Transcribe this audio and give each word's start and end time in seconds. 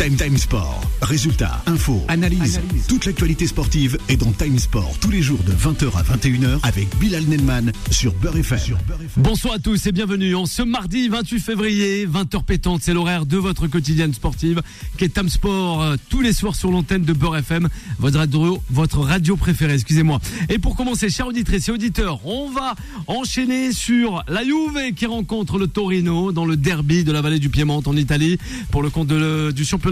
Time 0.00 0.16
Time 0.16 0.38
Sport. 0.38 0.80
Résultats, 1.02 1.62
infos, 1.66 2.02
analyse. 2.08 2.58
Toute 2.88 3.04
l'actualité 3.04 3.46
sportive 3.46 3.98
est 4.08 4.16
dans 4.16 4.32
Time 4.32 4.58
Sport 4.58 4.94
tous 4.98 5.10
les 5.10 5.20
jours 5.20 5.40
de 5.42 5.52
20h 5.52 5.94
à 5.94 6.02
21h 6.02 6.58
avec 6.62 6.88
Bilal 6.98 7.24
Nenman 7.24 7.70
sur 7.90 8.14
Beurre 8.14 8.38
FM. 8.38 8.78
Bonsoir 9.18 9.54
à 9.54 9.58
tous 9.58 9.86
et 9.86 9.92
bienvenue 9.92 10.34
en 10.34 10.46
ce 10.46 10.62
mardi 10.62 11.10
28 11.10 11.40
février, 11.40 12.06
20h 12.06 12.44
pétante, 12.44 12.80
c'est 12.82 12.94
l'horaire 12.94 13.26
de 13.26 13.36
votre 13.36 13.66
quotidienne 13.66 14.14
sportive 14.14 14.62
qui 14.96 15.04
est 15.04 15.10
Time 15.10 15.28
Sport 15.28 15.82
euh, 15.82 15.96
tous 16.08 16.22
les 16.22 16.32
soirs 16.32 16.54
sur 16.54 16.70
l'antenne 16.70 17.02
de 17.02 17.12
Beurre 17.12 17.36
FM, 17.36 17.68
votre 17.98 18.16
radio, 18.16 18.62
votre 18.70 19.00
radio 19.00 19.36
préférée, 19.36 19.74
excusez-moi. 19.74 20.18
Et 20.48 20.58
pour 20.58 20.76
commencer, 20.76 21.10
chers 21.10 21.26
auditrices 21.26 21.68
et 21.68 21.72
auditeurs, 21.72 22.26
on 22.26 22.48
va 22.48 22.74
enchaîner 23.06 23.72
sur 23.72 24.24
la 24.28 24.44
Juve 24.44 24.94
qui 24.96 25.04
rencontre 25.04 25.58
le 25.58 25.66
Torino 25.66 26.32
dans 26.32 26.46
le 26.46 26.56
derby 26.56 27.04
de 27.04 27.12
la 27.12 27.20
vallée 27.20 27.38
du 27.38 27.50
Piémont 27.50 27.82
en 27.84 27.96
Italie 27.96 28.38
pour 28.70 28.82
le 28.82 28.88
compte 28.88 29.08
de 29.08 29.50
du 29.50 29.64
championnat 29.66 29.89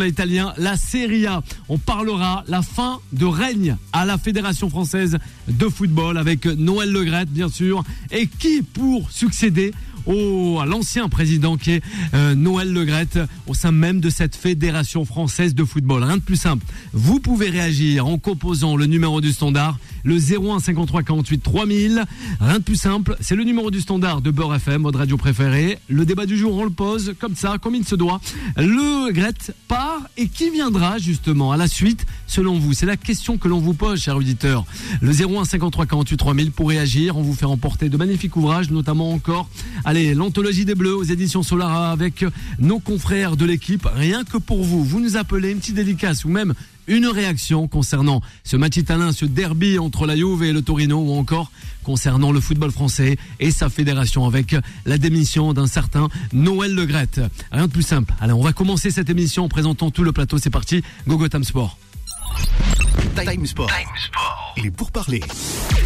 la 0.56 0.76
Serie 0.76 1.26
A. 1.26 1.42
On 1.68 1.78
parlera 1.78 2.44
la 2.48 2.62
fin 2.62 3.00
de 3.12 3.26
règne 3.26 3.76
à 3.92 4.04
la 4.04 4.18
Fédération 4.18 4.70
française 4.70 5.18
de 5.48 5.68
football 5.68 6.18
avec 6.18 6.46
Noël 6.46 6.90
Legrette, 6.90 7.30
bien 7.30 7.48
sûr, 7.48 7.82
et 8.10 8.26
qui 8.26 8.62
pour 8.62 9.10
succéder 9.10 9.72
au, 10.08 10.58
à 10.60 10.66
l'ancien 10.66 11.08
président 11.08 11.56
qui 11.56 11.72
est 11.72 11.82
euh, 12.14 12.34
Noël 12.34 12.72
Legrette 12.72 13.18
au 13.46 13.54
sein 13.54 13.70
même 13.70 14.00
de 14.00 14.10
cette 14.10 14.34
fédération 14.34 15.04
française 15.04 15.54
de 15.54 15.64
football. 15.64 16.02
Rien 16.02 16.16
de 16.16 16.22
plus 16.22 16.36
simple. 16.36 16.64
Vous 16.92 17.20
pouvez 17.20 17.50
réagir 17.50 18.06
en 18.06 18.18
composant 18.18 18.76
le 18.76 18.86
numéro 18.86 19.20
du 19.20 19.32
standard, 19.32 19.78
le 20.04 20.16
01 20.16 20.60
53 20.60 21.02
48 21.02 21.42
3000. 21.42 22.04
Rien 22.40 22.58
de 22.58 22.62
plus 22.62 22.76
simple. 22.76 23.16
C'est 23.20 23.36
le 23.36 23.44
numéro 23.44 23.70
du 23.70 23.80
standard 23.80 24.22
de 24.22 24.30
Beurre 24.30 24.56
FM, 24.56 24.82
votre 24.82 24.98
radio 24.98 25.16
préférée. 25.16 25.78
Le 25.88 26.04
débat 26.04 26.26
du 26.26 26.36
jour, 26.36 26.54
on 26.56 26.64
le 26.64 26.70
pose 26.70 27.14
comme 27.20 27.36
ça, 27.36 27.58
comme 27.60 27.74
il 27.74 27.84
se 27.84 27.94
doit. 27.94 28.20
Le 28.56 29.06
Legrette 29.08 29.54
part 29.68 30.02
et 30.16 30.28
qui 30.28 30.50
viendra 30.50 30.98
justement 30.98 31.52
à 31.52 31.56
la 31.56 31.68
suite 31.68 32.04
selon 32.26 32.58
vous? 32.58 32.72
C'est 32.72 32.86
la 32.86 32.96
question 32.96 33.38
que 33.38 33.48
l'on 33.48 33.58
vous 33.58 33.74
pose, 33.74 34.00
chers 34.00 34.16
auditeurs. 34.16 34.64
Le 35.00 35.12
01 35.12 35.44
53 35.44 35.86
48 35.86 36.16
3000 36.16 36.52
pour 36.52 36.68
réagir. 36.68 37.16
On 37.16 37.22
vous 37.22 37.34
fait 37.34 37.46
remporter 37.46 37.88
de 37.88 37.96
magnifiques 37.96 38.36
ouvrages, 38.36 38.70
notamment 38.70 39.12
encore, 39.12 39.48
l'anthologie 40.14 40.64
des 40.64 40.74
Bleus 40.74 40.96
aux 40.96 41.04
éditions 41.04 41.42
Solara 41.42 41.90
avec 41.90 42.24
nos 42.58 42.78
confrères 42.78 43.36
de 43.36 43.44
l'équipe. 43.44 43.86
Rien 43.94 44.24
que 44.24 44.38
pour 44.38 44.62
vous, 44.62 44.84
vous 44.84 45.00
nous 45.00 45.16
appelez 45.16 45.50
une 45.50 45.58
petite 45.58 45.74
dédicace 45.74 46.24
ou 46.24 46.28
même 46.28 46.54
une 46.86 47.06
réaction 47.06 47.68
concernant 47.68 48.22
ce 48.44 48.56
match 48.56 48.76
italien, 48.76 49.12
ce 49.12 49.24
derby 49.24 49.78
entre 49.78 50.06
la 50.06 50.16
Juve 50.16 50.42
et 50.42 50.52
le 50.52 50.62
Torino 50.62 50.98
ou 50.98 51.18
encore 51.18 51.50
concernant 51.84 52.32
le 52.32 52.40
football 52.40 52.70
français 52.70 53.16
et 53.40 53.50
sa 53.50 53.68
fédération 53.68 54.26
avec 54.26 54.56
la 54.86 54.98
démission 54.98 55.52
d'un 55.52 55.66
certain 55.66 56.08
Noël 56.32 56.74
Legrette. 56.74 57.20
Rien 57.52 57.66
de 57.66 57.72
plus 57.72 57.82
simple. 57.82 58.14
Allez, 58.20 58.32
on 58.32 58.42
va 58.42 58.52
commencer 58.52 58.90
cette 58.90 59.10
émission 59.10 59.44
en 59.44 59.48
présentant 59.48 59.90
tout 59.90 60.02
le 60.02 60.12
plateau. 60.12 60.38
C'est 60.38 60.50
parti. 60.50 60.82
Gogo 61.06 61.28
Tam 61.28 61.44
Sport. 61.44 61.78
Time 63.16 63.46
Sport. 63.46 63.70
Est 63.70 64.47
pour 64.76 64.90
parler. 64.90 65.20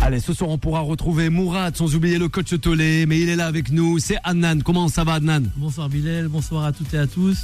Allez, 0.01 0.21
ce 0.21 0.33
soir, 0.35 0.51
on 0.51 0.59
pourra 0.59 0.81
retrouver 0.81 1.29
Mourad, 1.31 1.77
sans 1.77 1.95
oublier 1.95 2.19
le 2.19 2.29
coach 2.29 2.59
Tolé, 2.61 3.07
mais 3.07 3.21
il 3.21 3.29
est 3.29 3.37
là 3.37 3.47
avec 3.47 3.71
nous. 3.71 3.99
C'est 3.99 4.17
Adnan. 4.25 4.61
Comment 4.65 4.89
ça 4.89 5.05
va, 5.05 5.15
Adnan? 5.15 5.43
Bonsoir 5.57 5.89
Bilal, 5.89 6.29
bonsoir 6.29 6.65
à 6.65 6.73
toutes 6.73 6.93
et 6.95 6.99
à 6.99 7.07
tous. 7.07 7.39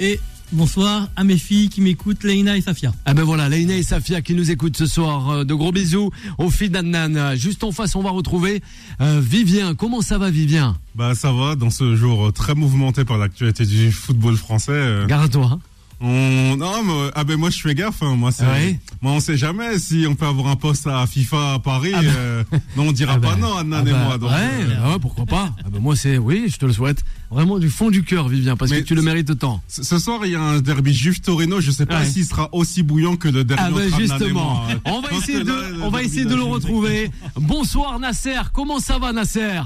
Et 0.00 0.20
bonsoir 0.52 1.08
à 1.16 1.24
mes 1.24 1.36
filles 1.38 1.68
qui 1.68 1.80
m'écoutent, 1.80 2.24
Leïna 2.24 2.56
et 2.56 2.60
Safia. 2.60 2.92
Ah 3.04 3.14
ben 3.14 3.22
voilà, 3.24 3.48
Leïna 3.48 3.74
et 3.76 3.82
Safia 3.82 4.20
qui 4.22 4.34
nous 4.34 4.50
écoutent 4.50 4.76
ce 4.76 4.86
soir. 4.86 5.30
Euh, 5.30 5.44
De 5.44 5.54
gros 5.54 5.72
bisous 5.72 6.10
aux 6.38 6.50
filles 6.50 6.70
d'Adnan. 6.70 7.16
Euh, 7.16 7.36
Juste 7.36 7.64
en 7.64 7.72
face, 7.72 7.94
on 7.96 8.02
va 8.02 8.10
retrouver 8.10 8.62
euh, 9.00 9.20
Vivien. 9.22 9.74
Comment 9.74 10.00
ça 10.02 10.18
va, 10.18 10.30
Vivien? 10.30 10.76
Bah 10.94 11.14
ça 11.14 11.32
va, 11.32 11.54
dans 11.54 11.70
ce 11.70 11.94
jour 11.96 12.32
très 12.32 12.54
mouvementé 12.54 13.04
par 13.04 13.18
l'actualité 13.18 13.64
du 13.64 13.90
football 13.92 14.36
français. 14.36 14.72
euh, 14.72 15.06
Garde-toi. 15.06 15.58
On... 16.00 16.56
Non, 16.56 16.82
mais, 16.84 17.10
ah 17.14 17.24
ben 17.24 17.36
moi 17.36 17.50
je 17.50 17.60
fais 17.60 17.74
gaffe, 17.74 18.02
hein, 18.02 18.14
moi 18.16 18.30
c'est... 18.32 18.44
Ouais. 18.46 18.78
Moi 19.02 19.12
on 19.12 19.20
sait 19.20 19.36
jamais 19.36 19.78
si 19.78 20.06
on 20.08 20.14
peut 20.14 20.26
avoir 20.26 20.46
un 20.48 20.56
poste 20.56 20.86
à 20.86 21.06
FIFA 21.06 21.54
à 21.54 21.58
Paris. 21.58 21.92
Ah 21.94 22.02
ben. 22.02 22.08
euh, 22.16 22.44
Non, 22.76 22.88
on 22.88 22.92
dira 22.92 23.14
Ah 23.16 23.18
pas 23.20 23.34
ben, 23.34 23.40
non, 23.40 23.56
Anna 23.56 23.78
ah 23.78 23.82
et 23.82 23.84
ben, 23.92 24.04
moi. 24.04 24.18
donc, 24.18 24.30
ouais, 24.30 24.36
euh, 24.38 24.74
bah 24.80 24.92
ouais, 24.92 24.98
pourquoi 25.00 25.26
pas 25.26 25.52
ben 25.70 25.80
Moi, 25.80 25.96
c'est 25.96 26.18
oui, 26.18 26.46
je 26.48 26.56
te 26.56 26.66
le 26.66 26.72
souhaite 26.72 27.04
vraiment 27.30 27.58
du 27.58 27.68
fond 27.68 27.90
du 27.90 28.04
cœur, 28.04 28.28
Vivien, 28.28 28.56
parce 28.56 28.70
Mais 28.70 28.80
que 28.82 28.86
tu 28.86 28.94
le 28.94 29.02
mérites 29.02 29.38
tant. 29.38 29.62
Ce 29.68 29.98
soir, 29.98 30.20
il 30.24 30.32
y 30.32 30.36
a 30.36 30.40
un 30.40 30.60
derby 30.60 30.94
Juve 30.94 31.20
Torino. 31.20 31.60
Je 31.60 31.70
sais 31.70 31.86
pas 31.86 32.04
s'il 32.04 32.24
sera 32.24 32.48
aussi 32.52 32.82
bouillant 32.82 33.16
que 33.16 33.28
le 33.28 33.44
derby 33.44 33.62
Ah 33.66 33.70
ben 33.70 33.98
justement, 33.98 34.64
hein. 34.68 34.80
on 34.84 35.00
va 35.00 35.12
essayer 35.12 35.44
de, 35.44 35.50
là, 35.50 35.56
on 35.82 35.90
va 35.90 36.02
essayer 36.02 36.24
de 36.24 36.34
le 36.34 36.42
retrouver. 36.42 37.10
Bonsoir 37.36 37.98
Nasser, 37.98 38.40
comment 38.52 38.78
ça 38.80 38.98
va 38.98 39.12
Nasser? 39.12 39.60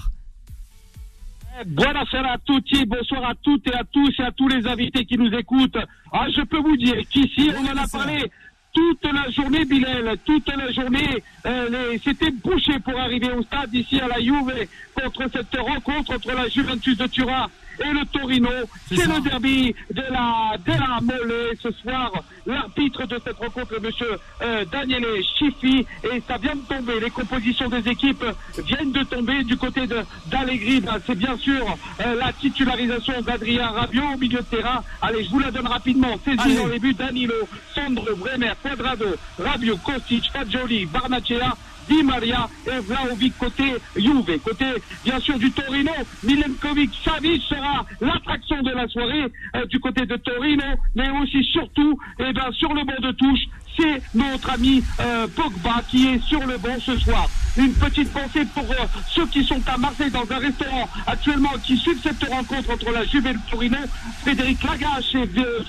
Tutti, 2.46 2.84
bonsoir 2.86 3.24
à 3.30 3.34
toutes 3.42 3.66
et 3.68 3.74
à 3.74 3.84
tous 3.84 4.14
et 4.18 4.22
à 4.22 4.30
tous 4.32 4.48
les 4.48 4.66
invités 4.66 5.04
qui 5.04 5.16
nous 5.18 5.32
écoutent. 5.34 5.76
Ah, 6.12 6.26
je 6.34 6.42
peux 6.42 6.58
vous 6.58 6.76
dire 6.76 6.96
qu'ici, 7.10 7.50
on 7.56 7.64
en 7.66 7.76
a 7.76 7.86
parlé 7.86 8.30
toute 8.72 9.04
la 9.04 9.30
journée, 9.30 9.64
Bilal, 9.66 10.16
toute 10.24 10.48
la 10.48 10.72
journée. 10.72 11.22
euh, 11.44 11.96
C'était 12.02 12.30
bouché 12.30 12.78
pour 12.80 12.98
arriver 12.98 13.30
au 13.32 13.42
stade 13.42 13.72
ici 13.74 14.00
à 14.00 14.08
la 14.08 14.20
Juve 14.20 14.66
contre 14.94 15.30
cette 15.30 15.60
rencontre 15.60 16.14
entre 16.14 16.32
la 16.32 16.48
Juventus 16.48 16.96
de 16.96 17.06
Turin 17.06 17.48
et 17.80 17.92
le 17.92 18.04
Torino. 18.06 18.50
C'est 18.88 19.06
le 19.06 19.20
derby 19.20 19.74
de 19.90 20.02
la, 20.02 20.56
de 20.58 20.72
la 20.72 21.00
Mole 21.00 21.56
ce 21.62 21.70
soir. 21.72 22.12
L'arbitre 22.46 23.06
de 23.06 23.20
cette 23.24 23.36
rencontre, 23.36 23.80
monsieur 23.80 24.18
euh, 24.42 24.64
Daniele 24.70 25.22
Schiffi, 25.38 25.86
et 26.04 26.22
ça 26.26 26.36
vient 26.38 26.56
de 26.56 26.62
tomber. 26.68 27.00
Les 27.00 27.10
compositions 27.10 27.68
des 27.68 27.88
équipes 27.88 28.24
viennent 28.58 28.92
de 28.92 29.04
tomber 29.04 29.44
du 29.44 29.56
côté 29.56 29.82
d'Allegri. 30.26 30.80
Ben, 30.80 30.98
c'est 31.06 31.14
bien 31.16 31.36
sûr 31.36 31.64
euh, 32.00 32.14
la 32.18 32.32
titularisation 32.32 33.20
d'Adrien 33.22 33.68
Rabiot 33.68 34.14
au 34.14 34.18
milieu 34.18 34.40
de 34.40 34.56
terrain. 34.56 34.82
Allez, 35.00 35.24
je 35.24 35.30
vous 35.30 35.38
la 35.38 35.50
donne 35.50 35.66
rapidement. 35.66 36.18
Saisi 36.24 36.56
dans 36.56 36.66
les 36.66 36.78
buts, 36.78 36.94
Danilo, 36.94 37.34
Sandro, 37.74 38.16
Bremer, 38.16 38.52
Quadrado, 38.62 39.06
Rabiot, 39.38 39.76
Kostic, 39.78 40.30
Fagioli, 40.32 40.86
Barnacea, 40.86 41.56
Di 41.88 42.02
Maria 42.02 42.48
et 42.66 42.80
Vlaovic 42.80 43.36
côté 43.36 43.64
Juve. 43.96 44.38
Côté, 44.40 44.66
bien 45.04 45.18
sûr, 45.20 45.38
du 45.38 45.52
Torino, 45.52 45.92
Milenkovic 46.22 46.94
Savic 47.04 47.42
sera 47.42 47.84
l'attraction 48.00 48.62
de 48.62 48.70
la 48.70 48.86
soirée 48.88 49.24
euh, 49.56 49.66
du 49.66 49.80
côté 49.80 50.06
de 50.06 50.16
Torino, 50.16 50.64
mais 50.94 51.10
aussi 51.10 51.42
surtout, 51.44 51.98
eh 52.18 52.32
ben, 52.32 52.50
sur 52.52 52.72
le 52.74 52.84
banc 52.84 53.00
de 53.00 53.12
touche, 53.12 53.40
c'est 53.78 54.02
notre 54.14 54.50
ami 54.50 54.84
euh, 55.00 55.26
Pogba 55.28 55.82
qui 55.88 56.06
est 56.08 56.20
sur 56.22 56.46
le 56.46 56.58
banc 56.58 56.76
ce 56.84 56.96
soir. 56.98 57.30
Une 57.56 57.74
petite 57.76 58.12
pensée 58.12 58.44
pour 58.54 58.70
euh, 58.70 58.86
ceux 59.06 59.26
qui 59.28 59.44
sont 59.44 59.62
à 59.66 59.76
Marseille 59.78 60.10
dans 60.10 60.24
un 60.30 60.38
restaurant 60.38 60.88
actuellement 61.06 61.52
qui 61.62 61.76
suivent 61.78 62.00
cette 62.02 62.22
rencontre 62.28 62.70
entre 62.70 62.90
la 62.92 63.04
Juve 63.04 63.26
et 63.26 63.32
le 63.32 63.40
Torino. 63.50 63.78
Frédéric 64.22 64.62
Lagache 64.62 65.14
et, 65.14 65.18
euh, 65.38 65.62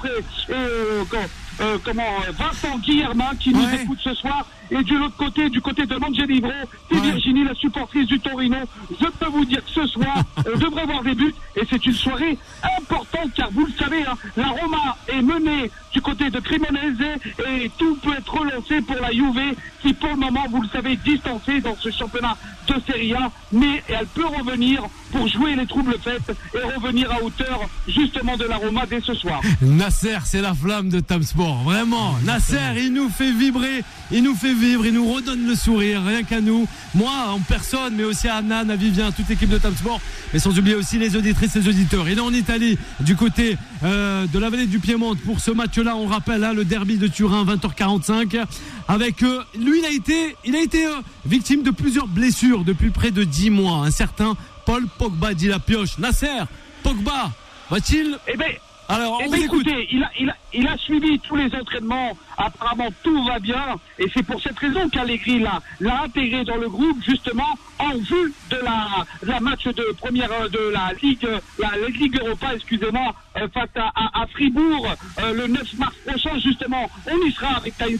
et, 0.49 0.51
euh, 0.53 1.05
com- 1.05 1.27
comment 1.83 2.19
Vincent 2.37 2.77
Guillermin 2.79 3.31
qui 3.39 3.51
nous 3.53 3.67
écoute 3.81 3.99
ce 4.03 4.13
soir. 4.15 4.49
Et 4.71 4.83
de 4.83 4.95
l'autre 4.97 5.15
côté, 5.17 5.49
du 5.49 5.61
côté 5.61 5.85
de 5.85 5.95
Mangelivro, 5.95 6.51
c'est 6.91 6.97
Ouais. 6.99 7.11
Virginie, 7.11 7.43
la 7.43 7.53
supportrice 7.55 8.07
du 8.07 8.19
Torino. 8.19 8.57
Je 8.99 9.05
peux 9.05 9.29
vous 9.31 9.45
dire 9.45 9.63
que 9.65 9.71
ce 9.71 9.87
soir, 9.87 10.23
on 10.37 10.57
devrait 10.59 10.85
voir 10.85 11.03
des 11.03 11.15
buts 11.15 11.33
et 11.55 11.61
c'est 11.69 11.85
une 11.85 11.93
soirée 11.93 12.37
importante 12.79 13.31
car 13.35 13.49
vous 13.51 13.65
le 13.65 13.71
savez, 13.77 14.03
hein, 14.05 14.15
la 14.37 14.47
Roma 14.47 14.97
est 15.07 15.21
menée 15.21 15.69
du 15.93 16.01
côté 16.01 16.29
de 16.29 16.39
Cremonese 16.39 17.19
et 17.51 17.69
tout 17.77 17.95
peut 17.97 18.13
être 18.17 18.33
relancé 18.33 18.81
pour 18.81 18.95
la 18.99 19.11
Juve 19.11 19.53
qui 19.81 19.93
pour 19.93 20.09
le 20.09 20.15
moment, 20.15 20.45
vous 20.49 20.61
le 20.61 20.67
savez, 20.69 20.93
est 20.93 21.03
distancée 21.03 21.59
dans 21.61 21.75
ce 21.79 21.91
championnat 21.91 22.37
de 22.67 22.73
Serie 22.87 23.13
A, 23.13 23.29
mais 23.51 23.83
elle 23.89 24.07
peut 24.07 24.25
revenir 24.25 24.83
pour 25.11 25.27
jouer 25.27 25.55
les 25.55 25.65
troubles 25.67 25.95
faites 26.01 26.35
et 26.55 26.57
revenir 26.75 27.11
à 27.11 27.21
hauteur 27.21 27.59
justement 27.87 28.37
de 28.37 28.45
la 28.45 28.55
Roma 28.57 28.85
dès 28.89 29.01
ce 29.01 29.13
soir. 29.13 29.41
Nasser, 29.61 30.17
c'est 30.25 30.41
la 30.41 30.53
flamme 30.53 30.89
de 30.89 30.99
Tam 31.01 31.21
Sport. 31.21 31.63
Vraiment. 31.63 32.15
Nasser, 32.23 32.57
il 32.77 32.93
nous 32.93 33.09
fait 33.09 33.31
vibrer, 33.31 33.83
il 34.11 34.23
nous 34.23 34.35
fait 34.35 34.52
vivre, 34.53 34.85
il 34.85 34.93
nous 34.93 35.11
redonne 35.11 35.47
le 35.47 35.55
sourire, 35.55 36.03
rien 36.03 36.23
qu'à 36.23 36.41
nous. 36.41 36.67
Moi, 36.95 37.11
en 37.29 37.39
personne, 37.39 37.95
mais 37.95 38.03
aussi 38.03 38.27
à 38.27 38.41
Nan, 38.41 38.69
à 38.69 38.75
Vivien, 38.75 39.11
toute 39.11 39.27
l'équipe 39.29 39.49
de 39.49 39.57
Tam 39.57 39.75
Sport. 39.75 39.99
Mais 40.33 40.39
sans 40.39 40.57
oublier 40.57 40.75
aussi 40.75 40.97
les 40.97 41.15
auditrices 41.15 41.55
et 41.55 41.59
les 41.59 41.67
auditeurs. 41.69 42.07
Il 42.09 42.17
est 42.17 42.21
en 42.21 42.33
Italie, 42.33 42.77
du 42.99 43.15
côté 43.15 43.57
euh, 43.83 44.25
de 44.27 44.39
la 44.39 44.49
vallée 44.49 44.65
du 44.67 44.79
Piémont. 44.79 45.15
Pour 45.15 45.39
ce 45.39 45.51
match-là, 45.51 45.95
on 45.95 46.05
rappelle 46.07 46.43
hein, 46.43 46.53
le 46.53 46.65
derby 46.65 46.97
de 46.97 47.07
Turin, 47.07 47.45
20h45. 47.45 48.43
Avec 48.87 49.23
euh, 49.23 49.43
lui, 49.59 49.79
il 49.79 49.85
a 49.85 49.91
été, 49.91 50.35
il 50.45 50.55
a 50.55 50.61
été 50.61 50.85
euh, 50.85 50.91
victime 51.25 51.63
de 51.63 51.71
plusieurs 51.71 52.07
blessures 52.07 52.63
depuis 52.63 52.89
près 52.89 53.11
de 53.11 53.23
10 53.23 53.49
mois. 53.49 53.77
Un 53.85 53.91
certain 53.91 54.35
Paul 54.65 54.85
Pogba 54.97 55.33
dit 55.33 55.47
la 55.47 55.59
pioche. 55.59 55.97
Nasser, 55.97 56.27
Pogba, 56.83 57.31
va-t-il? 57.69 58.17
Eh 58.27 58.37
ben, 58.37 58.51
alors, 58.89 59.19
Eh 59.25 59.29
ben, 59.29 59.41
écoute. 59.41 59.65
écoutez, 59.67 59.87
il 59.91 60.03
a, 60.03 60.09
il, 60.19 60.29
a, 60.29 60.35
il 60.53 60.67
a 60.67 60.77
suivi 60.77 61.19
tous 61.19 61.35
les 61.35 61.53
entraînements 61.55 62.11
apparemment 62.37 62.89
tout 63.03 63.23
va 63.25 63.39
bien 63.39 63.75
et 63.99 64.05
c'est 64.13 64.23
pour 64.23 64.41
cette 64.41 64.57
raison 64.57 64.89
qu'Allegri 64.89 65.39
l'a, 65.39 65.61
intégré 66.03 66.43
dans 66.43 66.57
le 66.57 66.69
groupe 66.69 66.97
justement 67.05 67.57
en 67.79 67.97
vue 67.97 68.33
de 68.49 68.57
la, 68.63 69.05
la 69.23 69.39
match 69.39 69.65
de 69.65 69.85
première 69.99 70.29
de 70.49 70.71
la 70.73 70.91
Ligue, 71.01 71.27
la, 71.59 71.71
Ligue 71.89 72.17
Europa, 72.19 72.53
excusez-moi, 72.55 73.13
euh, 73.37 73.47
face 73.53 73.69
à, 73.75 73.91
à- 73.95 74.27
Fribourg 74.27 74.87
euh, 75.19 75.33
le 75.33 75.47
9 75.47 75.73
mars 75.77 75.95
prochain 76.05 76.37
justement. 76.39 76.89
On 77.11 77.17
y 77.25 77.31
sera 77.31 77.57
avec 77.57 77.77
Time 77.77 77.97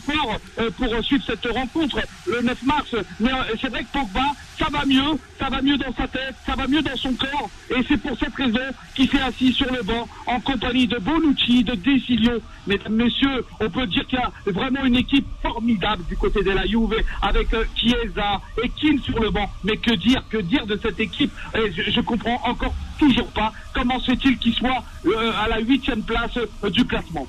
euh, 0.60 0.70
pour 0.72 1.04
suivre 1.04 1.24
cette 1.26 1.46
rencontre 1.46 2.00
le 2.28 2.42
9 2.42 2.64
mars. 2.64 2.96
Mais 3.20 3.32
euh, 3.32 3.56
c'est 3.60 3.68
vrai 3.70 3.84
que 3.84 3.92
Pogba, 4.00 4.26
ça 4.58 4.68
va 4.72 4.86
mieux, 4.86 5.20
ça 5.40 5.50
va 5.50 5.62
mieux 5.62 5.78
dans 5.78 5.94
sa 5.94 6.08
tête, 6.08 6.36
ça 6.46 6.56
va 6.56 6.68
mieux 6.68 6.82
dans 6.82 6.96
son 6.96 7.14
corps 7.14 7.50
et 7.76 7.84
c'est 7.88 7.98
pour 7.98 8.18
cette 8.18 8.36
raison 8.36 8.60
qu'il 8.96 9.10
s'est 9.10 9.22
assis 9.22 9.54
sur 9.54 9.72
le 9.72 9.84
banc 9.84 10.08
en 10.28 10.40
compagnie 10.40 10.88
de 10.88 10.98
Bonucci, 10.98 11.64
de 11.64 11.76
Desilio. 11.76 12.42
Mesdames, 12.66 12.96
messieurs, 12.96 13.46
on 13.60 13.70
peut 13.70 13.88
dire 13.88 14.06
qu'il 14.08 14.20
y 14.20 14.22
a 14.22 14.32
vraiment 14.52 14.86
une 14.86 14.96
équipe 14.96 15.28
formidable 15.42 16.06
du 16.06 16.18
côté 16.18 16.44
de 16.44 16.52
la 16.52 16.66
Juve 16.66 16.96
avec 17.22 17.54
euh, 17.54 17.66
Chiesa 17.76 18.42
et 18.64 18.70
Keane 18.72 19.00
sur 19.00 19.20
le 19.20 19.30
banc. 19.32 19.52
Mais 19.64 19.78
que 19.78 19.94
dire, 19.96 20.24
que 20.30 20.38
dire 20.38 20.66
de 20.66 20.80
cette 20.82 21.00
équipe? 21.00 21.34
Je, 21.56 21.92
je 21.92 22.02
comprends 22.02 22.40
encore 22.44 22.76
toujours 22.98 23.32
pas 23.34 23.52
comment 23.74 24.00
se 24.00 24.12
fait-il 24.12 24.38
qu'il 24.40 24.54
soit 24.54 24.84
euh, 25.06 25.32
à 25.36 25.48
la 25.50 25.60
huitième 25.60 26.04
place 26.04 26.38
euh, 26.38 26.70
du 26.70 26.86
classement. 26.86 27.28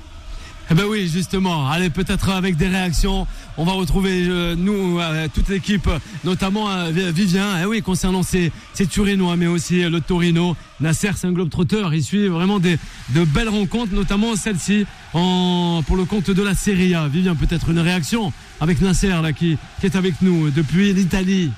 Eh 0.70 0.75
ben 0.75 0.84
oui, 0.88 1.08
justement. 1.12 1.69
Allez, 1.69 1.90
peut-être 1.90 2.31
avec 2.31 2.56
des 2.56 2.69
réactions, 2.69 3.26
on 3.58 3.64
va 3.64 3.72
retrouver 3.72 4.26
euh, 4.28 4.55
nous, 4.56 4.99
euh, 4.99 5.28
toute 5.32 5.49
l'équipe, 5.50 5.88
notamment 6.25 6.70
euh, 6.70 6.90
Vi- 6.90 7.12
Vivien. 7.12 7.61
Eh 7.62 7.66
oui, 7.66 7.82
concernant 7.82 8.22
ces, 8.22 8.50
ces 8.72 8.87
Turinois, 8.87 9.37
mais 9.37 9.46
aussi 9.46 9.84
euh, 9.84 9.90
le 9.90 10.00
Torino. 10.00 10.56
Nasser, 10.81 11.11
c'est 11.16 11.26
un 11.26 11.32
globe 11.32 11.50
trotteur. 11.50 11.93
Il 11.94 12.02
suit 12.02 12.28
vraiment 12.28 12.58
des 12.61 12.78
de 13.14 13.25
belles 13.25 13.50
rencontres, 13.50 13.93
notamment 13.94 14.37
celle-ci 14.37 14.87
en 15.12 15.82
pour 15.87 15.96
le 15.96 16.05
compte 16.06 16.31
de 16.31 16.43
la 16.43 16.55
Serie 16.55 16.94
A. 16.94 17.08
Vivien, 17.08 17.34
peut-être 17.34 17.69
une 17.70 17.78
réaction 17.78 18.32
avec 18.60 18.81
Nasser 18.81 19.08
là 19.08 19.32
qui 19.32 19.58
qui 19.81 19.87
est 19.87 19.96
avec 19.96 20.14
nous 20.22 20.50
depuis 20.50 20.93
l'Italie. 20.94 21.50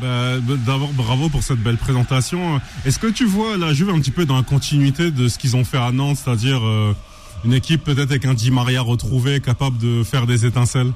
Bah, 0.00 0.38
bah, 0.40 0.54
D'abord, 0.66 0.92
bravo 0.92 1.28
pour 1.28 1.42
cette 1.42 1.62
belle 1.62 1.76
présentation. 1.76 2.60
Est-ce 2.84 2.98
que 2.98 3.06
tu 3.06 3.24
vois 3.24 3.56
la 3.56 3.72
Juve 3.74 3.90
un 3.90 3.98
petit 4.00 4.10
peu 4.10 4.24
dans 4.26 4.36
la 4.36 4.42
continuité 4.42 5.10
de 5.10 5.28
ce 5.28 5.38
qu'ils 5.38 5.56
ont 5.56 5.64
fait 5.64 5.76
à 5.78 5.92
Nantes, 5.92 6.18
c'est-à-dire 6.22 6.60
euh, 6.64 6.94
une 7.44 7.54
équipe 7.54 7.84
peut-être 7.84 8.10
avec 8.10 8.24
un 8.24 8.34
Di 8.34 8.50
Maria 8.50 8.82
retrouvé, 8.82 9.40
capable 9.40 9.78
de 9.78 10.02
faire 10.02 10.26
des 10.26 10.46
étincelles 10.46 10.92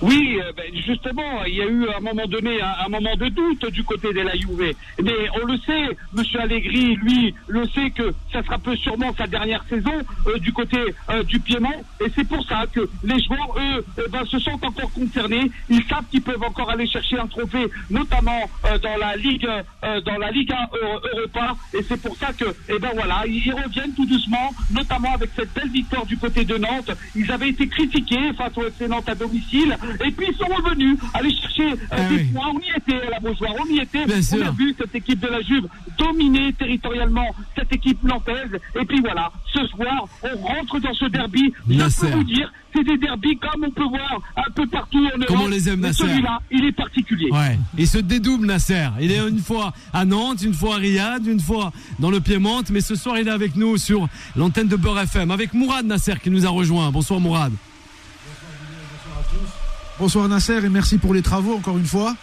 Oui, 0.00 0.38
euh, 0.40 0.52
ben, 0.56 0.64
justement, 0.86 1.44
il 1.46 1.54
y 1.54 1.60
a 1.62 1.66
eu 1.66 1.86
à 1.88 1.98
un 1.98 2.00
moment 2.00 2.26
donné 2.26 2.60
un, 2.62 2.88
moment 2.88 3.14
de 3.16 3.28
doute 3.28 3.66
du 3.66 3.84
côté 3.84 4.12
de 4.12 4.20
la 4.20 4.34
Juve. 4.34 4.74
Mais 5.02 5.14
on 5.40 5.46
le 5.46 5.58
sait, 5.58 5.96
Monsieur 6.12 6.40
Allegri, 6.40 6.94
lui, 6.96 7.34
le 7.48 7.66
sait 7.68 7.90
que 7.90 8.12
ça 8.32 8.42
sera 8.42 8.58
peu 8.58 8.74
sûrement 8.76 9.12
sa 9.16 9.26
dernière 9.26 9.64
saison 9.68 9.92
euh, 10.26 10.38
du 10.38 10.52
côté 10.52 10.78
euh, 11.10 11.22
du 11.24 11.38
Piémont. 11.40 11.84
Et 12.00 12.10
c'est 12.16 12.26
pour 12.26 12.44
ça 12.46 12.64
que 12.72 12.88
les 13.04 13.22
joueurs, 13.22 13.54
eux, 13.58 13.84
ben, 14.10 14.24
se 14.24 14.38
sentent 14.38 14.64
encore 14.64 14.90
concernés. 14.92 15.50
Ils 15.68 15.84
savent 15.84 16.04
qu'ils 16.10 16.22
peuvent 16.22 16.42
encore 16.42 16.70
aller 16.70 16.86
chercher 16.86 17.18
un 17.18 17.26
trophée, 17.26 17.66
notamment 17.90 18.48
dans 18.82 18.96
la 18.96 19.16
Ligue, 19.16 19.46
dans 19.82 20.18
la 20.18 20.30
Liga 20.30 20.68
Eu- 20.74 21.16
Europa. 21.18 21.54
Et 21.74 21.82
c'est 21.82 22.00
pour 22.00 22.16
ça 22.16 22.32
que, 22.32 22.44
eh 22.68 22.78
ben 22.78 22.90
voilà, 22.94 23.22
ils 23.26 23.42
ils 23.44 23.52
reviennent 23.52 23.92
tout 23.94 24.06
doucement, 24.06 24.50
notamment 24.70 25.14
avec 25.14 25.30
cette 25.36 25.52
belle 25.52 25.68
victoire 25.70 26.06
du 26.06 26.16
côté 26.16 26.44
de 26.44 26.56
Nantes. 26.56 26.90
Ils 27.16 27.30
avaient 27.30 27.48
été 27.48 27.66
critiqués 27.68 28.32
face 28.34 28.56
au 28.56 28.64
FC 28.66 28.86
Nantes 28.88 29.08
à 29.08 29.14
domicile. 29.14 29.76
Et 30.04 30.10
puis 30.10 30.26
ils 30.30 30.36
sont 30.36 30.46
revenus 30.54 30.98
aller 31.14 31.30
chercher 31.34 31.72
euh, 31.72 31.76
Ah 31.90 32.02
des 32.08 32.16
oui. 32.16 32.24
points. 32.32 32.46
On 32.54 32.58
y 32.58 32.70
était, 32.76 33.10
la 33.10 33.20
Beaujoire, 33.20 33.52
on 33.60 33.66
y 33.72 33.78
était. 33.78 34.04
Bien 34.06 34.18
on 34.18 34.22
sûr. 34.22 34.46
a 34.46 34.50
vu 34.50 34.74
cette 34.78 34.94
équipe 34.94 35.20
de 35.20 35.28
la 35.28 35.40
Juve 35.42 35.66
dominer 35.98 36.52
territorialement 36.54 37.26
cette 37.56 37.72
équipe 37.72 38.02
nantaise. 38.02 38.58
Et 38.80 38.84
puis 38.84 39.00
voilà, 39.00 39.30
ce 39.52 39.66
soir, 39.68 40.06
on 40.22 40.36
rentre 40.38 40.80
dans 40.80 40.94
ce 40.94 41.06
derby. 41.06 41.52
Je 41.68 42.00
peux 42.00 42.06
vous 42.16 42.24
dire, 42.24 42.52
c'est 42.74 42.84
des 42.84 42.96
derbys 42.98 43.36
comme 43.36 43.64
on 43.64 43.70
peut 43.70 43.84
voir 43.84 44.20
un 44.36 44.50
peu 44.54 44.66
partout 44.66 44.98
en 44.98 45.16
Europe. 45.18 45.26
Comme 45.26 45.40
on 45.42 45.48
les 45.48 45.68
aime, 45.68 45.80
Nasser. 45.80 46.04
Celui-là, 46.04 46.40
il 46.50 46.64
est 46.64 46.72
particulier. 46.72 47.30
Ouais. 47.30 47.58
Il 47.76 47.86
se 47.86 47.98
dédouble 47.98 48.46
Nasser. 48.46 48.88
Il 49.00 49.10
est 49.12 49.18
une 49.28 49.38
fois 49.38 49.72
à 49.92 50.04
Nantes, 50.04 50.42
une 50.42 50.54
fois 50.54 50.76
à 50.76 50.78
Riyad, 50.78 51.26
une 51.26 51.40
fois 51.40 51.72
dans 51.98 52.10
le 52.10 52.20
Piémont, 52.20 52.62
mais 52.70 52.80
ce 52.80 52.94
soir 52.94 53.18
il 53.18 53.28
est 53.28 53.30
avec 53.30 53.56
nous 53.56 53.76
sur 53.76 54.08
l'antenne 54.36 54.68
de 54.68 54.76
Beurre 54.76 55.00
FM 55.00 55.30
avec 55.30 55.52
Mourad 55.54 55.84
Nasser 55.86 56.14
qui 56.22 56.30
nous 56.30 56.46
a 56.46 56.50
rejoint. 56.50 56.90
Bonsoir 56.90 57.20
Mourad. 57.20 57.52
Bonsoir 60.02 60.28
Nasser 60.28 60.64
et 60.64 60.68
merci 60.68 60.98
pour 60.98 61.14
les 61.14 61.22
travaux 61.22 61.54
encore 61.54 61.78
une 61.78 61.86
fois. 61.86 62.16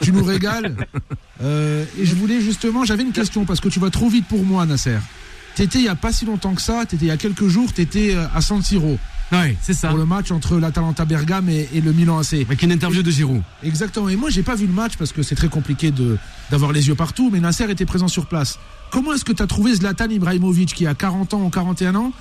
tu 0.00 0.12
nous 0.12 0.22
régales. 0.22 0.76
Euh, 1.42 1.86
et 1.98 2.04
je 2.04 2.14
voulais 2.14 2.42
justement, 2.42 2.84
j'avais 2.84 3.02
une 3.02 3.12
question 3.12 3.46
parce 3.46 3.60
que 3.60 3.70
tu 3.70 3.80
vas 3.80 3.88
trop 3.88 4.10
vite 4.10 4.26
pour 4.28 4.44
moi 4.44 4.66
Nasser. 4.66 4.98
T'étais 5.54 5.78
il 5.78 5.86
y 5.86 5.88
a 5.88 5.94
pas 5.94 6.12
si 6.12 6.26
longtemps 6.26 6.54
que 6.54 6.60
ça, 6.60 6.84
t'étais 6.84 7.06
il 7.06 7.08
y 7.08 7.10
a 7.10 7.16
quelques 7.16 7.48
jours, 7.48 7.72
t'étais 7.72 8.14
euh, 8.14 8.26
à 8.34 8.42
San 8.42 8.62
Siro 8.62 8.98
Oui, 9.32 9.56
c'est 9.62 9.72
ça. 9.72 9.88
pour 9.88 9.96
le 9.96 10.04
match 10.04 10.30
entre 10.32 10.58
l'Atalanta 10.58 11.06
Bergame 11.06 11.48
et, 11.48 11.66
et 11.72 11.80
le 11.80 11.94
Milan 11.94 12.18
AC. 12.18 12.34
Avec 12.34 12.62
une 12.62 12.72
interview 12.72 13.02
de 13.02 13.10
Giroud. 13.10 13.40
Exactement. 13.62 14.10
Et 14.10 14.16
moi, 14.16 14.28
j'ai 14.28 14.42
pas 14.42 14.54
vu 14.54 14.66
le 14.66 14.74
match 14.74 14.98
parce 14.98 15.12
que 15.12 15.22
c'est 15.22 15.34
très 15.34 15.48
compliqué 15.48 15.90
de 15.92 16.18
d'avoir 16.50 16.72
les 16.72 16.88
yeux 16.88 16.94
partout. 16.94 17.30
Mais 17.32 17.40
Nasser 17.40 17.70
était 17.70 17.86
présent 17.86 18.08
sur 18.08 18.26
place. 18.26 18.58
Comment 18.90 19.14
est-ce 19.14 19.24
que 19.24 19.32
tu 19.32 19.42
as 19.42 19.46
trouvé 19.46 19.72
Zlatan 19.72 20.10
Ibrahimovic 20.10 20.74
qui 20.74 20.86
a 20.86 20.94
40 20.94 21.32
ans 21.32 21.40
ou 21.40 21.48
41 21.48 21.94
ans 21.94 22.12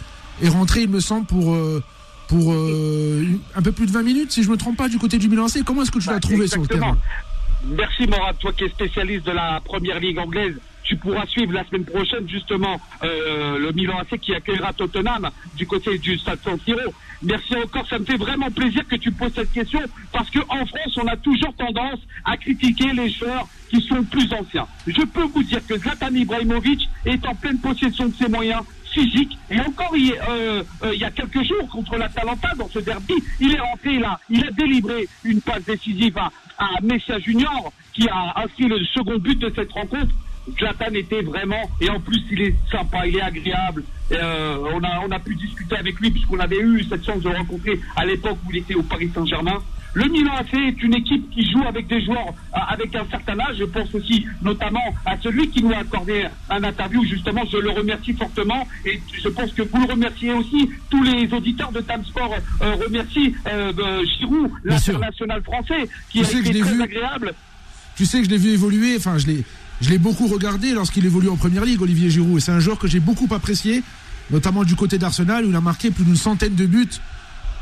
est 0.42 0.48
rentré, 0.48 0.84
il 0.84 0.90
me 0.90 1.02
semble, 1.02 1.26
pour 1.26 1.54
euh, 1.54 1.84
pour 2.30 2.54
euh, 2.54 3.26
un 3.56 3.62
peu 3.62 3.72
plus 3.72 3.88
de 3.88 3.92
20 3.92 4.04
minutes, 4.04 4.32
si 4.32 4.44
je 4.44 4.50
me 4.50 4.56
trompe 4.56 4.78
pas, 4.78 4.88
du 4.88 4.98
côté 5.00 5.18
du 5.18 5.28
Milan 5.28 5.46
AC. 5.46 5.64
Comment 5.66 5.82
est-ce 5.82 5.92
que 5.92 6.00
tu 6.00 6.08
l'as 6.08 6.14
Bah, 6.14 6.20
trouvé 6.20 6.48
sur 6.48 6.58
le 6.60 6.64
exactement. 6.66 6.94
terrain? 6.94 6.98
Merci 7.78 8.08
Morad, 8.08 8.38
toi 8.40 8.54
qui 8.54 8.64
es 8.64 8.70
spécialiste 8.70 9.26
de 9.26 9.32
la 9.32 9.60
première 9.66 10.00
ligue 10.00 10.20
anglaise. 10.20 10.56
Tu 10.84 10.96
pourras 10.96 11.26
suivre 11.28 11.54
la 11.54 11.64
semaine 11.68 11.86
prochaine 11.86 12.28
justement 12.28 12.80
euh, 13.04 13.60
le 13.60 13.72
Milan 13.74 13.98
AC 14.00 14.20
qui 14.20 14.34
accueillera 14.34 14.74
Tottenham 14.74 15.30
du 15.56 15.68
côté 15.68 15.98
du 16.00 16.18
Stade 16.18 16.40
San 16.44 16.58
Siro. 16.66 16.80
Merci 17.22 17.54
encore, 17.64 17.86
ça 17.88 18.00
me 18.00 18.06
fait 18.06 18.16
vraiment 18.18 18.50
plaisir 18.50 18.88
que 18.88 18.96
tu 18.96 19.12
poses 19.12 19.34
cette 19.36 19.52
question 19.52 19.82
parce 20.12 20.30
que 20.30 20.40
en 20.48 20.66
France, 20.66 20.98
on 20.98 21.08
a 21.08 21.18
toujours 21.18 21.54
tendance 21.56 22.00
à 22.26 22.38
critiquer 22.38 22.92
les 22.94 23.10
joueurs 23.12 23.48
qui 23.70 23.82
sont 23.82 24.04
plus 24.04 24.32
anciens. 24.34 24.66
Je 24.88 25.02
peux 25.06 25.24
vous 25.26 25.44
dire 25.44 25.60
que 25.68 25.78
Zlatan 25.78 26.14
Ibrahimovic 26.16 26.90
est 27.06 27.24
en 27.28 27.36
pleine 27.36 27.60
possession 27.60 28.08
de 28.08 28.14
ses 28.16 28.30
moyens 28.30 28.62
physiques 28.92 29.38
et 29.50 29.60
encore 29.60 29.96
il, 29.96 30.14
euh, 30.14 30.64
euh, 30.84 30.94
il 30.94 31.00
y 31.00 31.04
a 31.06 31.12
quelques 31.12 31.44
jours 31.44 31.68
contre 31.70 31.98
l'Atalanta 31.98 32.50
dans 32.58 32.70
ce 32.70 32.80
derby, 32.80 33.14
il 33.40 33.56
est 33.56 33.60
rentré 33.60 34.00
là, 34.00 34.20
il 34.30 34.46
a 34.46 34.52
délivré 34.52 35.08
une 35.24 35.42
passe 35.42 35.64
décisive 35.64 36.18
à, 36.18 36.32
à 36.58 36.82
Messia 36.82 37.20
Junior 37.20 37.72
qui 37.94 38.08
a 38.10 38.42
inscrit 38.44 38.68
le 38.68 38.80
second 38.86 39.18
but 39.18 39.40
de 39.40 39.52
cette 39.56 39.72
rencontre. 39.72 40.14
Zlatan 40.58 40.94
était 40.96 41.22
vraiment, 41.22 41.70
et 41.80 41.90
en 41.90 42.00
plus 42.00 42.24
il 42.32 42.42
est 42.42 42.56
sympa, 42.72 43.06
il 43.06 43.18
est 43.18 43.22
agréable. 43.22 43.84
Euh, 44.12 44.58
on, 44.74 44.84
a, 44.84 45.02
on 45.08 45.12
a 45.12 45.20
pu 45.20 45.36
discuter 45.36 45.76
avec 45.76 46.00
lui 46.00 46.10
puisqu'on 46.10 46.40
avait 46.40 46.60
eu 46.60 46.84
cette 46.90 47.06
chance 47.06 47.22
de 47.22 47.30
le 47.30 47.36
rencontrer 47.38 47.80
à 47.96 48.06
l'époque 48.06 48.40
où 48.46 48.52
il 48.52 48.58
était 48.58 48.74
au 48.74 48.82
Paris 48.84 49.12
Saint-Germain. 49.14 49.60
Le 49.96 50.08
Milan 50.08 50.34
AC 50.38 50.54
est 50.54 50.84
une 50.84 50.94
équipe 50.94 51.30
qui 51.32 51.50
joue 51.52 51.64
avec 51.68 51.88
des 51.88 52.04
joueurs 52.06 52.28
euh, 52.56 52.60
avec 52.70 52.96
un 52.96 53.06
certain 53.10 53.40
âge. 53.40 53.56
Je 53.58 53.64
pense 53.66 53.94
aussi 53.96 54.26
notamment 54.42 54.94
à 55.06 55.18
celui 55.22 55.50
qui 55.50 55.64
nous 55.64 55.72
a 55.72 55.78
accordé 55.78 56.26
un 56.50 56.64
interview. 56.64 57.04
Justement, 57.06 57.42
je 57.52 57.58
le 57.58 57.72
remercie 57.72 58.14
fortement 58.14 58.68
et 58.86 59.02
je 59.12 59.28
pense 59.30 59.52
que 59.54 59.64
vous 59.64 59.80
le 59.88 59.92
remerciez 59.92 60.32
aussi. 60.34 60.70
Tous 60.90 61.02
les 61.04 61.32
auditeurs 61.34 61.72
de 61.72 61.82
Time 61.82 62.06
Sport 62.06 62.36
euh, 62.62 62.76
remercient 62.76 63.34
euh, 63.48 63.72
euh, 63.80 64.06
Giroud, 64.20 64.52
l'international 64.64 65.42
français, 65.44 65.90
qui 66.10 66.22
Tu 66.22 66.36
a 66.36 66.40
été 66.40 66.60
très 66.60 66.72
vu. 66.72 66.82
agréable. 66.84 67.34
Tu 67.96 68.06
sais 68.06 68.20
que 68.20 68.26
je 68.26 68.30
l'ai 68.30 68.38
vu 68.38 68.50
évoluer. 68.50 68.96
Enfin, 68.98 69.18
je 69.18 69.28
l'ai 69.28 69.44
je 69.82 69.90
l'ai 69.90 69.98
beaucoup 69.98 70.28
regardé 70.28 70.74
lorsqu'il 70.74 71.06
évolue 71.06 71.30
en 71.30 71.38
première 71.38 71.64
ligue, 71.66 71.82
Olivier 71.82 72.10
Giroud. 72.10 72.38
Et 72.38 72.42
c'est 72.42 72.52
un 72.52 72.60
joueur 72.60 72.78
que 72.78 72.88
j'ai 72.88 73.00
beaucoup 73.00 73.28
apprécié, 73.34 73.82
notamment 74.30 74.64
du 74.66 74.76
côté 74.76 74.98
d'Arsenal 74.98 75.46
où 75.46 75.50
il 75.50 75.56
a 75.56 75.62
marqué 75.62 75.90
plus 75.90 76.04
d'une 76.04 76.18
centaine 76.18 76.54
de 76.56 76.66
buts 76.66 76.88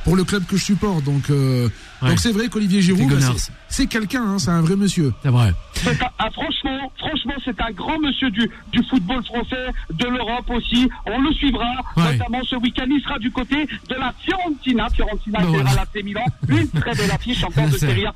pour 0.03 0.15
le 0.15 0.23
club 0.23 0.43
que 0.45 0.57
je 0.57 0.63
supporte. 0.63 1.03
Donc, 1.03 1.29
euh, 1.29 1.69
Ouais. 2.01 2.09
donc 2.09 2.19
c'est 2.19 2.31
vrai 2.31 2.47
qu'Olivier 2.47 2.81
Giroud, 2.81 3.09
bah, 3.09 3.33
c'est- 3.69 3.87
quelqu'un, 3.87 4.23
hein, 4.23 4.39
c'est 4.39 4.51
un 4.51 4.61
vrai 4.61 4.75
monsieur. 4.75 5.13
C'est 5.23 5.29
vrai. 5.29 5.49
Un- 5.85 5.91
ah, 6.19 6.29
franchement, 6.31 6.91
franchement, 6.97 7.33
c'est 7.45 7.59
un 7.61 7.71
grand 7.71 7.99
monsieur 7.99 8.29
du, 8.31 8.49
du 8.71 8.83
football 8.89 9.23
français, 9.25 9.67
de 9.93 10.05
l'Europe 10.07 10.49
aussi. 10.49 10.89
On 11.05 11.19
le 11.21 11.31
suivra, 11.33 11.65
Ouais. 11.95 12.17
notamment 12.17 12.41
ce 12.43 12.55
week-end. 12.57 12.85
Il 12.89 13.01
sera 13.03 13.17
du 13.19 13.31
côté 13.31 13.65
de 13.89 13.95
la 13.95 14.13
Fiorentina. 14.19 14.87
Fiorentina 14.89 15.39
Bah 15.39 15.45
qui 15.45 15.53
voilà. 15.53 15.69
à 15.71 15.75
l'AC 15.75 16.03
Milan. 16.03 16.21
Une 16.49 16.67
très 16.69 16.95
belle 16.95 17.11
affiche 17.11 17.43
encore 17.43 17.67
de. 17.67 17.77
Serie 17.77 18.05
A. 18.05 18.13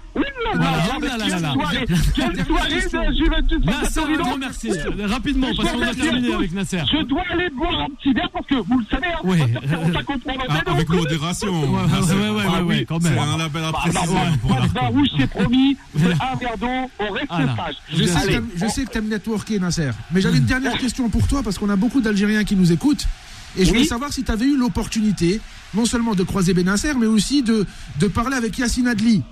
Quelle 2.16 2.46
soirée, 2.46 2.76
de 2.76 3.16
Juventus 3.16 3.66
Nasser, 3.66 4.02
merci. 4.40 4.72
Rapidement, 5.06 5.48
Je 5.52 5.58
parce 5.58 5.70
qu'on 5.72 5.76
a 5.78 5.80
remercie 5.82 6.02
terminé 6.02 6.28
à 6.28 6.32
tous. 6.32 6.38
avec 6.38 6.54
Nasser. 6.54 6.82
Je 6.92 7.04
dois 7.04 7.24
aller 7.32 7.50
boire 7.52 7.80
un 7.82 7.90
petit 8.00 8.14
verre 8.14 8.30
parce 8.32 8.46
que 8.48 8.56
vous 8.56 8.80
le 8.80 8.86
savez, 8.90 9.08
hein, 9.08 9.20
on 9.24 9.94
ça 9.94 10.04
comprend 10.04 10.34
Ah, 10.50 10.72
Avec 10.72 10.90
modération. 10.90 11.52
Ouais, 11.52 11.68
ouais, 11.70 12.30
ouais, 12.30 12.44
Ah 12.48 12.64
ouais, 12.64 12.86
quand 12.86 13.02
même. 13.02 13.18
Un 13.76 13.88
label 13.88 14.18
apprécié 14.18 14.38
pour 14.42 14.82
la 14.82 14.88
rouge, 14.88 15.08
c'est 15.18 15.30
promis. 15.30 15.78
Un 15.96 16.36
verre 16.36 16.58
d'eau, 16.58 16.92
on 17.00 17.12
reste 17.12 17.28
Voilà. 17.30 17.56
sage. 17.56 17.76
Je 17.94 18.04
sais, 18.68 18.86
que 18.86 18.92
tu 18.92 18.98
aimes 18.98 19.08
networker, 19.10 19.60
Nasser. 19.60 19.92
Mais 20.12 20.22
j'avais 20.22 20.38
une 20.38 20.46
dernière 20.46 20.78
question 20.78 21.10
pour 21.10 21.28
toi 21.28 21.42
parce 21.44 21.58
qu'on 21.58 21.70
a 21.70 21.76
beaucoup 21.76 22.02
d'Algériens 22.02 22.44
qui 22.44 22.56
nous 22.56 22.72
écoutent. 22.72 23.06
Et 23.58 23.66
je 23.66 23.70
voulais 23.70 23.84
savoir 23.84 24.14
si 24.14 24.24
tu 24.24 24.32
avais 24.32 24.46
eu 24.46 24.58
l'opportunité, 24.58 25.42
non 25.74 25.86
seulement 25.86 26.16
de 26.16 26.24
croiser 26.24 26.54
Benasser, 26.54 26.94
mais 26.98 27.06
aussi 27.08 27.44
de, 27.44 27.66
de 28.00 28.08
parler 28.08 28.38
avec 28.38 28.58
Yassine 28.58 28.88
Adli. 28.88 29.24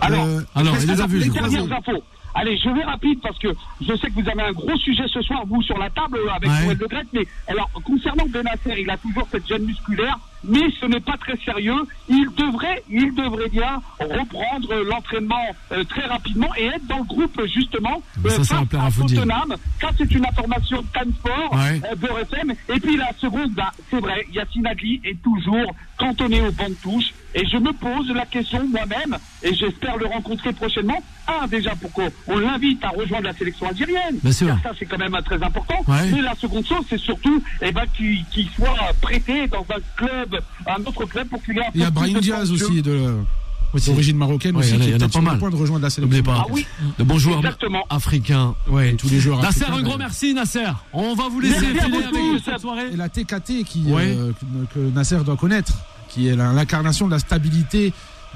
Alors, 0.00 0.24
Euh, 0.24 0.40
alors, 0.54 0.74
les 0.76 0.90
a 0.90 1.06
dernières 1.06 1.72
infos. 1.72 2.02
Allez, 2.36 2.58
je 2.58 2.68
vais 2.68 2.82
rapide 2.82 3.20
parce 3.22 3.38
que 3.38 3.48
je 3.80 3.94
sais 3.96 4.08
que 4.08 4.14
vous 4.20 4.28
avez 4.28 4.42
un 4.42 4.50
gros 4.52 4.76
sujet 4.78 5.04
ce 5.06 5.22
soir, 5.22 5.42
vous, 5.46 5.62
sur 5.62 5.78
la 5.78 5.88
table 5.90 6.18
euh, 6.18 6.30
avec 6.34 6.50
Ouais. 6.50 6.64
Noël 6.64 6.78
de 6.78 6.86
Grec. 6.86 7.06
Mais 7.12 7.26
alors, 7.46 7.70
concernant 7.84 8.26
Benasser, 8.26 8.74
il 8.80 8.90
a 8.90 8.96
toujours 8.96 9.28
cette 9.30 9.46
gêne 9.46 9.62
musculaire. 9.64 10.18
Mais 10.46 10.70
ce 10.80 10.86
n'est 10.86 11.00
pas 11.00 11.16
très 11.16 11.36
sérieux. 11.44 11.86
Il 12.08 12.28
devrait, 12.36 12.82
il 12.90 13.14
devrait 13.14 13.48
bien 13.48 13.80
reprendre 14.00 14.74
l'entraînement 14.88 15.44
euh, 15.72 15.84
très 15.84 16.06
rapidement 16.06 16.48
et 16.56 16.66
être 16.66 16.86
dans 16.86 16.98
le 16.98 17.04
groupe 17.04 17.40
justement 17.46 18.02
Mais 18.22 18.30
ça, 18.30 18.44
ça 18.44 18.54
va 18.56 18.60
face 18.60 18.68
plaire 18.68 18.84
à. 18.84 18.90
Tottenham. 18.90 19.56
Ça, 19.80 19.88
c'est 19.96 20.10
une 20.14 20.26
information 20.26 20.82
de 20.82 21.12
Sport, 21.12 21.52
Ouais. 21.52 21.80
euh, 21.90 22.22
FM. 22.22 22.52
Et 22.74 22.80
puis 22.80 22.96
la 22.96 23.12
seconde, 23.18 23.52
bah, 23.52 23.72
c'est 23.90 24.00
vrai, 24.00 24.26
Yacine 24.32 24.66
Adli 24.66 25.00
est 25.04 25.20
toujours 25.22 25.74
cantonné 26.04 26.40
au 26.40 26.52
banc 26.52 26.68
de 26.68 26.74
touche. 26.82 27.06
Et 27.36 27.44
je 27.46 27.56
me 27.56 27.72
pose 27.72 28.08
la 28.14 28.26
question 28.26 28.60
moi-même, 28.68 29.16
et 29.42 29.52
j'espère 29.54 29.96
le 29.96 30.06
rencontrer 30.06 30.52
prochainement. 30.52 31.02
Un, 31.26 31.46
déjà, 31.48 31.74
pour 31.74 31.90
qu'on 31.92 32.38
l'invite 32.38 32.84
à 32.84 32.90
rejoindre 32.90 33.24
la 33.24 33.32
sélection 33.32 33.68
algérienne? 33.68 34.18
Bien 34.22 34.32
sûr. 34.32 34.46
Car 34.46 34.60
ça, 34.62 34.70
c'est 34.78 34.86
quand 34.86 34.98
même 34.98 35.16
très 35.24 35.42
important. 35.42 35.74
Ouais. 35.88 36.10
Mais 36.12 36.22
la 36.22 36.34
seconde 36.36 36.64
chose, 36.66 36.84
c'est 36.88 37.00
surtout 37.00 37.42
eh 37.62 37.72
ben, 37.72 37.84
qu'il 37.96 38.48
soit 38.54 38.76
prêté 39.00 39.48
dans 39.48 39.66
un 39.70 39.80
club, 39.96 40.40
un 40.66 40.80
autre 40.84 41.06
club 41.06 41.26
pour 41.28 41.42
qu'il 41.42 41.58
ait 41.58 41.62
un 41.62 41.70
Il 41.74 41.80
y 41.80 41.84
a 41.84 41.86
peu 41.86 41.92
plus 41.92 42.00
Brahim 42.00 42.14
de 42.14 42.20
Diaz 42.20 42.52
aussi, 42.52 42.82
de- 42.82 43.14
Aussi. 43.72 43.90
d'origine 43.90 44.16
marocaine, 44.16 44.54
Ouais, 44.54 44.62
aussi, 44.62 44.76
il 44.76 44.90
y 44.90 44.94
en 44.94 45.00
a- 45.00 45.04
a 45.06 45.08
pas 45.08 45.20
mal. 45.20 45.38
point 45.38 45.50
de 45.50 45.56
rejoindre 45.56 45.82
la 45.82 45.90
sélection. 45.90 46.22
Pas. 46.22 46.42
Ah 46.42 46.46
oui, 46.52 46.64
De 46.98 47.02
bons 47.02 47.18
joueurs 47.18 47.38
exactement. 47.38 47.84
africains. 47.90 48.54
Ouais, 48.68 48.92
tous 48.94 49.08
les 49.08 49.18
joueurs 49.18 49.40
Nasser, 49.42 49.62
africains, 49.64 49.78
un 49.80 49.82
grand 49.82 49.98
merci 49.98 50.34
Nasser. 50.34 50.66
On 50.92 51.14
va 51.16 51.28
vous 51.28 51.40
laisser 51.40 51.60
Merci 51.60 51.80
filer 51.84 51.88
vous 51.90 51.96
avec 51.96 52.10
tous. 52.10 52.38
cette 52.44 52.60
soirée. 52.60 52.90
Et 52.92 52.96
la 52.96 53.08
TKT 53.08 53.64
qui, 53.64 53.82
Ouais. 53.88 54.14
euh, 54.16 54.30
que, 54.72 54.74
que 54.74 54.78
Nasser 54.94 55.18
doit 55.24 55.36
connaître, 55.36 55.72
qui 56.14 56.28
est 56.28 56.36
l'incarnation 56.36 57.06
de 57.06 57.10
la 57.10 57.18
stabilité 57.18 57.92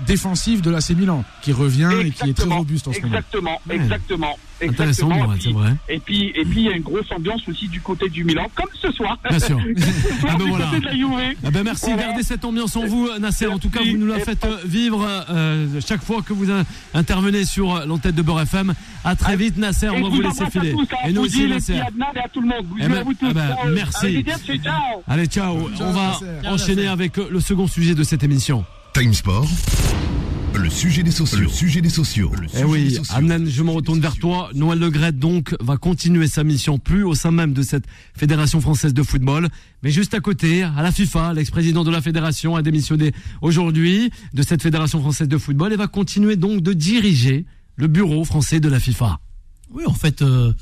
défensive 0.06 0.60
de 0.60 0.70
l'AC 0.70 0.90
Milan, 0.90 1.24
qui 1.42 1.52
revient 1.52 1.90
et 2.04 2.10
qui 2.10 2.30
est 2.30 2.34
très 2.34 2.48
robuste 2.48 2.88
en 2.88 2.92
ce 2.92 3.00
moment. 3.00 3.14
Exactement, 3.16 3.60
Ouais. 3.68 3.76
exactement. 3.76 4.38
Intéressant, 4.60 5.06
exactement. 5.08 5.14
Mourad, 5.26 5.36
Et 5.36 5.40
c'est 5.40 5.44
puis- 5.50 5.52
vrai. 5.54 5.74
Et 5.88 5.98
puis, 6.00 6.32
et 6.34 6.44
puis, 6.44 6.60
il 6.62 6.64
y 6.64 6.68
a 6.68 6.72
une 6.72 6.82
grosse 6.82 7.10
ambiance 7.12 7.42
aussi 7.46 7.68
du 7.68 7.80
côté 7.80 8.08
du 8.08 8.24
Milan, 8.24 8.46
comme 8.56 8.66
ce 8.82 8.90
soir. 8.90 9.16
Bien 9.28 9.38
sûr. 9.38 9.56
Comme 9.56 9.74
ce 9.76 10.18
soir, 10.18 10.32
Ah 10.32 10.36
ben 10.36 10.44
du 10.44 10.50
voilà. 10.50 10.64
côté 10.66 10.80
de 10.80 10.84
la 10.86 10.92
Juve. 10.96 11.36
Ah 11.44 11.50
ben 11.52 11.62
merci, 11.62 11.86
Voilà. 11.86 12.02
gardez 12.02 12.22
cette 12.24 12.44
ambiance 12.44 12.74
en 12.74 12.84
vous, 12.86 13.08
Nasser. 13.20 13.46
En 13.46 13.58
tout 13.60 13.70
cas, 13.70 13.80
vous 13.88 13.96
nous 13.96 14.06
la 14.08 14.18
faites 14.18 14.44
vivre 14.64 15.06
euh, 15.30 15.80
chaque 15.86 16.02
fois 16.02 16.22
que 16.22 16.32
vous 16.32 16.46
intervenez 16.92 17.44
sur 17.44 17.86
l'antenne 17.86 18.16
de 18.16 18.22
Beurre 18.22 18.40
FM. 18.42 18.74
À 19.04 19.14
très 19.14 19.36
vite, 19.36 19.58
Nasser. 19.58 19.90
On 19.90 19.98
je 19.98 20.02
va 20.02 20.08
vous 20.08 20.20
laisser 20.22 20.46
filer. 20.50 20.72
tous, 20.72 20.82
hein, 20.92 21.08
Et 21.08 21.12
nous 21.12 21.20
aussi, 21.22 21.46
Nasser. 21.46 21.74
et 21.74 21.80
à 21.80 22.28
tout 22.32 22.40
le 22.40 22.48
monde. 22.48 22.66
Eh 22.72 22.74
Bisous 22.80 22.88
ben, 22.90 22.98
à 22.98 23.02
vous 23.04 23.14
tous. 23.14 23.26
eh 23.30 23.34
ben, 23.34 23.48
Ciao. 23.48 23.68
merci. 23.72 24.24
Ciao. 24.64 24.74
Allez, 25.06 25.26
ciao. 25.26 25.70
Ciao, 25.76 25.86
On 25.88 25.92
va 25.92 26.06
Nasser. 26.08 26.48
enchaîner 26.48 26.88
avec 26.88 27.16
le 27.16 27.38
second 27.38 27.68
sujet 27.68 27.94
de 27.94 28.02
cette 28.02 28.24
émission. 28.24 28.64
Time 28.98 29.14
Sport. 29.14 29.46
Le 30.54 30.68
sujet 30.68 31.04
des 31.04 31.12
sociaux. 31.12 31.38
Le 31.38 31.48
sujet 31.48 31.80
des 31.80 31.88
sociaux. 31.88 32.32
Eh 32.58 32.64
oui, 32.64 32.98
je 32.98 33.62
me 33.62 33.70
retourne 33.70 34.00
vers 34.00 34.16
toi. 34.16 34.50
Noël 34.54 34.80
Le 34.80 34.90
Gret, 34.90 35.12
donc, 35.12 35.54
va 35.60 35.76
continuer 35.76 36.26
sa 36.26 36.42
mission, 36.42 36.80
plus 36.80 37.04
au 37.04 37.14
sein 37.14 37.30
même 37.30 37.52
de 37.52 37.62
cette 37.62 37.84
Fédération 38.16 38.60
française 38.60 38.92
de 38.92 39.02
football, 39.04 39.50
mais 39.84 39.92
juste 39.92 40.14
à 40.14 40.20
côté, 40.20 40.64
à 40.64 40.82
la 40.82 40.90
FIFA, 40.90 41.32
l'ex-président 41.34 41.84
de 41.84 41.92
la 41.92 42.02
fédération 42.02 42.56
a 42.56 42.62
démissionné 42.62 43.12
aujourd'hui 43.40 44.10
de 44.34 44.42
cette 44.42 44.62
Fédération 44.62 44.98
française 45.00 45.28
de 45.28 45.38
football 45.38 45.72
et 45.72 45.76
va 45.76 45.86
continuer 45.86 46.34
donc 46.34 46.60
de 46.60 46.72
diriger 46.72 47.46
le 47.76 47.86
bureau 47.86 48.24
français 48.24 48.58
de 48.58 48.68
la 48.68 48.80
FIFA. 48.80 49.20
Oui, 49.70 49.84
en 49.86 49.94
fait, 49.94 50.22
euh, 50.22 50.52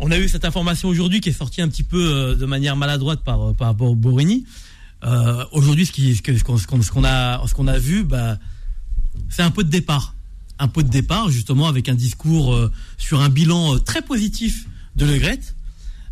on 0.00 0.10
a 0.10 0.18
eu 0.18 0.28
cette 0.28 0.46
information 0.46 0.88
aujourd'hui 0.88 1.20
qui 1.20 1.28
est 1.28 1.32
sortie 1.32 1.60
un 1.60 1.68
petit 1.68 1.84
peu 1.84 2.10
euh, 2.10 2.34
de 2.36 2.46
manière 2.46 2.76
maladroite 2.76 3.22
par, 3.22 3.50
euh, 3.50 3.52
par 3.52 3.74
Borini. 3.74 4.46
Aujourd'hui, 5.52 5.86
ce 5.86 5.92
qui- 5.92 6.20
qu'on 6.22 7.04
a, 7.04 7.78
vu, 7.78 8.04
bah, 8.04 8.38
c'est 9.28 9.42
un 9.42 9.50
pot 9.50 9.62
de 9.62 9.68
départ. 9.68 10.14
Un 10.58 10.68
pot 10.68 10.82
de 10.82 10.88
départ, 10.88 11.30
justement, 11.30 11.66
avec 11.68 11.88
un 11.88 11.94
discours 11.94 12.54
euh, 12.54 12.70
sur 12.96 13.20
un 13.20 13.28
bilan 13.28 13.74
euh, 13.74 13.78
très 13.78 14.02
positif 14.02 14.66
de 14.96 15.04
Le 15.04 15.18
Gret. 15.18 15.40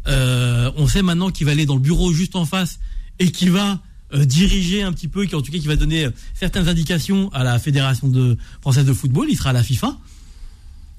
Euh, 0.09 0.71
on 0.77 0.89
sait 0.89 1.03
maintenant 1.03 1.31
qu'il 1.31 1.47
va 1.47 1.53
aller 1.53 1.65
dans 1.65 1.75
le 1.77 1.81
bureau 1.81 2.13
juste 2.13 2.35
en 2.37 2.45
face 2.45 2.81
et 3.19 3.31
qu'il 3.31 3.51
va 3.53 3.81
diriger 4.27 4.83
un 4.83 4.93
petit 4.93 5.09
peu, 5.09 5.25
qui 5.25 5.35
en 5.35 5.41
tout 5.41 5.51
cas 5.51 5.59
qui 5.59 5.67
va 5.67 5.77
donner 5.77 6.07
certaines 6.35 6.69
indications 6.69 7.33
à 7.33 7.45
la 7.45 7.59
Fédération 7.59 8.13
française 8.61 8.85
de 8.85 8.93
football. 8.93 9.29
Il 9.31 9.39
sera 9.39 9.51
à 9.51 9.53
la 9.55 9.63
FIFA. 9.63 9.97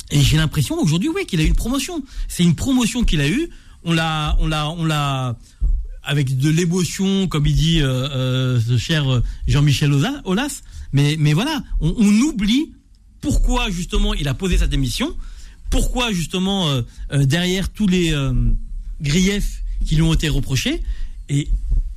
Et 0.10 0.20
j'ai 0.22 0.38
l'impression 0.38 0.80
aujourd'hui, 0.80 1.10
oui, 1.10 1.26
qu'il 1.28 1.40
a 1.40 1.44
eu 1.44 1.48
une 1.48 1.54
promotion. 1.54 2.02
C'est 2.28 2.44
une 2.44 2.56
promotion 2.56 3.04
qu'il 3.04 3.22
a 3.22 3.28
eue. 3.28 3.50
On 3.84 3.94
l'a, 3.94 4.36
on 4.40 4.48
l'a, 4.48 4.70
on 4.70 4.84
l'a, 4.86 5.38
avec 6.04 6.38
de 6.38 6.50
l'émotion, 6.50 7.28
comme 7.28 7.46
il 7.46 7.56
dit 7.56 7.82
euh, 7.82 8.10
euh, 8.10 8.62
ce 8.62 8.78
cher 8.78 9.12
euh, 9.12 9.24
Jean-Michel 9.48 9.94
Aulas. 10.26 10.62
Mais, 10.92 11.16
mais 11.18 11.34
voilà, 11.34 11.64
on, 11.80 11.92
oublie 11.92 12.74
pourquoi 13.22 13.70
justement 13.72 14.14
il 14.14 14.28
a 14.28 14.34
posé 14.34 14.58
sa 14.58 14.68
démission, 14.68 15.16
pourquoi 15.70 16.12
justement 16.12 16.70
euh, 16.70 16.84
derrière 17.26 17.70
tous 17.70 17.88
les 17.88 18.14
griefs 19.02 19.64
qui 19.86 19.96
lui 19.96 20.04
ont 20.04 20.14
été 20.14 20.30
reprochés, 20.30 20.84
et 21.30 21.48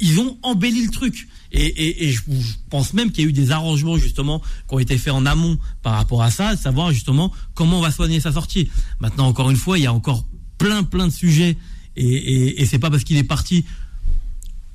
ils 0.00 0.18
ont 0.18 0.38
embelli 0.42 0.86
le 0.86 0.90
truc. 0.90 1.28
Et, 1.52 2.10
je 2.12 2.20
pense 2.70 2.94
même 2.94 3.10
qu'il 3.10 3.24
y 3.24 3.26
a 3.26 3.30
eu 3.30 3.32
des 3.32 3.50
arrangements 3.50 3.98
justement 3.98 4.40
qui 4.68 4.74
ont 4.74 4.78
été 4.78 4.96
faits 4.98 5.12
en 5.12 5.26
amont 5.26 5.58
par 5.82 5.94
rapport 5.94 6.22
à 6.22 6.30
ça, 6.30 6.54
de 6.54 6.60
savoir 6.60 6.92
justement 6.92 7.32
comment 7.54 7.78
on 7.78 7.82
va 7.82 7.90
soigner 7.90 8.20
sa 8.20 8.32
sortie. 8.32 8.70
Maintenant, 9.00 9.26
encore 9.26 9.50
une 9.50 9.56
fois, 9.56 9.78
il 9.78 9.84
y 9.84 9.86
a 9.86 9.92
encore 9.92 10.26
plein 10.58 10.84
plein 10.84 11.08
de 11.08 11.12
sujets, 11.12 11.58
et, 11.96 12.06
et, 12.06 12.62
et 12.62 12.66
c'est 12.66 12.78
pas 12.78 12.90
parce 12.90 13.04
qu'il 13.04 13.18
est 13.18 13.24
parti 13.24 13.64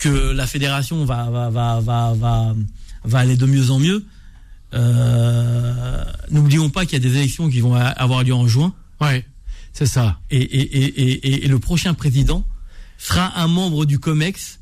que 0.02 0.32
la 0.32 0.48
fédération 0.48 1.06
va 1.06 1.30
va 1.30 1.50
va 1.50 1.80
va 1.80 2.14
va, 2.14 2.56
va 3.04 3.20
aller 3.20 3.38
de 3.38 3.46
mieux 3.46 3.70
en 3.70 3.80
mieux. 3.80 4.04
Euh, 4.74 6.04
N'oublions 6.32 6.70
pas 6.70 6.86
qu'il 6.86 6.94
y 6.94 7.06
a 7.06 7.10
des 7.10 7.18
élections 7.18 7.50
qui 7.50 7.62
vont 7.62 7.76
avoir 7.76 8.24
lieu 8.24 8.34
en 8.34 8.48
juin. 8.48 8.74
Ouais, 9.00 9.26
c'est 9.74 9.86
ça. 9.86 10.20
Et, 10.32 10.42
et, 10.42 10.62
et, 10.62 11.46
et, 11.46 11.48
le 11.48 11.60
prochain 11.60 11.94
président 11.94 12.44
sera 12.98 13.40
un 13.40 13.48
membre 13.48 13.86
du 13.86 14.00
COMEX 14.00 14.60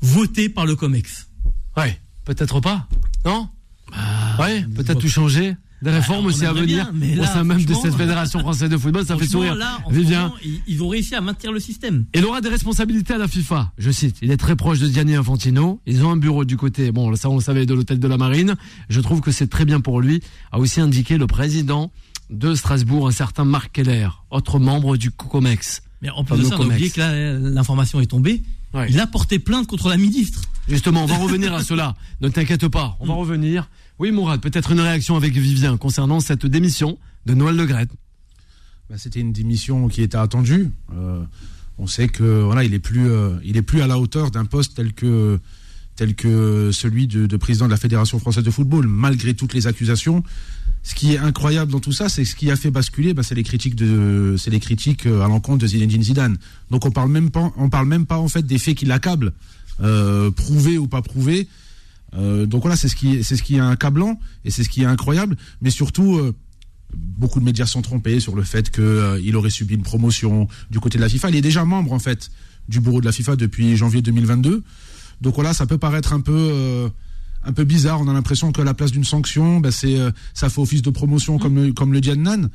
voté 0.00 0.48
par 0.48 0.64
le 0.64 0.74
COMEX. 0.74 1.28
Ouais, 1.76 2.00
peut-être 2.24 2.60
pas. 2.60 2.88
Non? 3.24 3.48
Ouais, 4.38 4.62
peut-être 4.74 5.00
tout 5.00 5.08
changer. 5.08 5.54
Des 5.82 5.90
réformes 5.90 6.26
aussi 6.26 6.46
à 6.46 6.52
venir 6.52 6.92
bien, 6.92 7.20
au 7.20 7.24
sein 7.24 7.42
même 7.42 7.64
de 7.64 7.74
cette 7.74 7.94
Fédération 7.94 8.38
française 8.38 8.70
de 8.70 8.76
football. 8.76 9.04
Ça 9.04 9.16
fait 9.16 9.26
sourire. 9.26 9.54
Là, 9.56 9.78
Vivien. 9.90 10.22
moment, 10.22 10.34
ils, 10.44 10.60
ils 10.68 10.82
ont 10.82 10.88
réussi 10.88 11.14
à 11.14 11.20
maintenir 11.20 11.52
le 11.52 11.58
système. 11.58 12.04
Il 12.14 12.24
aura 12.24 12.40
des 12.40 12.48
responsabilités 12.48 13.14
à 13.14 13.18
la 13.18 13.26
FIFA. 13.26 13.72
Je 13.78 13.90
cite, 13.90 14.16
il 14.22 14.30
est 14.30 14.36
très 14.36 14.54
proche 14.54 14.78
de 14.78 14.88
Gianni 14.88 15.14
Infantino. 15.14 15.80
Ils 15.86 16.04
ont 16.04 16.10
un 16.10 16.16
bureau 16.16 16.44
du 16.44 16.56
côté, 16.56 16.92
bon, 16.92 17.14
ça 17.16 17.28
on 17.28 17.34
le 17.34 17.42
savait, 17.42 17.66
de 17.66 17.74
l'hôtel 17.74 17.98
de 17.98 18.08
la 18.08 18.16
Marine. 18.16 18.54
Je 18.88 19.00
trouve 19.00 19.20
que 19.20 19.32
c'est 19.32 19.48
très 19.48 19.64
bien 19.64 19.80
pour 19.80 20.00
lui. 20.00 20.22
A 20.52 20.58
aussi 20.58 20.80
indiqué 20.80 21.18
le 21.18 21.26
président 21.26 21.90
de 22.30 22.54
Strasbourg, 22.54 23.08
un 23.08 23.12
certain 23.12 23.44
Marc 23.44 23.72
Keller, 23.72 24.08
autre 24.30 24.58
membre 24.58 24.96
du 24.96 25.10
COMEX. 25.10 25.82
Mais 26.00 26.10
en 26.10 26.24
plus 26.24 26.38
de 26.38 26.44
ça, 26.44 26.56
on 26.58 26.62
a 26.62 26.66
oublié 26.66 26.90
que 26.90 27.52
l'information 27.54 28.00
est 28.00 28.06
tombée. 28.06 28.42
Ouais. 28.74 28.86
Il 28.88 28.98
a 29.00 29.06
porté 29.06 29.38
plainte 29.38 29.66
contre 29.66 29.88
la 29.88 29.96
ministre. 29.96 30.40
Justement, 30.68 31.02
on 31.02 31.06
va 31.06 31.16
revenir 31.16 31.52
à 31.52 31.62
cela. 31.62 31.94
Ne 32.20 32.28
t'inquiète 32.28 32.68
pas, 32.68 32.96
on 33.00 33.06
va 33.06 33.14
revenir. 33.14 33.68
Oui, 33.98 34.10
Mourad, 34.10 34.40
peut-être 34.40 34.72
une 34.72 34.80
réaction 34.80 35.16
avec 35.16 35.34
Vivien 35.34 35.76
concernant 35.76 36.20
cette 36.20 36.46
démission 36.46 36.98
de 37.26 37.34
Noël 37.34 37.56
Le 37.56 37.66
Gret. 37.66 37.88
Bah, 38.88 38.96
C'était 38.98 39.20
une 39.20 39.32
démission 39.32 39.88
qui 39.88 40.02
était 40.02 40.16
attendue. 40.16 40.70
Euh, 40.94 41.22
on 41.78 41.86
sait 41.86 42.08
que 42.08 42.42
voilà, 42.42 42.64
il 42.64 42.74
est 42.74 42.78
plus, 42.78 43.08
euh, 43.08 43.36
il 43.44 43.56
est 43.56 43.62
plus 43.62 43.82
à 43.82 43.86
la 43.86 43.98
hauteur 43.98 44.30
d'un 44.30 44.44
poste 44.44 44.74
tel 44.76 44.92
que 44.92 45.38
tel 45.94 46.14
que 46.14 46.70
celui 46.72 47.06
de, 47.06 47.26
de 47.26 47.36
président 47.36 47.66
de 47.66 47.70
la 47.70 47.76
Fédération 47.76 48.18
française 48.18 48.42
de 48.42 48.50
football, 48.50 48.86
malgré 48.86 49.34
toutes 49.34 49.52
les 49.52 49.66
accusations. 49.66 50.24
Ce 50.82 50.94
qui 50.94 51.12
est 51.12 51.18
incroyable 51.18 51.70
dans 51.70 51.80
tout 51.80 51.92
ça, 51.92 52.08
c'est 52.08 52.24
ce 52.24 52.34
qui 52.34 52.50
a 52.50 52.56
fait 52.56 52.70
basculer, 52.70 53.12
bah, 53.12 53.22
c'est 53.22 53.34
les 53.34 53.42
critiques 53.42 53.76
de, 53.76 54.36
c'est 54.38 54.50
les 54.50 54.58
critiques 54.58 55.04
euh, 55.04 55.20
à 55.20 55.28
l'encontre 55.28 55.58
de 55.58 55.66
Zinedine 55.66 56.02
Zidane. 56.02 56.38
Donc 56.70 56.86
on 56.86 56.90
parle 56.90 57.10
même 57.10 57.30
pas, 57.30 57.52
on 57.58 57.68
parle 57.68 57.86
même 57.86 58.06
pas 58.06 58.18
en 58.18 58.28
fait 58.28 58.44
des 58.44 58.58
faits 58.58 58.74
qui 58.74 58.86
l'accablent, 58.86 59.32
prouvés 60.34 60.78
ou 60.78 60.88
pas 60.88 61.02
prouvés. 61.02 61.46
Euh, 62.14 62.46
donc 62.46 62.62
voilà, 62.62 62.76
c'est 62.76 62.88
ce 62.88 62.96
qui, 62.96 63.24
c'est 63.24 63.36
ce 63.36 63.42
qui 63.42 63.56
est 63.56 63.60
accablant 63.60 64.18
et 64.44 64.50
c'est 64.50 64.64
ce 64.64 64.68
qui 64.68 64.82
est 64.82 64.86
incroyable. 64.86 65.36
Mais 65.62 65.70
surtout, 65.70 66.16
euh, 66.18 66.34
beaucoup 66.94 67.40
de 67.40 67.44
médias 67.44 67.66
sont 67.66 67.82
trompés 67.82 68.20
sur 68.20 68.36
le 68.36 68.42
fait 68.42 68.70
qu'il 68.70 69.34
aurait 69.36 69.50
subi 69.50 69.74
une 69.74 69.82
promotion 69.82 70.46
du 70.70 70.78
côté 70.80 70.98
de 70.98 71.02
la 71.02 71.08
FIFA. 71.08 71.30
Il 71.30 71.36
est 71.36 71.40
déjà 71.40 71.64
membre 71.64 71.92
en 71.92 71.98
fait 71.98 72.30
du 72.68 72.80
bureau 72.80 73.00
de 73.00 73.06
la 73.06 73.12
FIFA 73.12 73.36
depuis 73.36 73.76
janvier 73.76 74.02
2022. 74.02 74.62
Donc 75.20 75.34
voilà, 75.34 75.54
ça 75.54 75.66
peut 75.66 75.78
paraître 75.78 76.12
un 76.12 76.20
peu 76.20 76.32
euh, 76.36 76.88
un 77.44 77.52
peu 77.52 77.64
bizarre. 77.64 78.00
On 78.00 78.08
a 78.08 78.12
l'impression 78.12 78.52
qu'à 78.52 78.64
la 78.64 78.74
place 78.74 78.92
d'une 78.92 79.04
sanction, 79.04 79.60
bah, 79.60 79.72
c'est 79.72 79.98
euh, 79.98 80.10
ça 80.34 80.48
fait 80.50 80.60
office 80.60 80.82
de 80.82 80.90
promotion 80.90 81.38
comme 81.38 81.54
le- 81.56 81.72
comme 81.72 81.92
le 81.92 82.00
dit 82.00 82.10
Adnan. 82.10 82.48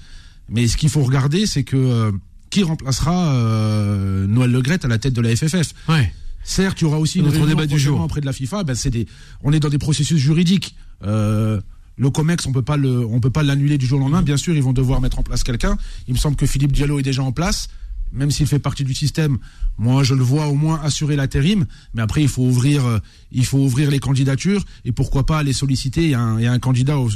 Mais 0.49 0.67
ce 0.67 0.77
qu'il 0.77 0.89
faut 0.89 1.03
regarder, 1.03 1.45
c'est 1.45 1.63
que 1.63 1.75
euh, 1.75 2.11
qui 2.51 2.63
remplacera 2.63 3.33
euh, 3.33 4.27
Noël 4.27 4.51
Le 4.51 4.61
Gret 4.61 4.85
à 4.85 4.87
la 4.87 4.97
tête 4.97 5.13
de 5.13 5.21
la 5.21 5.35
FFF 5.35 5.73
Ouais. 5.89 6.13
Certes, 6.49 6.79
il 6.79 6.85
y 6.85 6.87
aura 6.87 6.97
aussi 6.97 7.21
Notre 7.21 7.45
débat 7.45 7.65
du 7.67 7.77
jour. 7.77 7.99
auprès 7.99 8.21
de 8.21 8.25
la 8.25 8.31
FIFA. 8.31 8.63
Ben, 8.63 8.73
c'est 8.73 8.89
des, 8.89 9.05
on 9.43 9.51
est 9.51 9.59
dans 9.59 9.67
des 9.69 9.77
processus 9.77 10.17
juridiques. 10.17 10.75
Euh, 11.03 11.59
le 11.97 12.09
Comex, 12.09 12.45
on 12.47 12.53
peut 12.53 12.61
pas 12.61 12.77
le, 12.77 13.05
on 13.05 13.19
peut 13.19 13.29
pas 13.29 13.43
l'annuler 13.43 13.77
du 13.77 13.85
jour 13.85 13.99
au 13.99 14.03
lendemain. 14.03 14.21
Bien 14.21 14.37
sûr, 14.37 14.55
ils 14.55 14.63
vont 14.63 14.71
devoir 14.71 15.01
mettre 15.01 15.19
en 15.19 15.23
place 15.23 15.43
quelqu'un. 15.43 15.75
Il 16.07 16.13
me 16.13 16.17
semble 16.19 16.37
que 16.37 16.45
Philippe 16.45 16.71
Diallo 16.71 16.99
est 16.99 17.03
déjà 17.03 17.21
en 17.21 17.33
place, 17.33 17.67
même 18.13 18.31
s'il 18.31 18.47
fait 18.47 18.59
partie 18.59 18.85
du 18.85 18.93
système. 18.93 19.39
Moi, 19.77 20.03
je 20.03 20.13
le 20.13 20.23
vois 20.23 20.47
au 20.47 20.55
moins 20.55 20.79
assurer 20.81 21.17
l'intérim. 21.17 21.65
Mais 21.93 22.01
après, 22.01 22.21
il 22.21 22.29
faut 22.29 22.43
ouvrir, 22.43 22.85
euh, 22.85 22.99
il 23.33 23.45
faut 23.45 23.57
ouvrir 23.59 23.91
les 23.91 23.99
candidatures 23.99 24.63
et 24.85 24.93
pourquoi 24.93 25.25
pas 25.25 25.43
les 25.43 25.53
solliciter. 25.53 26.03
Il 26.03 26.09
y 26.11 26.13
a 26.15 26.21
un, 26.21 26.39
il 26.39 26.43
y 26.43 26.47
a 26.47 26.53
un 26.53 26.59
candidat 26.59 26.97
au- 26.97 27.09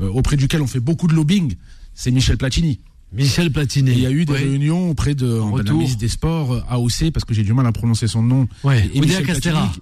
euh, 0.00 0.08
auprès 0.08 0.36
duquel 0.38 0.62
on 0.62 0.66
fait 0.66 0.80
beaucoup 0.80 1.06
de 1.06 1.12
lobbying. 1.12 1.54
C'est 1.92 2.10
Michel 2.12 2.38
Platini. 2.38 2.80
Michel 3.12 3.50
Platini. 3.50 3.92
Il 3.92 4.00
y 4.00 4.06
a 4.06 4.10
eu 4.10 4.24
des 4.24 4.32
réunions 4.32 4.90
auprès 4.90 5.14
de, 5.14 5.26
la 5.26 5.72
ministre 5.72 5.98
des 5.98 6.08
Sports, 6.08 6.52
euh, 6.52 6.62
AOC, 6.68 7.10
parce 7.12 7.24
que 7.24 7.34
j'ai 7.34 7.42
du 7.42 7.52
mal 7.52 7.66
à 7.66 7.72
prononcer 7.72 8.06
son 8.06 8.22
nom. 8.22 8.48
Ouais. 8.64 8.88
Et 8.94 9.00
Oudéa 9.00 9.22
Castera. 9.22 9.72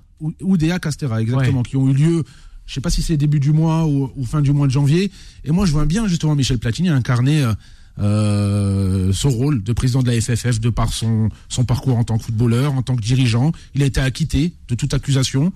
Oudéa 0.41 0.79
Castera, 0.79 1.21
exactement, 1.21 1.63
qui 1.63 1.77
ont 1.77 1.89
eu 1.89 1.95
lieu. 1.95 2.25
Je 2.67 2.75
sais 2.75 2.81
pas 2.81 2.91
si 2.91 3.03
c'est 3.03 3.17
début 3.17 3.41
du 3.41 3.53
mois 3.53 3.87
ou, 3.87 4.11
ou 4.15 4.25
fin 4.27 4.43
du 4.43 4.53
mois 4.53 4.67
de 4.67 4.73
janvier. 4.73 5.11
Et 5.45 5.53
moi, 5.53 5.65
je 5.65 5.73
vois 5.73 5.87
bien 5.87 6.07
justement 6.07 6.35
Michel 6.35 6.59
Platini 6.59 6.91
incarner 6.91 7.43
euh, 7.43 7.55
euh, 8.01 9.13
son 9.13 9.31
rôle 9.31 9.63
de 9.63 9.73
président 9.73 10.03
de 10.03 10.11
la 10.11 10.21
FFF 10.21 10.61
de 10.61 10.71
par 10.71 10.93
son, 10.93 11.31
son 11.49 11.65
parcours 11.65 11.97
en 11.97 12.05
tant 12.05 12.19
que 12.19 12.25
footballeur, 12.25 12.73
en 12.75 12.83
tant 12.83 12.95
que 12.95 13.01
dirigeant. 13.01 13.53
Il 13.75 13.83
a 13.83 13.87
été 13.87 14.01
acquitté 14.01 14.53
de 14.69 14.75
toute 14.75 14.95
accusation. 14.95 15.53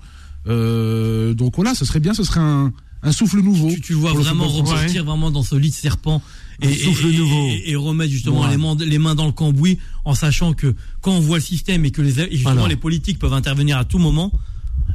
Euh, 0.47 1.33
donc 1.33 1.55
voilà, 1.55 1.73
ce 1.73 1.85
serait 1.85 2.01
bien, 2.01 2.13
ce 2.13 2.23
serait 2.23 2.41
un, 2.41 2.73
un 3.03 3.11
souffle 3.11 3.39
nouveau. 3.41 3.69
tu, 3.69 3.81
tu 3.81 3.93
vois 3.93 4.13
vraiment 4.13 4.47
repartir 4.47 5.03
vraiment 5.05 5.29
dans 5.31 5.43
ce 5.43 5.55
lit 5.55 5.69
de 5.69 5.75
serpent 5.75 6.21
et, 6.61 6.67
Un 6.67 6.73
souffle 6.73 7.07
et- 7.07 7.13
et- 7.13 7.17
nouveau. 7.17 7.47
et- 7.49 7.63
et 7.71 7.75
remettre 7.75 8.11
justement 8.11 8.41
Ouais. 8.41 8.49
les, 8.51 8.57
mains, 8.57 8.75
les 8.79 8.97
mains 8.99 9.15
dans 9.15 9.25
le 9.25 9.31
cambouis 9.31 9.77
en 10.05 10.15
sachant 10.15 10.53
que 10.53 10.73
quand 11.01 11.11
on 11.11 11.19
voit 11.19 11.37
le 11.37 11.43
système 11.43 11.83
et 11.85 11.91
que 11.91 12.01
les, 12.01 12.13
justement 12.31 12.67
les 12.67 12.75
politiques 12.77 13.19
peuvent 13.19 13.33
intervenir 13.33 13.77
à 13.77 13.85
tout 13.85 13.99
moment. 13.99 14.31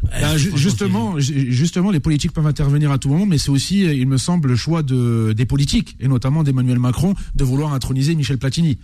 eh, 0.04 0.20
Bah, 0.20 0.28
franchement, 0.28 0.56
justement, 0.56 1.18
ju- 1.18 1.52
justement, 1.52 1.90
les 1.90 2.00
politiques 2.00 2.32
peuvent 2.32 2.46
intervenir 2.46 2.90
à 2.90 2.98
tout 2.98 3.08
moment, 3.08 3.26
mais 3.26 3.38
c'est 3.38 3.50
aussi, 3.50 3.80
il 3.80 4.06
me 4.06 4.16
semble, 4.18 4.48
le 4.48 4.56
choix 4.56 4.82
de, 4.82 5.34
des 5.36 5.44
politiques, 5.46 5.96
et 6.00 6.08
notamment 6.08 6.42
d'Emmanuel 6.44 6.78
Macron, 6.78 7.14
de 7.34 7.44
vouloir 7.44 7.72
introniser 7.72 8.14
Michel 8.14 8.38
Platini. 8.38 8.78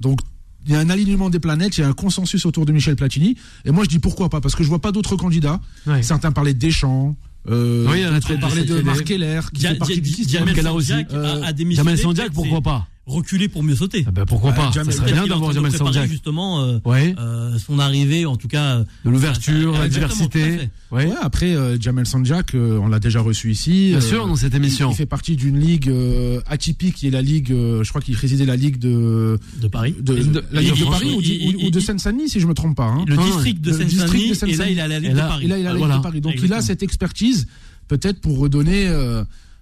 Donc, 0.00 0.20
il 0.66 0.72
y 0.72 0.74
a 0.74 0.80
un 0.80 0.90
alignement 0.90 1.30
des 1.30 1.38
planètes, 1.40 1.78
il 1.78 1.80
y 1.80 1.84
a 1.84 1.88
un 1.88 1.92
consensus 1.94 2.44
autour 2.44 2.66
de 2.66 2.72
Michel 2.72 2.96
Platini, 2.96 3.36
et 3.64 3.70
moi 3.70 3.84
je 3.84 3.88
dis 3.88 3.98
pourquoi 3.98 4.28
pas, 4.28 4.40
parce 4.40 4.54
que 4.54 4.62
je 4.62 4.68
vois 4.68 4.80
pas 4.80 4.92
d'autres 4.92 5.16
candidats. 5.16 5.60
Ouais. 5.86 6.02
Certains 6.02 6.32
parlaient 6.32 6.54
de 6.54 6.58
Deschamps, 6.58 7.16
euh, 7.50 7.86
Oui, 7.88 8.06
en 8.06 8.14
a 8.14 8.20
parlaient 8.40 8.64
de 8.64 8.80
Marc 8.82 9.04
Keller, 9.04 9.40
qui 9.52 9.62
fait 9.62 9.74
partie 9.74 10.00
du 10.00 10.10
système. 10.10 10.48
Euh. 10.48 11.42
Jamel 11.70 11.98
Sandiak, 11.98 12.26
peut-être, 12.26 12.34
pourquoi 12.34 12.60
pas? 12.60 12.86
Reculer 13.08 13.48
pour 13.48 13.62
mieux 13.62 13.74
sauter. 13.74 14.04
Ah 14.06 14.10
ben, 14.10 14.26
Pourquoi 14.26 14.50
Ouais, 14.50 14.56
pas 14.56 14.70
Jamel 14.70 14.92
Ça 14.92 15.00
serait 15.00 15.12
bien 15.12 15.26
d'avoir 15.26 15.52
Jamel 15.52 15.72
Sanjak. 15.72 16.10
justement 16.10 16.62
euh, 16.62 16.78
Ouais. 16.84 17.14
euh, 17.18 17.56
son 17.58 17.78
arrivée, 17.78 18.26
en 18.26 18.36
tout 18.36 18.48
cas. 18.48 18.76
euh, 18.76 18.84
De 19.06 19.10
l'ouverture, 19.10 19.72
Ah, 19.76 19.80
la 19.80 19.88
diversité. 19.88 20.68
Ouais. 20.90 21.06
Ouais, 21.06 21.14
après, 21.20 21.54
euh, 21.54 21.78
Jamel 21.80 22.06
Sanjak, 22.06 22.54
euh, 22.54 22.78
on 22.82 22.88
l'a 22.88 22.98
déjà 22.98 23.20
reçu 23.20 23.50
ici. 23.50 23.88
Bien 23.88 23.98
Euh, 23.98 24.00
sûr, 24.02 24.26
dans 24.26 24.36
cette 24.36 24.54
émission. 24.54 24.90
Il 24.90 24.94
fait 24.94 25.06
partie 25.06 25.36
d'une 25.36 25.58
ligue 25.58 25.88
euh, 25.88 26.40
atypique, 26.46 26.96
qui 26.96 27.06
est 27.06 27.10
la 27.10 27.22
ligue, 27.22 27.50
euh, 27.50 27.82
je 27.82 27.88
crois 27.88 28.02
qu'il 28.02 28.14
présidait 28.14 28.44
la 28.44 28.56
ligue 28.56 28.78
de, 28.78 29.38
de 29.62 29.68
Paris. 29.68 29.94
de, 29.98 30.14
la 30.52 30.60
ligue 30.60 30.78
de 30.78 30.84
Paris 30.84 31.14
ou, 31.16 31.20
il- 31.22 31.70
de 31.70 31.80
Seine-Saint-Denis, 31.80 32.28
si 32.28 32.40
je 32.40 32.46
me 32.46 32.52
trompe 32.54 32.76
pas. 32.76 32.84
hein. 32.86 33.04
Le 33.08 33.16
Non, 33.16 33.24
district 33.24 33.60
de 33.62 33.70
le 33.70 33.84
district 33.84 34.28
de 34.30 34.34
Seine-Saint-Denis, 34.34 34.52
et 34.52 34.56
là 34.56 34.70
il 34.70 34.80
a 34.80 34.88
la 34.88 34.98
Ligue 35.00 35.10
Et 35.10 35.14
là- 35.14 35.22
de 35.22 35.28
Paris. 35.28 35.44
Et 35.44 35.48
là, 35.48 35.58
il 35.58 35.66
a 35.66 35.72
la 35.72 35.78
Ligue 35.78 35.96
de 35.96 36.02
Paris. 36.02 36.20
Donc, 36.20 36.34
il 36.42 36.52
a 36.52 36.60
cette 36.60 36.82
expertise, 36.82 37.46
peut-être 37.88 38.20
pour 38.20 38.38
redonner, 38.38 38.86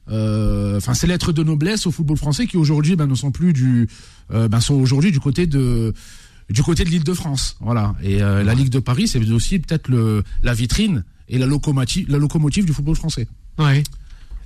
enfin, 0.09 0.95
ces 0.95 1.07
lettres 1.07 1.33
de 1.33 1.43
noblesse 1.43 1.87
au 1.87 1.91
football 1.91 2.17
français 2.17 2.47
qui 2.47 2.57
aujourd'hui, 2.57 2.97
ben, 2.97 3.07
ne 3.07 3.15
sont 3.15 3.31
plus 3.31 3.53
du, 3.53 3.89
euh, 4.33 4.49
ben, 4.49 4.61
sont 4.61 4.75
aujourd'hui 4.75 5.13
du 5.13 5.21
côté 5.21 5.47
de, 5.47 5.93
du 6.51 6.63
côté 6.63 6.85
de 6.85 6.91
l'Île-de-France. 6.91 7.57
Voilà. 7.61 7.95
Et 8.03 8.23
euh, 8.23 8.43
la 8.45 8.55
Ligue 8.55 8.71
de 8.71 8.79
Paris, 8.79 9.09
c'est 9.09 9.19
aussi 9.31 9.59
peut-être 9.59 9.89
le, 9.89 10.23
la 10.43 10.55
vitrine 10.55 11.05
et 11.29 11.39
la 11.39 11.47
locomotive, 11.47 12.07
la 12.09 12.19
locomotive 12.19 12.67
du 12.67 12.73
football 12.73 12.97
français. 12.97 13.27
Ouais. 13.59 13.83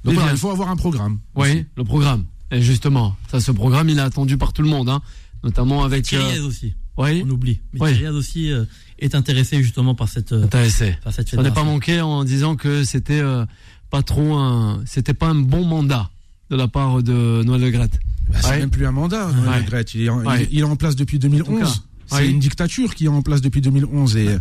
Donc, 0.04 0.14
voilà, 0.14 0.32
il 0.32 0.38
faut 0.38 0.50
avoir 0.50 0.70
un 0.70 0.76
programme. 0.76 1.18
Oui, 1.34 1.66
le 1.76 1.84
programme. 1.84 2.24
Et 2.50 2.62
justement, 2.62 3.16
ça, 3.30 3.38
ce 3.40 3.52
programme, 3.52 3.88
il 3.90 3.98
est 3.98 4.02
attendu 4.02 4.36
par 4.36 4.52
tout 4.52 4.62
le 4.62 4.68
monde, 4.68 4.88
hein. 4.88 5.02
Notamment 5.42 5.84
avec. 5.84 6.04
Thierry 6.04 6.38
euh, 6.38 6.46
aussi, 6.46 6.74
oui, 6.96 7.22
on 7.24 7.30
oublie. 7.30 7.60
Mais. 7.72 7.94
Thierry 7.94 8.14
aussi 8.14 8.52
euh, 8.52 8.64
est 8.98 9.14
intéressé 9.14 9.62
justement 9.62 9.94
par 9.94 10.08
cette, 10.08 10.32
euh, 10.32 10.44
intéressé. 10.44 10.96
par 11.02 11.12
cette 11.12 11.28
Ça 11.28 11.42
n'est 11.42 11.50
pas 11.50 11.64
manqué 11.64 12.00
en 12.00 12.24
disant 12.24 12.56
que 12.56 12.84
c'était 12.84 13.20
euh, 13.20 13.46
pas 13.90 14.02
trop 14.02 14.34
un, 14.34 14.82
c'était 14.86 15.14
pas 15.14 15.26
un 15.28 15.34
bon 15.34 15.64
mandat 15.64 16.10
de 16.50 16.56
la 16.56 16.68
part 16.68 17.02
de 17.02 17.42
Noël 17.44 17.60
Le 17.60 17.70
Graët. 17.70 17.92
Bah, 18.30 18.38
c'est 18.40 18.50
Ouais. 18.50 18.58
même 18.60 18.70
plus 18.70 18.86
un 18.86 18.92
mandat, 18.92 19.30
Noël 19.32 19.48
Ouais. 19.50 19.58
Le 19.60 19.66
Graët. 19.66 19.94
Il 19.94 20.02
est, 20.02 20.08
en, 20.08 20.22
il 20.22 20.26
Ouais. 20.26 20.42
est- 20.44 20.48
il 20.52 20.58
est 20.60 20.62
en 20.64 20.76
place 20.76 20.96
depuis 20.96 21.16
En 21.18 21.20
tout 21.20 21.28
2011. 21.28 21.60
cas. 21.62 22.16
C'est 22.16 22.28
une 22.28 22.40
dictature 22.40 22.96
qui 22.96 23.04
est 23.04 23.08
en 23.08 23.22
place 23.22 23.40
depuis 23.40 23.60
2011 23.60 24.16
et, 24.16 24.36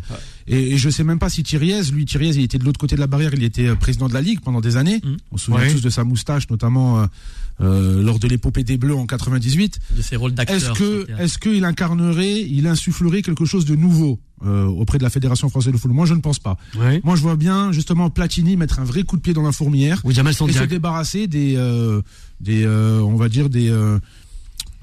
et, 0.48 0.72
et 0.74 0.78
je 0.80 0.90
sais 0.90 1.04
même 1.04 1.20
pas 1.20 1.30
si 1.30 1.44
Thiriez, 1.44 1.84
lui 1.92 2.04
Thiriez, 2.06 2.32
il 2.32 2.42
était 2.42 2.58
de 2.58 2.64
l'autre 2.66 2.80
côté 2.80 2.96
de 2.96 3.00
la 3.00 3.06
barrière, 3.06 3.30
il 3.36 3.44
était 3.44 3.68
euh, 3.68 3.76
président 3.76 4.08
de 4.08 4.14
la 4.16 4.22
Ligue 4.22 4.40
pendant 4.40 4.60
des 4.60 4.76
années. 4.76 5.00
Mhm. 5.04 5.18
On 5.32 5.38
se 5.38 5.46
souvient 5.46 5.72
tous 5.72 5.82
de 5.82 5.90
sa 5.92 6.04
moustache, 6.04 6.50
notamment 6.50 7.08
euh, 7.62 8.02
lors 8.02 8.20
de 8.20 8.28
l'épopée 8.28 8.64
des 8.64 8.78
Bleus 8.78 8.96
en 8.96 9.06
98. 9.06 9.80
de 9.96 10.02
ses 10.02 10.16
rôles 10.16 10.34
d'acteur. 10.34 10.56
Est-ce 10.58 10.72
que 10.80 11.08
est-ce 11.20 11.38
qu'il 11.38 11.64
incarnerait, 11.66 12.42
il 12.42 12.68
insufflerait 12.68 13.22
quelque 13.22 13.46
chose 13.46 13.66
de 13.66 13.76
nouveau 13.76 14.20
euh, 14.46 14.66
auprès 14.66 14.98
de 14.98 15.04
la 15.04 15.10
Fédération 15.10 15.50
française 15.50 15.74
de 15.74 15.78
football? 15.78 15.96
Moi, 15.96 16.06
je 16.06 16.14
ne 16.14 16.22
pense 16.22 16.40
pas. 16.40 16.58
Oui. 16.80 17.02
Moi, 17.04 17.16
je 17.16 17.22
vois 17.22 17.36
bien 17.36 17.72
justement 17.72 18.10
Platini 18.10 18.56
mettre 18.58 18.80
un 18.80 18.84
vrai 18.86 19.04
coup 19.04 19.18
de 19.18 19.22
pied 19.22 19.34
dans 19.34 19.44
la 19.44 19.52
fourmilière 19.52 20.02
Ou 20.06 20.12
Jamel 20.12 20.34
et 20.48 20.54
se 20.54 20.64
débarrasser 20.64 21.28
des 21.28 21.56
euh, 21.58 22.02
des 22.40 22.64
euh, 22.64 23.02
on 23.02 23.16
va 23.16 23.28
dire 23.30 23.50
des 23.50 23.70
euh, 23.70 24.00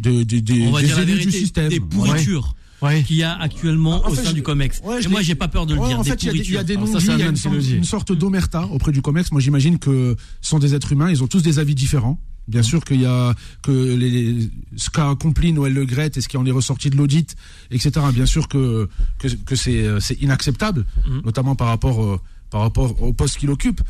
des, 0.00 0.24
des, 0.26 0.42
des, 0.42 0.66
on 0.66 0.72
va 0.72 0.80
des 0.82 0.88
dire 0.88 0.96
la 0.96 1.02
élus 1.04 1.12
vérité, 1.12 1.30
du 1.30 1.36
système. 1.38 1.68
des 1.68 1.80
pourritures 1.80 2.54
Ouais. 2.82 3.02
qu'il 3.04 3.16
y 3.16 3.22
a 3.22 3.32
actuellement 3.40 4.04
En 4.04 4.10
au 4.10 4.14
fait, 4.14 4.22
sein 4.22 4.28
je- 4.30 4.34
du 4.34 4.42
Comex. 4.42 4.82
ouais, 4.84 5.00
je 5.00 5.08
Et 5.08 5.10
moi, 5.10 5.22
j'ai 5.22 5.34
pas 5.34 5.48
peur 5.48 5.64
de 5.64 5.72
le 5.72 5.80
Ouais, 5.80 5.88
dire. 5.88 5.98
en 5.98 6.02
des 6.02 6.10
fait, 6.10 6.22
il 6.24 6.26
y 6.26 6.28
a 6.28 6.32
des- 6.34 6.38
il 6.40 6.50
y 6.52 6.56
a 6.58 6.62
des 6.62 6.74
Alors 6.76 6.86
non 6.88 6.98
il 6.98 7.06
y 7.18 7.22
a 7.22 7.26
une, 7.30 7.36
sorte, 7.36 7.84
sorte 7.84 8.12
d'omerta 8.12 8.66
auprès 8.66 8.92
du 8.92 9.00
COMEX. 9.00 9.32
Moi, 9.32 9.40
j'imagine 9.40 9.78
que 9.78 10.14
ce 10.42 10.50
sont 10.50 10.58
des 10.58 10.74
êtres 10.74 10.92
humains, 10.92 11.08
ils 11.10 11.22
ont 11.24 11.26
tous 11.26 11.42
des 11.42 11.58
avis 11.58 11.74
différents. 11.74 12.20
Bien 12.48 12.62
sûr 12.62 12.84
qu'il 12.84 13.00
y 13.00 13.06
a 13.06 13.34
que 13.62 13.72
les, 13.96 14.48
ce 14.76 14.88
qu'a 14.90 15.10
accompli 15.10 15.52
Noël 15.52 15.72
Le 15.74 15.84
Graët 15.84 16.16
et 16.16 16.20
ce 16.20 16.28
qui 16.28 16.36
en 16.36 16.46
est 16.46 16.50
ressorti 16.52 16.90
de 16.90 16.96
l'audit, 16.96 17.34
etc. 17.72 17.90
Bien 18.14 18.26
sûr 18.26 18.46
que 18.46 18.88
que, 19.18 19.28
que 19.28 19.56
c'est 19.56 19.82
euh, 19.84 19.98
c'est 20.00 20.20
inacceptable, 20.22 20.84
Mhm. 21.08 21.22
notamment 21.24 21.56
par 21.56 21.68
rapport 21.68 22.02
euh, 22.04 22.20
par 22.50 22.60
rapport 22.60 23.02
au 23.02 23.12
poste 23.12 23.38
qu'il 23.38 23.50
occupe. 23.50 23.80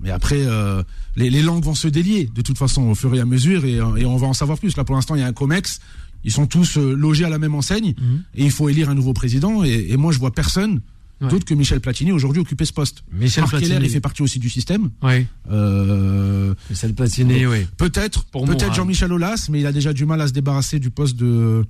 Mais 0.00 0.10
après, 0.10 0.40
euh, 0.40 0.82
les, 1.16 1.30
les 1.30 1.42
langues 1.42 1.64
vont 1.64 1.74
se 1.74 1.88
délier 1.88 2.30
de 2.34 2.42
toute 2.42 2.58
façon 2.58 2.82
au 2.88 2.94
fur 2.94 3.14
et 3.14 3.20
à 3.20 3.24
mesure 3.26 3.64
et, 3.64 3.74
et 3.76 4.04
on 4.06 4.16
va 4.16 4.26
en 4.26 4.34
savoir 4.34 4.58
plus. 4.58 4.76
Là, 4.76 4.84
pour 4.84 4.94
l'instant, 4.94 5.14
il 5.14 5.20
y 5.20 5.24
a 5.24 5.26
un 5.26 5.32
COMEX. 5.32 5.80
Ils 6.24 6.32
sont 6.32 6.46
tous 6.46 6.76
logés 6.76 7.24
à 7.24 7.28
la 7.28 7.38
même 7.38 7.54
enseigne 7.54 7.94
Mhm. 7.98 8.22
et 8.34 8.44
il 8.44 8.50
faut 8.50 8.68
élire 8.70 8.88
un 8.90 8.94
nouveau 8.94 9.12
président. 9.12 9.62
Et, 9.64 9.86
et 9.90 9.96
moi, 9.98 10.10
je 10.12 10.18
vois 10.18 10.32
personne 10.32 10.80
Ouais. 11.20 11.28
d'autre 11.28 11.44
que 11.46 11.54
Michel 11.54 11.80
Platini 11.80 12.12
aujourd'hui 12.12 12.40
occuper 12.42 12.64
ce 12.66 12.72
poste. 12.74 13.02
Michel 13.10 13.42
Marc 13.44 13.52
Keller, 13.54 13.66
Platini. 13.68 13.86
il 13.86 13.90
fait 13.92 14.00
partie 14.00 14.22
aussi 14.22 14.38
du 14.38 14.50
système. 14.50 14.90
Oui. 15.02 15.26
Euh, 15.50 16.54
Michel 16.70 16.94
Platini, 16.94 17.46
oui. 17.46 17.66
peut-être, 17.78 18.24
peut-être 18.26 18.46
Mourad. 18.46 18.74
Jean-Michel 18.74 19.12
Aulas, 19.12 19.46
mais 19.50 19.60
il 19.60 19.66
a 19.66 19.72
déjà 19.72 19.92
du 19.92 20.04
mal 20.04 20.20
à 20.20 20.28
se 20.28 20.32
débarrasser 20.32 20.78
du 20.78 20.90
poste 20.90 21.16
de. 21.16 21.64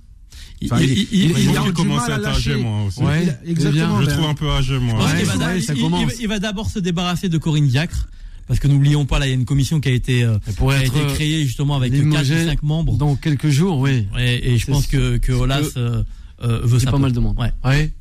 Enfin, 0.64 0.80
Il- 0.80 0.90
il- 0.90 0.98
il- 0.98 1.06
il- 1.12 1.20
il- 1.22 1.30
il 1.30 1.36
Je 1.44 1.48
a 1.50 1.84
mal 1.84 2.24
à 2.24 2.28
à 2.28 2.32
âgé, 2.32 2.56
moi 2.56 2.84
aussi. 2.86 3.00
Ouais. 3.02 3.38
Exactement. 3.46 4.00
Je 4.00 4.06
le 4.06 4.12
trouve 4.12 4.26
un 4.26 4.34
peu 4.34 4.50
âgé, 4.50 4.78
moi. 4.78 4.98
Il- 5.18 5.80
commence. 5.80 6.00
il 6.02 6.06
va- 6.06 6.12
il 6.22 6.28
va 6.28 6.38
d'abord 6.38 6.70
se 6.70 6.78
débarrasser 6.78 7.28
de 7.28 7.38
Corinne 7.38 7.66
Diacre. 7.68 8.08
Parce 8.48 8.60
que 8.60 8.68
n'oublions 8.68 9.06
pas, 9.06 9.18
là, 9.18 9.26
il 9.26 9.30
y 9.30 9.32
a 9.32 9.34
une 9.34 9.44
commission 9.44 9.80
qui 9.80 9.88
a 9.88 9.92
été, 9.92 10.22
euh, 10.22 10.38
qui 10.56 10.62
a 10.62 10.80
être, 10.80 10.94
été 10.96 11.00
euh, 11.04 11.14
créée 11.14 11.44
justement 11.44 11.74
avec 11.74 11.92
limogée 11.92 12.34
4 12.34 12.42
ou 12.44 12.48
5 12.48 12.62
membres. 12.62 12.96
Dans 12.96 13.16
quelques 13.16 13.48
jours, 13.48 13.78
oui. 13.80 14.06
Et, 14.18 14.52
et 14.54 14.58
je 14.58 14.66
pense 14.66 14.86
que, 14.86 15.16
que 15.16 15.32
Olas 15.32 15.62
euh, 15.76 16.04
euh, 16.44 16.60
veut 16.62 16.78
C'est 16.78 16.84
ça. 16.84 16.92
pas 16.92 16.98
mal 16.98 17.10
de 17.12 17.18
monde. 17.18 17.36
Ouais. 17.40 17.50
Ouais. 17.64 17.92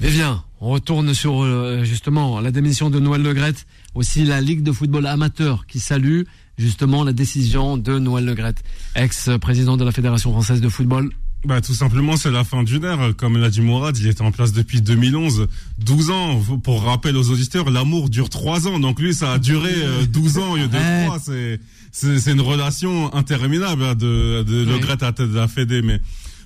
Vivien, 0.00 0.44
on 0.60 0.70
retourne 0.70 1.12
sur 1.12 1.42
euh, 1.42 1.82
justement 1.84 2.40
la 2.40 2.52
démission 2.52 2.88
de 2.88 3.00
Noël 3.00 3.22
Le 3.22 3.34
Graët, 3.34 3.66
aussi 3.94 4.24
la 4.24 4.40
Ligue 4.40 4.62
de 4.62 4.70
football 4.70 5.06
amateur 5.06 5.66
qui 5.66 5.80
salue 5.80 6.22
justement 6.56 7.02
la 7.02 7.12
décision 7.12 7.76
de 7.76 7.98
Noël 7.98 8.24
Le 8.24 8.34
Graët, 8.34 8.62
ex-président 8.94 9.76
de 9.76 9.84
la 9.84 9.90
Fédération 9.90 10.30
française 10.30 10.60
de 10.60 10.68
football. 10.68 11.10
Bah, 11.44 11.60
tout 11.60 11.74
simplement, 11.74 12.16
c'est 12.16 12.32
la 12.32 12.42
fin 12.42 12.64
d'une 12.64 12.84
ère. 12.84 13.14
Comme 13.16 13.38
l'a 13.38 13.48
dit 13.48 13.60
Mourad, 13.60 13.96
il 13.96 14.08
était 14.08 14.22
en 14.22 14.32
place 14.32 14.52
depuis 14.52 14.82
2011. 14.82 15.46
12 15.78 16.10
ans. 16.10 16.40
Pour 16.62 16.82
rappel 16.82 17.16
aux 17.16 17.30
auditeurs, 17.30 17.70
l'amour 17.70 18.08
dure 18.08 18.28
3 18.28 18.66
ans. 18.66 18.80
Donc 18.80 19.00
lui, 19.00 19.14
ça 19.14 19.32
a 19.34 19.38
duré 19.38 19.72
euh, 19.76 20.04
12 20.06 20.38
ans 20.38 20.52
au 20.52 20.56
lieu 20.56 20.66
de 20.66 20.76
Arrête. 20.76 21.06
3. 21.06 21.18
C'est, 21.20 21.60
c'est, 21.92 22.32
une 22.32 22.40
relation 22.40 23.14
interminable 23.14 23.84
hein, 23.84 23.94
de, 23.94 24.42
de 24.42 24.66
Oui. 24.66 24.80
À 25.00 25.12
tête 25.12 25.30
de 25.30 25.36
la 25.36 25.46
Fédé. 25.46 25.80
Mais 25.80 26.00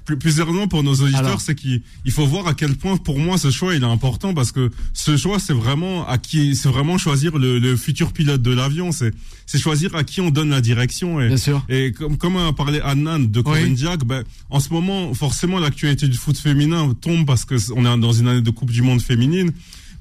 plus, 0.04 0.16
plus 0.16 0.32
sérieusement, 0.36 0.68
pour 0.68 0.82
nos 0.82 0.94
auditeurs, 0.94 1.40
c'est 1.40 1.54
qu'il 1.54 1.82
il 2.04 2.12
faut 2.12 2.26
voir 2.26 2.46
à 2.46 2.54
quel 2.54 2.76
point, 2.76 2.96
pour 2.96 3.18
moi, 3.18 3.38
ce 3.38 3.50
choix, 3.50 3.74
il 3.74 3.82
est 3.82 3.86
important 3.86 4.34
parce 4.34 4.52
que 4.52 4.70
ce 4.92 5.16
choix, 5.16 5.38
c'est 5.38 5.52
vraiment 5.52 6.06
à 6.06 6.18
qui, 6.18 6.54
c'est 6.56 6.68
vraiment 6.68 6.98
choisir 6.98 7.38
le, 7.38 7.58
le 7.58 7.76
futur 7.76 8.12
pilote 8.12 8.42
de 8.42 8.52
l'avion. 8.52 8.92
C'est, 8.92 9.12
c'est 9.46 9.58
choisir 9.58 9.94
à 9.94 10.04
qui 10.04 10.20
on 10.20 10.30
donne 10.30 10.50
la 10.50 10.60
direction. 10.60 11.20
Et, 11.20 11.28
Bien 11.28 11.36
sûr. 11.36 11.64
et 11.68 11.92
comme, 11.92 12.16
comme 12.16 12.36
a 12.36 12.52
parlé 12.52 12.80
Annan 12.80 13.18
de 13.20 13.40
Corinne 13.40 13.76
Oui. 13.78 13.96
Ben, 14.06 14.24
en 14.50 14.60
ce 14.60 14.70
moment, 14.70 15.14
forcément, 15.14 15.58
l'actualité 15.58 16.08
du 16.08 16.16
foot 16.16 16.36
féminin 16.36 16.94
tombe 17.00 17.26
parce 17.26 17.44
que 17.44 17.54
on 17.74 17.84
est 17.84 18.00
dans 18.00 18.12
une 18.12 18.28
année 18.28 18.42
de 18.42 18.50
Coupe 18.50 18.70
du 18.70 18.82
Monde 18.82 19.02
féminine. 19.02 19.52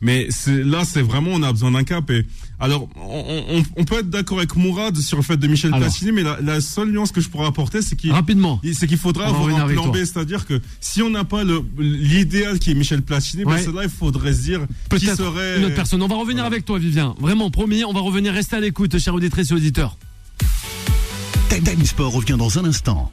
Mais 0.01 0.27
c'est, 0.29 0.63
là, 0.63 0.83
c'est 0.83 1.03
vraiment, 1.03 1.31
on 1.31 1.43
a 1.43 1.51
besoin 1.51 1.71
d'un 1.71 1.83
cap. 1.83 2.09
Et 2.09 2.25
alors, 2.61 2.87
on, 2.95 3.25
on, 3.57 3.63
on 3.75 3.83
peut 3.85 3.99
être 3.99 4.09
d'accord 4.09 4.37
avec 4.37 4.55
Mourad 4.55 4.95
sur 4.97 5.17
le 5.17 5.23
fait 5.23 5.35
de 5.37 5.47
Michel 5.47 5.73
Alors. 5.73 5.87
Platini, 5.89 6.11
mais 6.11 6.21
la, 6.23 6.39
la 6.41 6.61
seule 6.61 6.91
nuance 6.91 7.11
que 7.11 7.19
je 7.19 7.27
pourrais 7.29 7.47
apporter, 7.47 7.81
c'est 7.81 7.95
qu'il, 7.95 8.11
Rapidement. 8.11 8.61
c'est 8.73 8.87
qu'il 8.87 8.97
faudra 8.99 9.25
avoir 9.27 9.47
un 9.55 9.67
plan. 9.67 9.87
B, 9.87 9.97
c'est-à-dire 9.97 10.45
que 10.45 10.61
si 10.79 11.01
on 11.01 11.09
n'a 11.09 11.23
pas 11.23 11.43
l'idéal 11.77 12.59
qui 12.59 12.71
est 12.71 12.75
Michel 12.75 13.01
Platini, 13.01 13.43
ben, 13.45 13.51
Ouais. 13.53 13.63
cela, 13.63 13.83
il 13.83 13.89
faudrait 13.89 14.33
se 14.33 14.41
dire 14.43 14.61
qui 14.95 15.05
serait 15.07 15.57
une 15.57 15.65
autre 15.65 15.75
personne. 15.75 16.01
On 16.03 16.07
va 16.07 16.15
revenir 16.15 16.45
avec 16.45 16.63
toi, 16.63 16.77
Vivien. 16.79 17.15
Vraiment, 17.19 17.49
promis, 17.49 17.83
on 17.83 17.93
va 17.93 17.99
revenir. 18.01 18.31
Restez 18.33 18.55
à 18.57 18.59
l'écoute, 18.59 18.97
chers 18.99 19.15
auditrices 19.15 19.51
et 19.51 19.53
auditeurs. 19.55 19.97
Time 21.49 21.85
Sport 21.85 22.13
revient 22.13 22.35
dans 22.37 22.57
un 22.59 22.65
instant. 22.65 23.11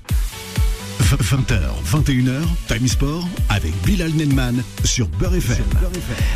20h, 1.16 1.58
21h, 1.86 2.42
Time 2.66 2.86
Sport 2.86 3.26
avec 3.48 3.72
Bilal 3.86 4.12
Nenman 4.12 4.62
sur 4.84 5.08
Beurre 5.08 5.36
FM. 5.36 5.64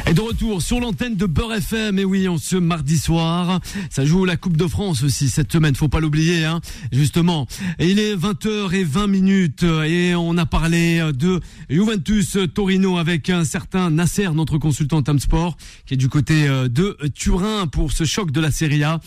Et 0.06 0.14
de 0.14 0.20
retour 0.22 0.62
sur 0.62 0.80
l'antenne 0.80 1.14
de 1.14 1.26
Beurre 1.26 1.56
FM, 1.56 1.98
et 1.98 2.06
oui, 2.06 2.26
on 2.26 2.38
ce 2.38 2.56
mardi 2.56 2.96
soir, 2.96 3.60
ça 3.90 4.06
joue 4.06 4.24
la 4.24 4.38
Coupe 4.38 4.56
de 4.56 4.66
France 4.66 5.02
aussi 5.02 5.28
cette 5.28 5.52
semaine, 5.52 5.74
faut 5.74 5.88
pas 5.88 6.00
l'oublier, 6.00 6.46
hein, 6.46 6.62
justement. 6.90 7.46
Et 7.78 7.90
il 7.90 7.98
est 7.98 8.16
20h 8.16 8.72
et 8.72 8.82
20 8.82 9.08
minutes, 9.08 9.62
et 9.62 10.14
on 10.14 10.38
a 10.38 10.46
parlé 10.46 11.02
de 11.12 11.40
Juventus 11.68 12.38
Torino 12.54 12.96
avec 12.96 13.28
un 13.28 13.44
certain 13.44 13.90
Nasser, 13.90 14.30
notre 14.32 14.56
consultant 14.56 15.02
Time 15.02 15.18
Sport, 15.18 15.58
qui 15.84 15.94
est 15.94 15.98
du 15.98 16.08
côté 16.08 16.48
euh, 16.48 16.68
de 16.68 16.96
Turin 17.14 17.66
pour 17.66 17.92
ce 17.92 18.04
choc 18.04 18.30
de 18.30 18.40
la 18.40 18.50
Serie 18.50 18.84
A, 18.84 19.00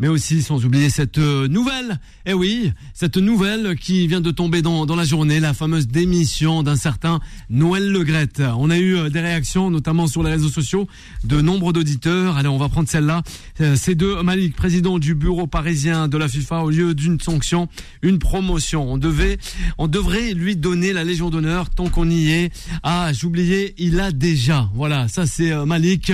mais 0.00 0.08
aussi 0.08 0.42
sans 0.42 0.64
oublier 0.64 0.90
cette 0.90 1.18
euh, 1.18 1.46
nouvelle, 1.46 2.00
et 2.26 2.34
oui, 2.34 2.72
cette 2.92 3.18
nouvelle 3.18 3.76
qui 3.76 4.08
vient 4.08 4.20
de 4.20 4.32
tomber 4.32 4.62
dans, 4.62 4.84
dans 4.84 4.96
la 4.96 5.11
la 5.12 5.52
fameuse 5.52 5.88
démission 5.88 6.62
d'un 6.62 6.74
certain 6.74 7.20
Noël 7.50 7.90
Legrette. 7.92 8.42
On 8.58 8.70
a 8.70 8.78
eu 8.78 8.96
euh, 8.96 9.10
des 9.10 9.20
réactions, 9.20 9.70
notamment 9.70 10.06
sur 10.06 10.22
les 10.22 10.30
réseaux 10.30 10.48
sociaux, 10.48 10.88
de 11.22 11.42
nombre 11.42 11.74
d'auditeurs. 11.74 12.38
Allez, 12.38 12.48
on 12.48 12.56
va 12.56 12.70
prendre 12.70 12.88
celle-là. 12.88 13.22
Euh, 13.60 13.76
C'est 13.76 13.94
de 13.94 14.22
Malik, 14.22 14.56
président 14.56 14.98
du 14.98 15.14
bureau 15.14 15.46
parisien 15.46 16.08
de 16.08 16.16
la 16.16 16.28
FIFA, 16.28 16.62
au 16.62 16.70
lieu 16.70 16.94
d'une 16.94 17.20
sanction, 17.20 17.68
une 18.00 18.18
promotion. 18.18 18.90
On 18.90 18.96
devait, 18.96 19.36
on 19.76 19.86
devrait 19.86 20.32
lui 20.32 20.56
donner 20.56 20.94
la 20.94 21.04
Légion 21.04 21.28
d'honneur 21.28 21.68
tant 21.68 21.88
qu'on 21.88 22.08
y 22.08 22.30
est. 22.30 22.50
Ah, 22.82 23.12
j'oubliais, 23.12 23.74
il 23.76 24.00
a 24.00 24.12
déjà. 24.12 24.70
Voilà, 24.74 25.08
ça 25.08 25.26
c'est 25.26 25.52
euh, 25.52 25.66
Malik, 25.66 26.10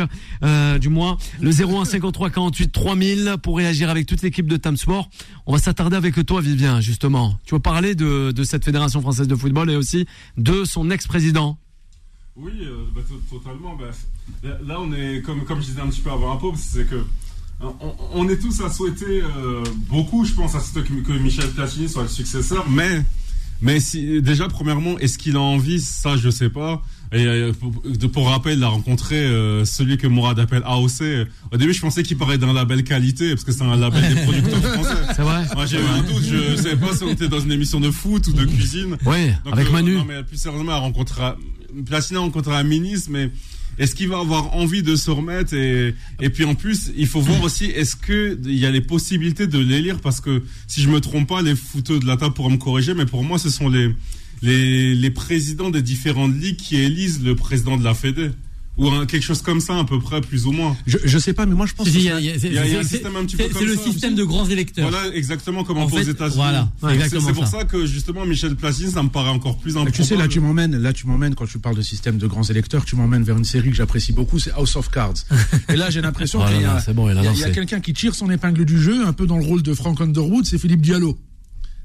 du 0.80 0.88
moins 0.88 1.18
le 1.40 1.50
01 1.50 1.84
53 1.84 2.30
48 2.30 2.72
3000 2.72 3.36
pour 3.42 3.58
réagir 3.58 3.90
avec 3.90 4.06
toute 4.06 4.22
l'équipe 4.22 4.46
de 4.46 4.56
Tam 4.56 4.76
Sport. 4.76 5.08
On 5.46 5.52
va 5.52 5.58
s'attarder 5.58 5.96
avec 5.96 6.26
toi, 6.26 6.40
Vivien, 6.40 6.80
justement. 6.80 7.38
Tu 7.46 7.54
veux 7.54 7.60
parler 7.60 7.94
de 7.94 8.42
cette 8.42 8.64
fédération 8.64 8.87
française 9.00 9.28
de 9.28 9.36
football 9.36 9.70
et 9.70 9.76
aussi 9.76 10.06
de 10.36 10.64
son 10.64 10.90
ex-président. 10.90 11.58
Oui, 12.36 12.52
euh, 12.62 12.84
bah, 12.94 13.00
to- 13.08 13.38
totalement. 13.38 13.74
bah, 13.76 13.86
là- 14.66 14.80
on 14.80 14.92
est, 14.92 15.22
comme, 15.22 15.44
comme 15.44 15.60
je 15.60 15.66
disais 15.66 15.80
un 15.80 15.88
petit 15.88 16.00
peu 16.00 16.10
avant 16.10 16.32
un 16.32 16.36
peu, 16.36 16.46
c'est 16.56 16.88
que 16.88 17.04
on, 17.60 17.74
on 18.14 18.28
est 18.28 18.38
tous 18.38 18.60
à 18.60 18.70
souhaiter 18.70 19.20
euh, 19.22 19.64
beaucoup, 19.88 20.24
je 20.24 20.32
pense, 20.32 20.54
à 20.54 20.60
ce 20.60 20.78
que, 20.78 20.80
que 20.80 21.12
Michel 21.12 21.50
Platini 21.50 21.88
soit 21.88 22.02
le 22.02 22.08
successeur, 22.08 22.68
mais, 22.70 23.02
mais 23.60 23.80
si, 23.80 24.22
déjà, 24.22 24.48
premièrement, 24.48 24.98
est-ce 24.98 25.18
qu'il 25.18 25.36
a 25.36 25.40
envie? 25.40 25.80
Ça, 25.80 26.16
je 26.16 26.30
sais 26.30 26.48
pas. 26.48 26.82
Et 27.12 27.24
euh, 27.24 27.52
pour, 27.52 27.72
pour 28.12 28.28
rappel, 28.28 28.58
il 28.58 28.64
a 28.64 28.68
rencontré 28.68 29.16
euh, 29.16 29.64
celui 29.64 29.96
que 29.96 30.06
Mourad 30.06 30.38
appelle 30.38 30.62
AOC. 30.64 31.26
Au 31.52 31.56
début, 31.56 31.72
je 31.72 31.80
pensais 31.80 32.02
qu'il 32.02 32.18
parlait 32.18 32.38
d'un 32.38 32.52
label 32.52 32.84
qualité, 32.84 33.30
parce 33.30 33.44
que 33.44 33.52
c'est 33.52 33.62
un 33.62 33.76
label 33.76 34.14
des 34.14 34.22
producteurs 34.22 34.60
français. 34.74 34.94
C'est 35.16 35.22
vrai 35.22 35.44
Moi, 35.54 35.66
j'ai 35.66 35.78
eu 35.78 35.84
un 35.84 36.02
doute, 36.02 36.22
je 36.22 36.56
savais 36.56 36.76
pas 36.76 36.94
si 36.94 37.04
on 37.04 37.10
était 37.10 37.28
dans 37.28 37.40
une 37.40 37.52
émission 37.52 37.80
de 37.80 37.90
foot 37.90 38.26
ou 38.28 38.32
de 38.32 38.44
cuisine. 38.44 38.96
Oui, 39.06 39.28
Donc, 39.44 39.54
avec 39.54 39.68
euh, 39.68 39.72
Manu. 39.72 39.94
Non, 39.96 40.04
mais 40.04 40.22
plus 40.22 40.36
sérieusement, 40.36 40.72
elle 40.72 40.82
rencontrera, 40.82 41.36
Platini 41.86 42.18
a 42.18 42.20
rencontré 42.20 42.54
un 42.54 42.62
ministre, 42.62 43.08
mais 43.10 43.30
est-ce 43.78 43.94
qu'il 43.94 44.08
va 44.08 44.18
avoir 44.18 44.54
envie 44.54 44.82
de 44.82 44.96
se 44.96 45.10
remettre 45.10 45.54
et, 45.54 45.94
puis 46.30 46.44
en 46.44 46.54
plus, 46.54 46.90
il 46.96 47.06
faut 47.06 47.20
voir 47.20 47.42
aussi, 47.42 47.66
est-ce 47.66 47.96
que 47.96 48.38
il 48.44 48.58
y 48.58 48.66
a 48.66 48.70
les 48.70 48.80
possibilités 48.80 49.46
de 49.46 49.58
l'élire 49.58 50.00
parce 50.00 50.20
que 50.20 50.42
si 50.66 50.82
je 50.82 50.88
me 50.88 51.00
trompe 51.00 51.28
pas, 51.28 51.42
les 51.42 51.54
footeux 51.54 51.98
de 51.98 52.06
la 52.06 52.16
table 52.16 52.34
pourront 52.34 52.50
me 52.50 52.56
corriger, 52.56 52.94
mais 52.94 53.06
pour 53.06 53.22
moi, 53.22 53.38
ce 53.38 53.50
sont 53.50 53.68
les, 53.68 53.94
les, 54.42 54.94
les 54.94 55.10
présidents 55.10 55.70
des 55.70 55.82
différentes 55.82 56.34
ligues 56.34 56.56
qui 56.56 56.76
élisent 56.76 57.22
le 57.22 57.34
président 57.34 57.76
de 57.76 57.84
la 57.84 57.94
Fédé. 57.94 58.30
Ou 58.78 58.88
un- 58.90 59.06
quelque 59.06 59.22
chose 59.24 59.42
comme 59.42 59.60
ça, 59.60 59.76
à 59.78 59.84
peu 59.84 59.98
près, 59.98 60.20
plus 60.20 60.46
ou 60.46 60.52
moins. 60.52 60.76
Je, 60.86 60.98
je 61.04 61.18
sais 61.18 61.32
pas, 61.32 61.46
mais 61.46 61.54
moi 61.56 61.66
je 61.66 61.74
pense 61.74 61.88
il 61.88 62.00
y 62.00 62.08
a- 62.08 62.20
y 62.20 62.30
a- 62.30 62.36
il 62.36 62.52
y 62.52 62.58
a 62.76 62.78
un 62.78 62.82
système 62.84 63.16
un 63.16 63.24
petit 63.24 63.36
peu 63.36 63.48
comme 63.48 63.58
C'est 63.58 63.64
le 63.66 63.74
ça 63.76 63.82
système 63.82 64.12
aussi. 64.12 64.18
de 64.20 64.24
grands 64.24 64.48
électeurs. 64.48 64.88
Voilà, 64.90 65.14
exactement 65.14 65.64
comme 65.64 65.78
En 65.78 65.86
aux 65.86 65.98
États-Unis. 65.98 66.36
voilà, 66.36 66.68
C'est- 66.80 66.86
exactement 66.94 67.26
C'est 67.26 67.32
pour 67.32 67.46
ça. 67.46 67.58
ça 67.58 67.64
que 67.64 67.86
justement 67.86 68.24
Michel 68.24 68.54
Platini, 68.56 68.90
ça 68.92 69.02
me 69.02 69.08
paraît 69.08 69.30
encore 69.30 69.58
plus 69.58 69.72
improbable. 69.72 69.96
Tu 69.96 70.04
sais, 70.04 70.16
là, 70.16 70.28
tu 70.28 70.38
m'emmènes, 70.40 70.76
là, 70.76 70.92
tu 70.92 71.06
m'emmènes 71.08 71.34
quand 71.34 71.46
tu 71.46 71.58
parles 71.58 71.76
de 71.76 71.82
système 71.82 72.18
de 72.18 72.26
grands 72.28 72.44
électeurs, 72.44 72.84
tu 72.84 72.94
m'emmènes 72.96 73.24
vers 73.24 73.36
une 73.36 73.44
série 73.44 73.70
que 73.70 73.76
j'apprécie 73.76 74.12
beaucoup, 74.12 74.38
c'est 74.38 74.52
House 74.52 74.76
of 74.76 74.90
Cards. 74.90 75.14
Et 75.68 75.76
là, 75.76 75.90
j'ai 75.90 76.00
l'impression 76.00 76.38
là 76.38 76.50
qu'il 76.52 76.60
y 76.62 76.64
a, 76.64 76.92
bon, 76.94 77.08
quelqu'un 77.52 77.80
qui 77.80 77.92
tire 77.92 78.14
son 78.14 78.30
épingle 78.30 78.64
du 78.64 78.80
jeu, 78.80 79.04
un 79.06 79.12
peu 79.12 79.26
dans 79.26 79.38
le 79.38 79.44
rôle 79.44 79.62
de 79.62 79.74
Frank 79.74 80.00
Underwood, 80.00 80.44
c'est 80.46 80.58
Philippe 80.58 80.82
Diallo. 80.82 81.18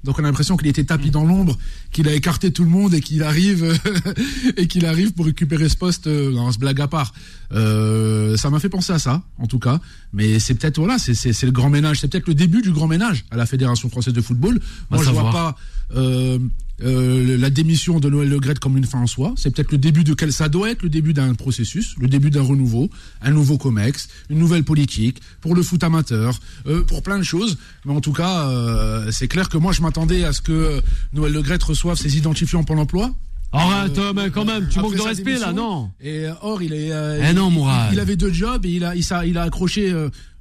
Donc 0.03 0.19
on 0.19 0.23
a 0.23 0.27
l'impression 0.27 0.57
qu'il 0.57 0.67
était 0.67 0.83
tapis 0.83 1.11
dans 1.11 1.23
l'ombre, 1.23 1.57
qu'il 1.91 2.07
a 2.09 2.13
écarté 2.13 2.51
tout 2.51 2.63
le 2.63 2.69
monde 2.69 2.93
et 2.93 3.01
qu'il 3.01 3.23
arrive 3.23 3.79
et 4.57 4.67
qu'il 4.67 4.85
arrive 4.85 5.13
pour 5.13 5.25
récupérer 5.25 5.69
ce 5.69 5.77
poste. 5.77 6.07
euh, 6.07 6.31
Non, 6.31 6.51
ce 6.51 6.59
blague 6.59 6.81
à 6.81 6.87
part. 6.87 7.13
Euh, 7.53 8.35
ça 8.37 8.49
m'a 8.49 8.59
fait 8.59 8.69
penser 8.69 8.93
à 8.93 8.99
ça, 8.99 9.21
en 9.37 9.47
tout 9.47 9.59
cas. 9.59 9.79
Mais 10.11 10.39
c'est 10.39 10.55
peut-être 10.55 10.77
voilà, 10.79 10.97
c'est 10.97 11.13
c'est 11.13 11.33
c'est 11.33 11.45
le 11.45 11.51
grand 11.51 11.69
ménage, 11.69 11.99
c'est 11.99 12.07
peut-être 12.07 12.27
le 12.27 12.33
début 12.35 12.61
du 12.61 12.71
grand 12.71 12.87
ménage 12.87 13.25
à 13.31 13.37
la 13.37 13.45
Fédération 13.45 13.89
française 13.89 14.13
de 14.13 14.21
football. 14.21 14.59
Moi, 14.89 15.03
je 15.03 15.09
vois 15.09 15.31
pas 15.31 15.55
euh, 15.95 16.39
euh, 16.81 17.37
la 17.37 17.49
démission 17.49 17.99
de 17.99 18.09
Noël 18.09 18.29
Legrette 18.29 18.59
comme 18.59 18.77
une 18.77 18.85
fin 18.85 18.99
en 19.01 19.07
soi. 19.07 19.33
C'est 19.37 19.53
peut-être 19.53 19.71
le 19.71 19.77
début 19.77 20.03
de 20.03 20.13
quel 20.13 20.33
ça 20.33 20.49
doit 20.49 20.71
être 20.71 20.81
le 20.81 20.89
début 20.89 21.13
d'un 21.13 21.33
processus, 21.35 21.95
le 21.99 22.07
début 22.07 22.29
d'un 22.31 22.41
renouveau, 22.41 22.89
un 23.21 23.31
nouveau 23.31 23.57
Comex, 23.57 24.09
une 24.29 24.39
nouvelle 24.39 24.63
politique 24.63 25.19
pour 25.41 25.55
le 25.55 25.61
foot 25.61 25.83
amateur, 25.83 26.39
euh, 26.67 26.81
pour 26.83 27.03
plein 27.03 27.19
de 27.19 27.23
choses. 27.23 27.57
Mais 27.85 27.93
en 27.93 28.01
tout 28.01 28.13
cas, 28.13 28.47
euh, 28.49 29.11
c'est 29.11 29.27
clair 29.27 29.49
que 29.49 29.57
moi 29.57 29.71
je 29.71 29.81
m'attendais 29.81 30.23
à 30.23 30.33
ce 30.33 30.41
que 30.41 30.81
Noël 31.13 31.31
Legrette 31.31 31.63
reçoive 31.63 31.97
ses 31.97 32.17
identifiants 32.17 32.63
pour 32.63 32.75
l'emploi. 32.75 33.13
Arrête, 33.51 33.99
mais 34.15 34.31
quand 34.31 34.45
même, 34.45 34.67
tu 34.67 34.79
manques 34.79 34.95
de 34.95 35.01
respect 35.01 35.37
là, 35.37 35.53
non 35.53 35.91
Et 36.01 36.25
euh, 36.25 36.33
or, 36.41 36.63
il 36.63 36.73
est. 36.73 36.91
euh, 36.91 37.23
Eh 37.29 37.33
non, 37.33 37.49
il- 37.49 37.53
Mourad. 37.53 37.93
Il 37.93 37.99
avait 37.99 38.15
deux 38.15 38.33
jobs 38.33 38.65
et 38.65 38.69
il 38.71 38.83
a, 38.83 38.95
il, 38.95 39.03
s'a- 39.03 39.27
il 39.27 39.37
a 39.37 39.43
accroché 39.43 39.93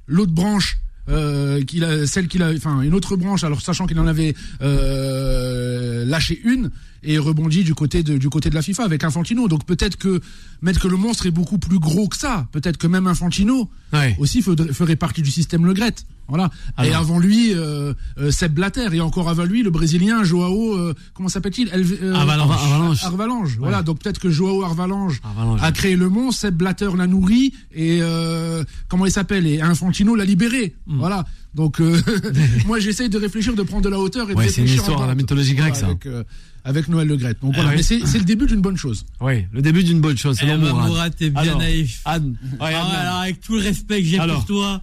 l'autre 0.07 0.31
branche. 0.31 0.77
Euh, 1.09 1.61
qu'il 1.63 1.83
a, 1.83 2.07
celle 2.07 2.29
qu'il 2.29 2.41
a, 2.43 2.51
enfin 2.55 2.81
une 2.81 2.93
autre 2.93 3.17
branche. 3.17 3.43
Alors 3.43 3.61
sachant 3.61 3.87
qu'il 3.87 3.99
en 3.99 4.07
avait 4.07 4.35
euh, 4.61 6.05
lâché 6.05 6.39
une 6.45 6.71
et 7.03 7.17
rebondi 7.17 7.63
du 7.63 7.73
côté 7.75 8.03
de 8.03 8.17
du 8.17 8.29
côté 8.29 8.49
de 8.49 8.55
la 8.55 8.61
FIFA 8.61 8.83
avec 8.85 9.03
Infantino. 9.03 9.47
Donc 9.47 9.65
peut-être 9.65 9.97
que 9.97 10.21
mettre 10.61 10.79
que 10.79 10.87
le 10.87 10.97
monstre 10.97 11.25
est 11.25 11.31
beaucoup 11.31 11.57
plus 11.57 11.79
gros 11.79 12.07
que 12.07 12.17
ça. 12.17 12.47
Peut-être 12.51 12.77
que 12.77 12.87
même 12.87 13.07
Infantino 13.07 13.69
Ouais. 13.91 14.15
aussi 14.19 14.41
ferait 14.41 14.95
partie 14.95 15.21
du 15.21 15.29
système 15.29 15.65
Le 15.65 15.73
Gret. 15.73 15.93
Voilà. 16.29 16.49
Et 16.83 16.93
avant 16.93 17.19
lui, 17.19 17.53
euh, 17.53 17.93
euh, 18.17 18.31
Seb 18.31 18.53
Blatter 18.53 18.87
et 18.93 19.01
encore 19.01 19.29
avant 19.29 19.43
lui, 19.43 19.61
le 19.61 19.69
Brésilien 19.69 20.23
Joao, 20.23 20.73
euh, 20.75 20.93
comment 21.13 21.29
s'appelle-t-il? 21.29 21.69
Euh. 22.01 22.15
Avalanche. 22.15 23.03
Arvalange. 23.03 23.57
Voilà. 23.59 23.83
Donc 23.83 23.99
peut-être 23.99 24.19
que 24.19 24.29
Joao 24.31 24.63
Arvalange 24.63 25.19
Arvalange. 25.23 25.59
a 25.61 25.71
créé 25.73 25.95
le 25.95 26.09
monstre, 26.09 26.41
Seb 26.41 26.55
Blatter 26.55 26.89
l'a 26.97 27.07
nourri 27.07 27.53
et 27.73 27.99
euh, 28.01 28.63
comment 28.87 29.05
il 29.05 29.11
s'appelle? 29.11 29.45
Et 29.45 29.61
Infantino 29.61 30.15
l'a 30.15 30.25
libéré. 30.25 30.73
Hmm. 30.87 30.97
Voilà. 30.99 31.25
Donc 31.55 31.79
euh, 31.81 32.01
moi 32.65 32.79
j'essaye 32.79 33.09
de 33.09 33.17
réfléchir, 33.17 33.53
de 33.55 33.61
prendre 33.63 33.83
de 33.83 33.89
la 33.89 33.99
hauteur 33.99 34.29
et 34.29 34.33
de 34.33 34.37
Ouais, 34.39 34.47
c'est 34.49 34.61
une 34.61 34.67
histoire, 34.67 35.01
en 35.01 35.05
la 35.05 35.15
mythologie 35.15 35.53
grecque, 35.53 35.75
ça. 35.75 35.85
Avec, 35.87 36.05
euh, 36.07 36.23
avec 36.63 36.87
Noël 36.87 37.07
Le 37.07 37.15
Gret. 37.17 37.35
Donc 37.41 37.53
Ah 37.55 37.61
voilà. 37.61 37.77
oui. 37.77 37.83
C'est 37.83 37.99
le 38.17 38.23
début 38.25 38.45
d'une 38.47 38.61
bonne 38.61 38.77
chose. 38.77 39.05
Oui, 39.21 39.45
le 39.51 39.61
début 39.61 39.83
d'une 39.83 40.01
bonne 40.01 40.17
chose, 40.17 40.37
Eh 40.41 40.45
selon 40.45 40.57
ben, 40.59 40.69
Mourad. 40.69 40.87
Mourad, 40.87 41.15
t'es 41.15 41.29
bien 41.29 41.41
Alors, 41.41 41.59
naïf. 41.59 42.01
Anne. 42.05 42.37
Ouais, 42.53 42.57
Ah, 42.59 42.65
Anne. 42.67 42.95
alors, 42.95 43.15
avec 43.21 43.41
tout 43.41 43.53
le 43.55 43.61
respect 43.61 44.01
que 44.01 44.07
j'ai 44.07 44.17
Alors. 44.19 44.37
pour 44.37 44.45
toi, 44.45 44.81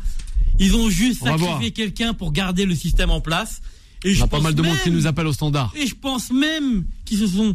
ils 0.59 0.77
ont 0.77 0.89
juste 0.91 1.23
On 1.23 1.27
sacrifié 1.27 1.71
quelqu'un 1.73 2.15
pour 2.15 2.33
garder 2.33 2.67
le 2.67 2.75
système 2.75 3.11
en 3.11 3.21
place. 3.21 3.63
Et 4.05 4.11
Il 4.11 4.15
je 4.15 4.21
y 4.21 4.23
a 4.23 4.27
pas 4.29 4.41
mal 4.41 4.55
de 4.55 4.63
monde 4.63 4.77
qui 4.85 4.91
nous 4.91 5.07
appelle 5.07 5.27
au 5.27 5.33
standard. 5.33 5.73
Et 5.77 5.87
je 5.87 5.95
pense 5.95 6.31
même 6.33 6.85
qu'ils 7.05 7.19
se 7.19 7.27
sont 7.27 7.55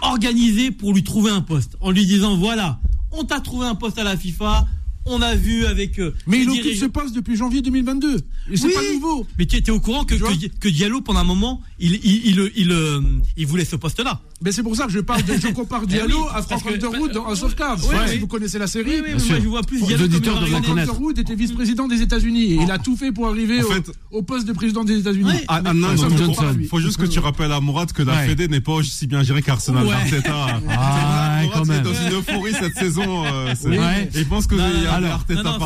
organisés 0.00 0.70
pour 0.70 0.92
lui 0.94 1.02
trouver 1.04 1.30
un 1.30 1.40
poste. 1.42 1.76
En 1.80 1.90
lui 1.90 2.06
disant, 2.06 2.36
voilà, 2.36 2.80
on 3.12 3.24
t'a 3.24 3.40
trouvé 3.40 3.66
un 3.66 3.74
poste 3.74 3.98
à 3.98 4.04
la 4.04 4.16
FIFA, 4.16 4.66
on 5.06 5.20
a 5.22 5.34
vu 5.34 5.66
avec... 5.66 5.98
euh, 5.98 6.14
Mais 6.26 6.42
il 6.42 6.50
occupe 6.50 6.74
ce 6.76 6.86
poste 6.86 7.14
depuis 7.14 7.36
janvier 7.36 7.62
2022. 7.62 8.16
Et 8.50 8.56
c'est 8.56 8.66
Oui. 8.66 8.72
pas 8.74 8.92
nouveau. 8.94 9.26
Mais 9.38 9.46
tu 9.46 9.56
étais 9.56 9.70
au 9.70 9.80
courant 9.80 10.04
que, 10.04 10.68
Diallo, 10.68 11.00
pendant 11.00 11.20
un 11.20 11.24
moment, 11.24 11.60
il, 11.78 11.94
il, 12.04 12.26
il, 12.26 12.50
il, 12.56 12.70
euh, 12.72 13.00
il 13.36 13.46
voulait 13.46 13.64
ce 13.64 13.76
poste-là. 13.76 14.20
Mais 14.44 14.52
c'est 14.52 14.62
pour 14.62 14.74
ça 14.76 14.86
que 14.86 14.92
je 14.92 15.00
parle 15.00 15.22
de, 15.22 15.34
je 15.34 15.48
compare 15.48 15.86
Diallo 15.86 16.16
Eh 16.18 16.22
oui, 16.22 16.28
à 16.34 16.42
Frank 16.42 16.64
que- 16.64 16.74
Underwood 16.74 17.12
dans 17.12 17.26
House 17.26 17.42
of 17.42 17.54
Cards. 17.54 17.78
Oui. 17.88 17.94
Si 18.08 18.18
vous 18.18 18.26
connaissez 18.26 18.58
la 18.58 18.66
série. 18.66 18.90
Oui, 18.96 19.02
oui, 19.04 19.10
mais 19.14 19.18
sûr. 19.20 19.30
moi 19.32 19.40
je 19.42 19.48
vois 19.48 19.62
plus 19.62 19.82
Diallo 19.82 20.08
Frank. 20.10 20.68
Underwood 20.68 21.18
était 21.18 21.34
vice-président 21.34 21.86
des 21.88 22.02
États-Unis 22.02 22.52
et 22.52 22.58
il 22.62 22.70
a 22.70 22.78
tout 22.78 22.96
fait 22.96 23.12
pour 23.12 23.28
arriver 23.28 23.60
En 23.62 23.66
au, 23.66 23.70
fait- 23.72 23.90
au 24.10 24.22
poste 24.22 24.46
de 24.46 24.52
président 24.52 24.84
des 24.84 24.98
États-Unis. 24.98 25.30
Ah, 25.48 25.60
ah, 25.64 25.72
non, 25.72 25.88
non, 25.88 25.96
Tom 25.96 26.10
faut- 26.10 26.16
Johnson. 26.18 26.56
faut 26.68 26.80
juste 26.80 26.96
que 26.98 27.06
tu 27.06 27.18
rappelles 27.18 27.52
à 27.52 27.60
Mourad 27.60 27.92
que 27.92 28.02
la 28.02 28.12
Ouais. 28.14 28.26
Fédé 28.28 28.48
n'est 28.48 28.60
pas 28.60 28.72
aussi 28.72 29.06
bien 29.06 29.22
gérée 29.22 29.42
qu'Arsenal 29.42 29.84
Ouais. 29.84 29.90
d'Arteta. 29.92 30.32
Ah, 30.68 31.40
Mourad, 31.42 31.50
quand 31.52 31.64
il 31.64 31.72
est 31.72 31.80
dans 31.80 31.94
une 31.94 32.18
euphorie 32.18 32.52
cette 32.58 32.74
saison. 32.74 33.24
euh, 33.26 33.54
Ouais. 33.64 34.10
Et 34.14 34.24
pense 34.24 34.46
que 34.46 34.54
il 34.54 34.86
Arteta 34.86 35.58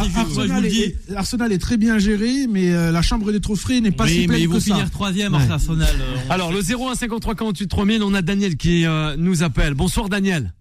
Arsenal, 1.17 1.53
est, 1.53 1.59
très 1.59 1.77
bien 1.77 1.99
géré, 1.99 2.47
mais 2.49 2.71
euh, 2.71 2.91
la 2.93 3.03
chambre 3.03 3.33
des 3.33 3.41
trophées 3.41 3.81
n'est 3.81 3.91
pas 3.91 4.07
si 4.07 4.21
mais 4.21 4.27
pleine 4.27 4.41
ils 4.41 4.49
vont 4.49 4.55
que 4.57 4.61
ça. 4.61 4.75
finir 4.75 4.91
troisième. 4.91 5.35
Arsenal. 5.35 5.89
euh, 6.01 6.17
Alors, 6.31 6.53
le 6.53 6.61
01 6.61 6.95
53 6.95 7.35
48 7.35 7.67
3000, 7.69 8.03
on 8.03 8.15
a 8.15 8.23
Daniel 8.23 8.57
qui 8.57 8.66
euh, 8.87 9.17
nous 9.17 9.43
appelle. 9.43 9.75
Bonsoir, 9.75 10.09
Daniel. 10.09 10.53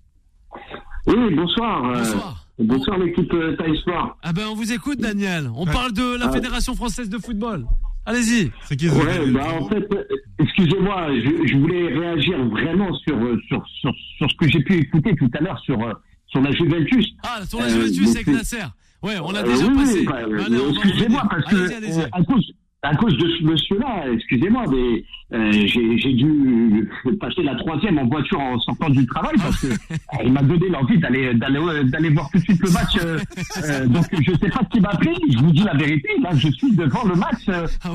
Oui, 1.08 1.34
bonsoir. 1.36 1.86
euh, 1.86 1.94
Bonsoir. 2.00 2.48
bonsoir 2.60 2.98
l'équipe 3.00 3.32
euh, 3.34 3.56
Time 3.58 3.76
Sport. 3.78 4.18
Ah 4.24 4.34
ben, 4.34 4.48
on 4.50 4.56
vous 4.56 4.72
écoute, 4.72 5.00
Daniel. 5.00 5.50
On 5.56 5.66
Ouais. 5.66 5.72
parle 5.74 5.94
de 5.94 6.18
la 6.18 6.28
Ah. 6.28 6.32
Fédération 6.32 6.74
française 6.76 7.10
de 7.10 7.18
football. 7.18 7.66
Allez-y. 8.08 8.52
C'est 8.66 8.76
qui 8.76 8.88
Ouais, 8.90 9.32
bah 9.32 9.42
en 9.60 9.68
fait, 9.68 9.84
euh, 9.94 10.04
excusez-moi, 10.40 11.08
je, 11.16 11.48
je 11.48 11.58
voulais 11.58 11.88
réagir 11.98 12.38
vraiment 12.50 12.94
sur, 13.00 13.16
euh, 13.18 13.40
sur, 13.48 13.64
sur, 13.82 13.92
sur 14.18 14.30
ce 14.30 14.36
que 14.38 14.48
j'ai 14.48 14.60
pu 14.64 14.74
écouter 14.78 15.16
tout 15.16 15.30
à 15.38 15.42
l'heure 15.42 15.60
sur, 15.60 15.82
euh, 15.82 15.92
sur 16.28 16.42
la 16.42 16.52
Juventus. 16.52 17.08
Ah, 17.24 17.44
sur 17.48 17.60
la 17.60 17.66
Euh, 17.66 17.70
Juventus 17.70 18.02
mais 18.02 18.10
avec 18.12 18.26
c'est- 18.26 18.32
Nasser. 18.32 18.64
Ouais, 19.04 19.16
on 19.24 19.32
l'a 19.32 19.40
Euh, 19.42 19.44
déjà 19.52 19.66
oui, 19.68 19.76
passé. 19.76 20.04
bah, 20.06 20.18
euh, 20.22 20.44
Allez, 20.46 20.58
excusez-moi 20.70 21.24
parce 21.30 21.46
que 21.46 21.56
euh, 21.56 22.06
à 22.12 22.24
cause 22.24 22.52
à 22.90 22.96
cause 22.96 23.18
de 23.18 23.28
ce 23.38 23.44
monsieur-là, 23.44 24.06
excusez-moi, 24.14 24.64
mais 24.72 25.04
euh, 25.34 25.52
j'ai 25.68 26.14
dû 26.14 26.90
passer 27.20 27.42
la 27.44 27.56
troisième 27.56 27.98
en 27.98 28.06
voiture 28.08 28.40
en 28.40 28.60
sortant 28.60 28.90
du 28.90 29.06
travail 29.08 29.34
parce 29.38 29.60
que 29.60 29.68
euh, 29.92 29.96
il 30.24 30.32
m'a 30.32 30.42
donné 30.44 30.70
l'envie 30.70 30.98
d'aller 31.00 31.34
d'aller 31.34 31.60
euh, 31.60 31.84
d'aller 31.84 32.10
voir 32.10 32.30
tout 32.32 32.38
de 32.38 32.44
suite 32.44 32.62
le 32.62 32.72
match. 32.72 32.96
euh, 33.04 33.20
euh, 33.64 33.88
donc 33.88 34.06
je 34.12 34.32
sais 34.32 34.50
pas 34.50 34.62
ce 34.64 34.70
qui 34.70 34.80
m'a 34.82 34.90
pris. 34.96 35.16
Je 35.32 35.38
vous 35.40 35.52
dis 35.52 35.64
la 35.64 35.74
vérité. 35.74 36.10
Là, 36.22 36.30
je 36.36 36.50
suis 36.50 36.72
devant 36.76 37.04
le 37.06 37.16
match. 37.16 37.42
euh, 37.50 37.68
Ah 37.84 37.90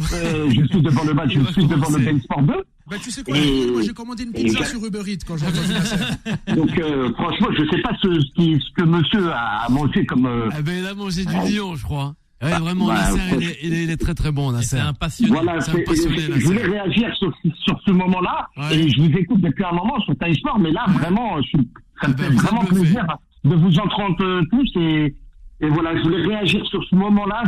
je 0.48 0.64
suis 0.66 0.83
devant 0.83 1.05
le 1.05 1.14
match. 1.14 1.33
Je 1.35 1.53
suis 1.53 1.66
devant 1.66 1.88
le. 1.90 2.05
Ben 2.05 2.20
Sport 2.20 2.42
2. 2.42 2.53
Bah, 2.90 2.96
tu 3.00 3.11
sais 3.12 3.22
quoi, 3.22 3.37
Et- 3.38 3.70
moi 3.70 3.83
j'ai 3.83 3.92
commandé 3.92 4.24
une 4.24 4.33
pizza 4.33 4.64
sur 4.64 4.85
Uber 4.85 5.03
Eats 5.07 5.18
quand 5.24 5.37
j'ai 5.37 5.46
entendu 5.46 5.72
la 5.72 5.81
scène. 5.85 6.57
Donc 6.57 6.76
euh, 6.79 7.12
franchement, 7.12 7.46
je 7.57 7.64
sais 7.70 7.81
pas 7.83 7.92
ce, 8.03 8.20
ce, 8.20 8.72
que 8.76 8.83
monsieur 8.85 9.31
a 9.33 9.68
mangé 9.70 10.05
comme. 10.05 10.26
euh, 10.26 10.48
Ah 10.53 10.61
ben, 10.62 10.81
il 10.81 10.87
a 10.87 10.94
mangé 10.94 11.24
du 11.24 11.33
lion, 11.57 11.76
je 11.76 11.85
crois. 11.85 12.14
Ouais, 12.42 12.59
vraiment, 12.59 12.87
bah, 12.87 12.94
Nasser, 12.94 13.20
il 13.37 13.42
est, 13.48 13.57
il 13.62 13.72
est- 13.74 13.85
il 13.85 13.90
est 13.90 13.96
très 14.00 14.14
très 14.14 14.33
bon, 14.33 14.50
Nasser. 14.53 14.76
C'est 14.76 14.81
un 14.81 14.94
passionné. 14.94 15.33
Voilà, 15.33 15.61
c'est 15.61 15.72
un 15.72 15.74
c'est- 15.74 15.83
passionné, 15.85 16.18
je, 16.18 16.46
voulais 16.46 16.64
réagir 16.64 17.14
sur, 17.16 17.31
sur 17.64 17.79
ce 17.87 17.90
moment-là, 17.92 18.48
Ouais. 18.57 18.79
et 18.79 18.88
je 18.88 19.00
vous 19.03 19.11
écoute 19.16 19.40
depuis 19.42 19.64
un 19.64 19.72
moment 19.72 20.00
sur 20.00 20.16
Time 20.18 20.35
Sport, 20.35 20.59
mais 20.59 20.70
là, 20.70 20.87
vraiment, 20.88 21.37
je, 21.42 21.48
suis- 21.48 21.68
ça 22.00 22.09
me 22.09 22.14
Ah 22.14 22.16
ben, 22.16 22.24
fait 22.24 22.31
vraiment 22.37 22.64
plaisir 22.64 23.05
de 23.44 23.55
vous 23.55 23.79
entendre 23.79 24.16
euh, 24.24 24.42
tous, 24.50 24.70
et, 24.81 25.14
et 25.61 25.68
voilà, 25.68 25.94
je 25.98 26.03
voulais 26.03 26.26
réagir 26.26 26.64
sur 26.66 26.83
ce 26.85 26.94
moment-là, 26.94 27.42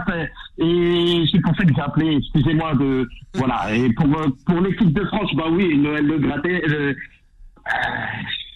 et 0.59 1.25
c'est 1.33 1.41
pour 1.41 1.57
ça 1.57 1.65
que 1.65 1.75
j'ai 1.75 1.81
appelé, 1.81 2.17
excusez-moi 2.19 2.75
de, 2.75 3.09
voilà, 3.35 3.75
et 3.75 3.91
pour, 3.95 4.07
euh, 4.19 4.29
pour 4.45 4.61
l'équipe 4.61 4.93
de 4.93 5.05
France, 5.07 5.31
bah 5.37 5.47
oui, 5.51 5.75
Noël 5.79 6.05
Le 6.07 6.19
Gratet, 6.19 6.63
euh, 6.69 6.93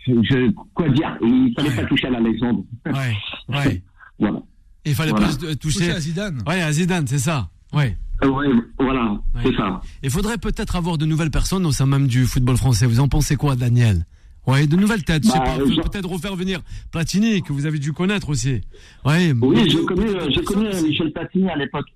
euh, 0.09 0.23
je, 0.23 0.51
quoi 0.75 0.89
dire, 0.91 1.17
il 1.23 1.53
fallait 1.57 1.71
Ouais. 1.71 1.77
pas 1.77 1.85
toucher 1.85 2.09
à 2.09 2.11
la 2.11 2.21
légende. 2.21 2.63
Ouais, 2.85 3.17
ouais. 3.49 3.83
Voilà. 4.19 4.41
Il 4.87 4.95
fallait 4.95 5.11
Voilà. 5.11 5.29
plus 5.29 5.57
toucher. 5.57 5.91
à 5.91 6.01
Zidane. 6.01 6.43
Ouais, 6.47 6.63
à 6.63 6.73
Zidane, 6.73 7.07
c'est 7.07 7.19
ça. 7.19 7.49
Ouais. 7.73 7.97
Euh, 8.25 8.29
ouais, 8.29 8.47
voilà, 8.79 9.11
Ouais. 9.35 9.43
c'est 9.45 9.57
ça. 9.57 9.81
Il 10.03 10.11
faudrait 10.11 10.39
peut-être 10.39 10.77
avoir 10.77 10.97
de 10.97 11.05
nouvelles 11.05 11.31
personnes 11.31 11.67
au 11.67 11.73
sein 11.73 11.85
même 11.87 12.07
du 12.07 12.25
football 12.25 12.57
français. 12.57 12.87
Vous 12.87 13.01
en 13.01 13.09
pensez 13.09 13.37
quoi, 13.37 13.57
Daniel? 13.57 14.07
Ouais, 14.47 14.67
de 14.67 14.77
nouvelles 14.77 15.03
têtes. 15.05 15.25
je 15.25 15.29
sais 15.31 15.39
Bah, 15.39 15.45
pas, 15.45 15.59
je- 15.59 15.81
peut-être 15.83 16.09
refaire 16.09 16.37
venir 16.37 16.61
Platini, 16.93 17.43
que 17.43 17.53
vous 17.53 17.67
avez 17.67 17.79
dû 17.81 17.93
connaître 17.93 18.29
aussi. 18.31 18.61
Ouais. 19.05 19.33
Oui, 19.43 19.69
j'ai 19.69 19.85
connu, 19.85 20.07
euh, 20.09 20.43
connu 20.45 20.67
euh, 20.69 20.83
Michel 20.83 21.13
Platini 21.13 21.51
à 21.51 21.57
l'époque. 21.57 21.87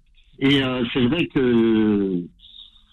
Et 0.40 0.62
euh, 0.62 0.82
c'est 0.92 1.06
vrai 1.06 1.26
que 1.32 2.16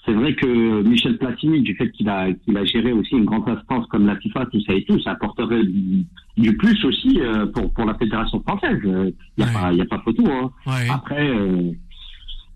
c'est 0.07 0.13
vrai 0.13 0.33
que 0.35 0.81
Michel 0.83 1.17
Platini, 1.17 1.61
du 1.61 1.75
fait 1.75 1.91
qu'il 1.91 2.07
a 2.09 2.31
qu'il 2.33 2.55
a 2.57 2.63
géré 2.65 2.93
aussi 2.93 3.15
une 3.15 3.25
grande 3.25 3.47
instance 3.49 3.85
comme 3.87 4.07
la 4.07 4.15
FIFA, 4.17 4.45
tout 4.47 4.61
ça 4.61 4.73
et 4.73 4.83
tout, 4.85 4.99
ça 5.01 5.11
apporterait 5.11 5.63
du, 5.65 6.05
du 6.37 6.55
plus 6.57 6.83
aussi 6.85 7.19
euh, 7.19 7.45
pour 7.47 7.71
pour 7.73 7.85
la 7.85 7.93
fédération 7.95 8.41
française. 8.41 8.79
Il 8.83 9.13
y 9.37 9.43
a 9.43 9.47
Ouais. 9.47 9.53
pas 9.53 9.73
y 9.73 9.81
a 9.81 9.85
pas 9.85 9.99
photo. 10.05 10.23
Hein. 10.31 10.51
Ouais. 10.65 10.87
Après. 10.89 11.29
euh, 11.29 11.71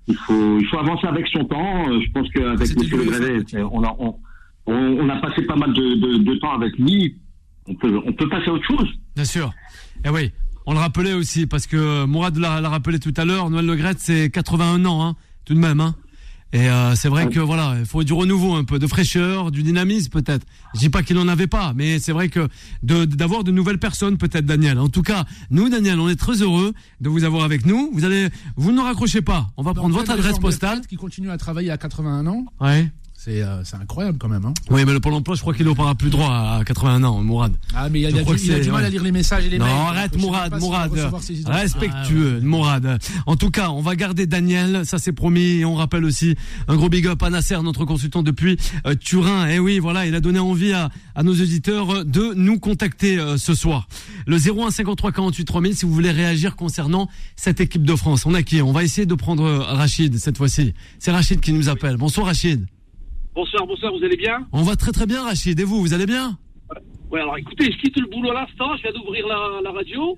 il 0.07 0.15
faut, 0.15 0.57
il 0.59 0.65
faut 0.65 0.79
avancer 0.79 1.05
avec 1.07 1.27
son 1.27 1.43
temps. 1.45 1.89
Euh, 1.89 1.99
Je 2.01 2.11
pense 2.11 2.27
qu'avec 2.29 2.69
M. 2.71 2.77
Le 2.91 3.05
Grévet, 3.05 3.63
on 3.71 3.83
a, 3.83 3.95
on, 4.65 5.09
a 5.09 5.15
passé 5.17 5.43
pas 5.43 5.55
mal 5.55 5.73
de, 5.73 5.95
de, 5.95 6.17
de 6.23 6.35
temps 6.39 6.53
avec 6.53 6.75
lui. 6.77 7.15
On 7.67 7.75
peut, 7.75 7.99
on 8.05 8.11
peut 8.11 8.27
passer 8.27 8.49
à 8.49 8.53
autre 8.53 8.65
chose. 8.65 8.89
Bien 9.15 9.25
sûr. 9.25 9.51
Et 10.03 10.09
oui, 10.09 10.31
on 10.65 10.73
le 10.73 10.79
rappelait 10.79 11.13
aussi, 11.13 11.45
parce 11.45 11.67
que 11.67 12.05
Mourad 12.05 12.35
l'a 12.37 12.59
rappelé 12.67 12.99
tout 12.99 13.13
à 13.15 13.25
l'heure, 13.25 13.49
Noël 13.51 13.65
Le 13.67 13.77
c'est 13.97 14.29
81 14.31 14.83
ans, 14.85 15.05
hein, 15.05 15.15
tout 15.45 15.53
de 15.53 15.59
même. 15.59 15.79
Hein. 15.79 15.93
Et 16.53 16.69
euh, 16.69 16.95
c'est 16.95 17.07
vrai 17.07 17.29
que 17.29 17.39
voilà, 17.39 17.75
il 17.79 17.85
faut 17.85 18.03
du 18.03 18.11
renouveau 18.11 18.55
un 18.55 18.65
peu, 18.65 18.77
de 18.77 18.87
fraîcheur, 18.87 19.51
du 19.51 19.63
dynamisme 19.63 20.09
peut-être. 20.09 20.45
Je 20.73 20.79
dis 20.79 20.89
pas 20.89 21.01
qu'il 21.01 21.17
en 21.17 21.27
avait 21.27 21.47
pas, 21.47 21.73
mais 21.75 21.99
c'est 21.99 22.11
vrai 22.11 22.27
que 22.27 22.47
d'avoir 22.83 23.43
de, 23.43 23.51
nouvelles 23.51 23.79
personnes 23.79 24.17
peut-être, 24.17 24.45
Daniel. 24.45 24.77
En 24.79 24.89
tout 24.89 25.01
cas, 25.01 25.25
nous, 25.49 25.69
Daniel, 25.69 25.99
on 25.99 26.09
est 26.09 26.17
très 26.17 26.41
heureux 26.41 26.73
de 26.99 27.09
vous 27.09 27.23
avoir 27.23 27.45
avec 27.45 27.65
nous. 27.65 27.89
Vous 27.93 28.03
allez, 28.03 28.29
vous 28.57 28.71
ne 28.71 28.81
raccrochez 28.81 29.21
pas. 29.21 29.49
On 29.55 29.63
va 29.63 29.73
prendre 29.73 29.95
votre 29.95 30.11
adresse 30.11 30.39
postale. 30.39 30.81
Qui 30.87 30.97
continue 30.97 31.31
à 31.31 31.37
travailler 31.37 31.71
à 31.71 31.77
81 31.77 32.27
ans. 32.27 32.45
Ouais. 32.59 32.89
C'est 33.23 33.43
euh, 33.43 33.62
incroyable 33.79 34.17
quand 34.17 34.29
même. 34.29 34.45
Hein. 34.45 34.53
Oui, 34.71 34.84
mais 34.84 34.93
le 34.93 34.99
Pôle 34.99 35.13
emploi, 35.13 35.36
je 35.36 35.41
crois 35.41 35.53
qu'il 35.53 35.67
n'aura 35.67 35.93
plus 35.93 36.10
droit 36.10 36.57
à 36.57 36.63
81 36.65 37.03
ans, 37.03 37.21
Mourad. 37.21 37.53
Ah, 37.75 37.88
mais 37.88 37.99
il 37.99 38.05
a, 38.07 38.10
il 38.10 38.15
du, 38.15 38.23
que 38.23 38.29
il 38.31 38.51
a 38.51 38.55
c'est- 38.55 38.62
du 38.62 38.71
mal 38.71 38.84
à 38.84 38.89
lire 38.89 39.03
les 39.03 39.12
messages 39.12 39.45
et 39.45 39.49
les 39.49 39.60
Non, 39.60 39.65
mails. 39.65 39.75
arrête, 39.75 40.12
Je 40.15 40.17
sais 40.19 40.25
Mourad, 40.25 40.60
Mourad. 40.60 40.91
Respectueux, 41.45 42.39
Mourad. 42.41 42.97
En 43.27 43.36
tout 43.36 43.51
cas, 43.51 43.69
on 43.69 43.81
va 43.81 43.95
garder 43.95 44.25
Daniel, 44.25 44.88
ça 44.88 44.97
c'est 44.97 45.12
promis. 45.12 45.60
Et 45.60 45.65
on 45.65 45.75
rappelle 45.75 46.03
aussi 46.03 46.36
un 46.67 46.75
gros 46.75 46.89
big 46.89 47.05
up 47.05 47.21
à 47.21 47.29
Nasser, 47.29 47.62
notre 47.62 47.86
consultant 47.86 48.23
depuis 48.23 48.57
euh, 48.88 48.95
Turin. 48.95 49.47
Et 49.49 49.60
oui, 49.60 49.77
voilà, 49.77 50.07
il 50.07 50.15
a 50.15 50.19
donné 50.19 50.39
envie 50.39 50.73
à, 50.73 50.89
à 51.13 51.21
nos 51.21 51.34
auditeurs 51.34 51.91
euh, 51.97 52.03
de 52.03 52.34
nous 52.36 52.57
contacter 52.57 53.19
euh, 53.19 53.38
ce 53.38 53.53
soir. 53.53 53.88
Le 54.25 54.38
01 54.38 54.71
53 54.71 55.12
48 55.12 55.45
3000 55.45 55.75
si 55.75 55.86
vous 55.86 55.93
voulez 55.93 56.10
réagir 56.12 56.55
concernant 56.55 57.07
cette 57.36 57.62
équipe 57.62 57.84
de 57.86 57.95
France. 57.95 58.25
On 58.25 58.34
a 58.34 58.41
qui? 58.41 58.63
On 58.63 58.71
va 58.71 58.84
essayer 58.84 59.05
de 59.05 59.13
prendre 59.13 59.43
Rachid 59.47 60.17
cette 60.17 60.38
fois-ci. 60.38 60.73
C'est 60.97 61.12
Rachid 61.12 61.39
qui 61.39 61.53
nous 61.53 61.69
appelle. 61.69 61.97
Bonsoir 61.97 62.25
Rachid. 62.25 62.65
Bonsoir, 63.34 63.65
bonsoir, 63.65 63.94
vous 63.94 64.04
allez 64.04 64.17
bien 64.17 64.46
On 64.52 64.63
va 64.63 64.76
très 64.76 64.91
très 64.91 65.06
bien 65.06 65.24
Rachid. 65.24 65.60
Et 65.60 65.63
vous, 65.63 65.80
vous 65.82 65.94
allez 65.94 66.06
bien 66.06 66.38
Ouais, 67.12 67.20
alors 67.20 67.38
écoutez, 67.38 67.65
je 67.72 67.78
quitte 67.78 67.98
le 68.00 68.08
boulot 68.08 68.32
à 68.32 68.41
l'instant, 68.41 68.76
je 68.78 68.84
viens 68.84 68.91
d'ouvrir 68.94 69.28
la, 69.28 69.60
la 69.63 69.72
radio. 69.72 70.17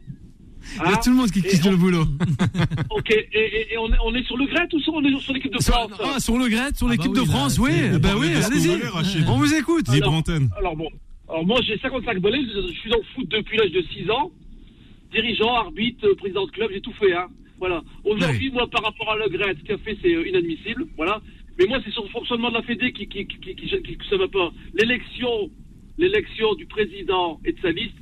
Il 0.76 0.78
y 0.78 0.80
a 0.80 0.90
Hein 0.90 1.00
tout 1.04 1.10
le 1.10 1.16
monde 1.16 1.32
qui 1.32 1.42
quitte 1.42 1.66
on- 1.66 1.72
le 1.72 1.78
boulot. 1.78 2.06
Ok, 2.92 3.12
et, 3.12 3.26
et- 3.34 3.74
et 3.74 3.78
on, 3.78 3.88
est, 3.92 3.98
on 4.06 4.14
est 4.16 4.24
sur 4.24 4.38
le 4.38 4.46
Gret 4.46 4.68
ou 4.74 4.80
sur, 4.80 4.94
on 4.94 5.04
est 5.04 5.20
sur 5.20 5.34
l'équipe 5.34 5.52
de 5.54 5.62
Sur, 5.62 5.74
France 5.74 5.92
ah, 6.16 6.20
sur 6.20 6.38
le 6.38 6.48
Gret, 6.48 6.74
sur 6.76 6.86
Ah 6.88 6.90
bah 6.90 6.92
l'équipe 6.96 7.12
oui, 7.12 7.20
de 7.20 7.26
France, 7.26 7.58
oui. 7.60 7.72
Ben 7.94 8.00
parlez 8.00 8.20
oui, 8.20 8.44
allez-y. 8.44 9.28
On 9.28 9.38
vous 9.38 9.54
écoute. 9.54 9.88
Libre 9.90 10.08
Alors- 10.08 10.14
antenne. 10.20 10.50
Alors 10.58 10.76
bon, 10.76 10.88
alors 11.28 11.46
moi 11.46 11.60
j'ai 11.68 11.78
55 11.80 12.20
balais, 12.20 12.42
je 12.44 12.68
je 12.68 12.80
suis 12.80 12.90
dans 12.90 12.98
le 12.98 13.04
foot 13.16 13.28
depuis 13.30 13.58
l'âge 13.58 13.72
de 13.72 13.82
6 13.94 14.10
ans. 14.12 14.32
Dirigeant, 15.12 15.54
arbitre, 15.56 16.08
euh, 16.08 16.16
président 16.16 16.46
de 16.46 16.52
club, 16.52 16.70
j'ai 16.74 16.82
tout 16.82 16.94
fait. 16.94 17.14
Hein. 17.14 17.28
Voilà. 17.60 17.82
Aujourd'hui, 18.04 18.52
moi 18.52 18.68
par 18.70 18.84
rapport 18.84 19.12
à 19.12 19.16
Le 19.18 19.30
Gret, 19.30 19.56
ce 19.60 19.64
qu'il 19.64 19.74
a 19.74 19.78
fait 19.80 19.98
c'est 20.02 20.14
euh, 20.16 20.28
inadmissible. 20.28 20.86
Voilà. 20.96 21.20
Mais 21.60 21.66
moi 21.68 21.80
c'est 21.84 21.92
sur 21.92 22.04
le 22.04 22.10
fonctionnement 22.10 22.50
de 22.50 22.56
la 22.56 22.64
Fédé 22.64 22.92
qui 22.94 23.08
qui 23.08 23.26
qui 23.28 23.56
qui- 23.56 23.98
ça 24.10 24.18
va 24.18 24.28
pas. 24.28 24.52
L'élection, 24.74 25.50
l'élection 25.98 26.54
du 26.56 26.66
président 26.66 27.40
et 27.46 27.52
de 27.54 27.60
sa 27.62 27.72
liste, 27.72 27.96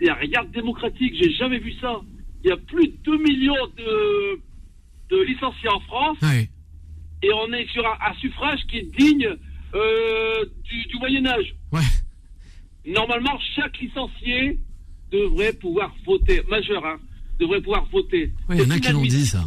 il 0.00 0.04
n'y 0.04 0.10
a 0.10 0.14
rien 0.14 0.44
de 0.44 0.50
démocratique. 0.52 1.14
J'ai 1.20 1.32
jamais 1.32 1.58
vu 1.58 1.72
ça. 1.80 2.00
Il 2.44 2.48
y 2.50 2.52
a 2.52 2.56
plus 2.56 2.88
de 2.88 2.96
2 3.04 3.18
millions 3.18 3.66
de 3.76 4.40
de 5.10 5.22
licenciés 5.22 5.68
en 5.70 5.80
France 5.80 6.18
et 7.22 7.32
on 7.32 7.52
est 7.52 7.66
sur 7.72 7.84
un, 7.86 7.96
un 8.10 8.14
suffrage 8.20 8.60
qui 8.68 8.78
est 8.78 8.96
digne 8.98 9.28
euh, 9.74 10.44
du, 10.64 10.84
du 10.86 10.96
Moyen 10.98 11.26
Âge. 11.26 11.54
Ouais. 11.72 11.80
Normalement, 12.86 13.38
chaque 13.54 13.78
licencié 13.80 14.58
devrait 15.10 15.52
pouvoir 15.52 15.94
voter, 16.06 16.42
majeur, 16.48 16.84
hein, 16.86 16.98
devrait 17.38 17.60
pouvoir 17.60 17.84
voter. 17.90 18.32
Il 18.50 18.56
y 18.60 18.62
en 18.62 18.70
a 18.70 18.78
qui 18.80 18.92
l'ont 18.92 19.02
dit, 19.02 19.26
ça. 19.26 19.44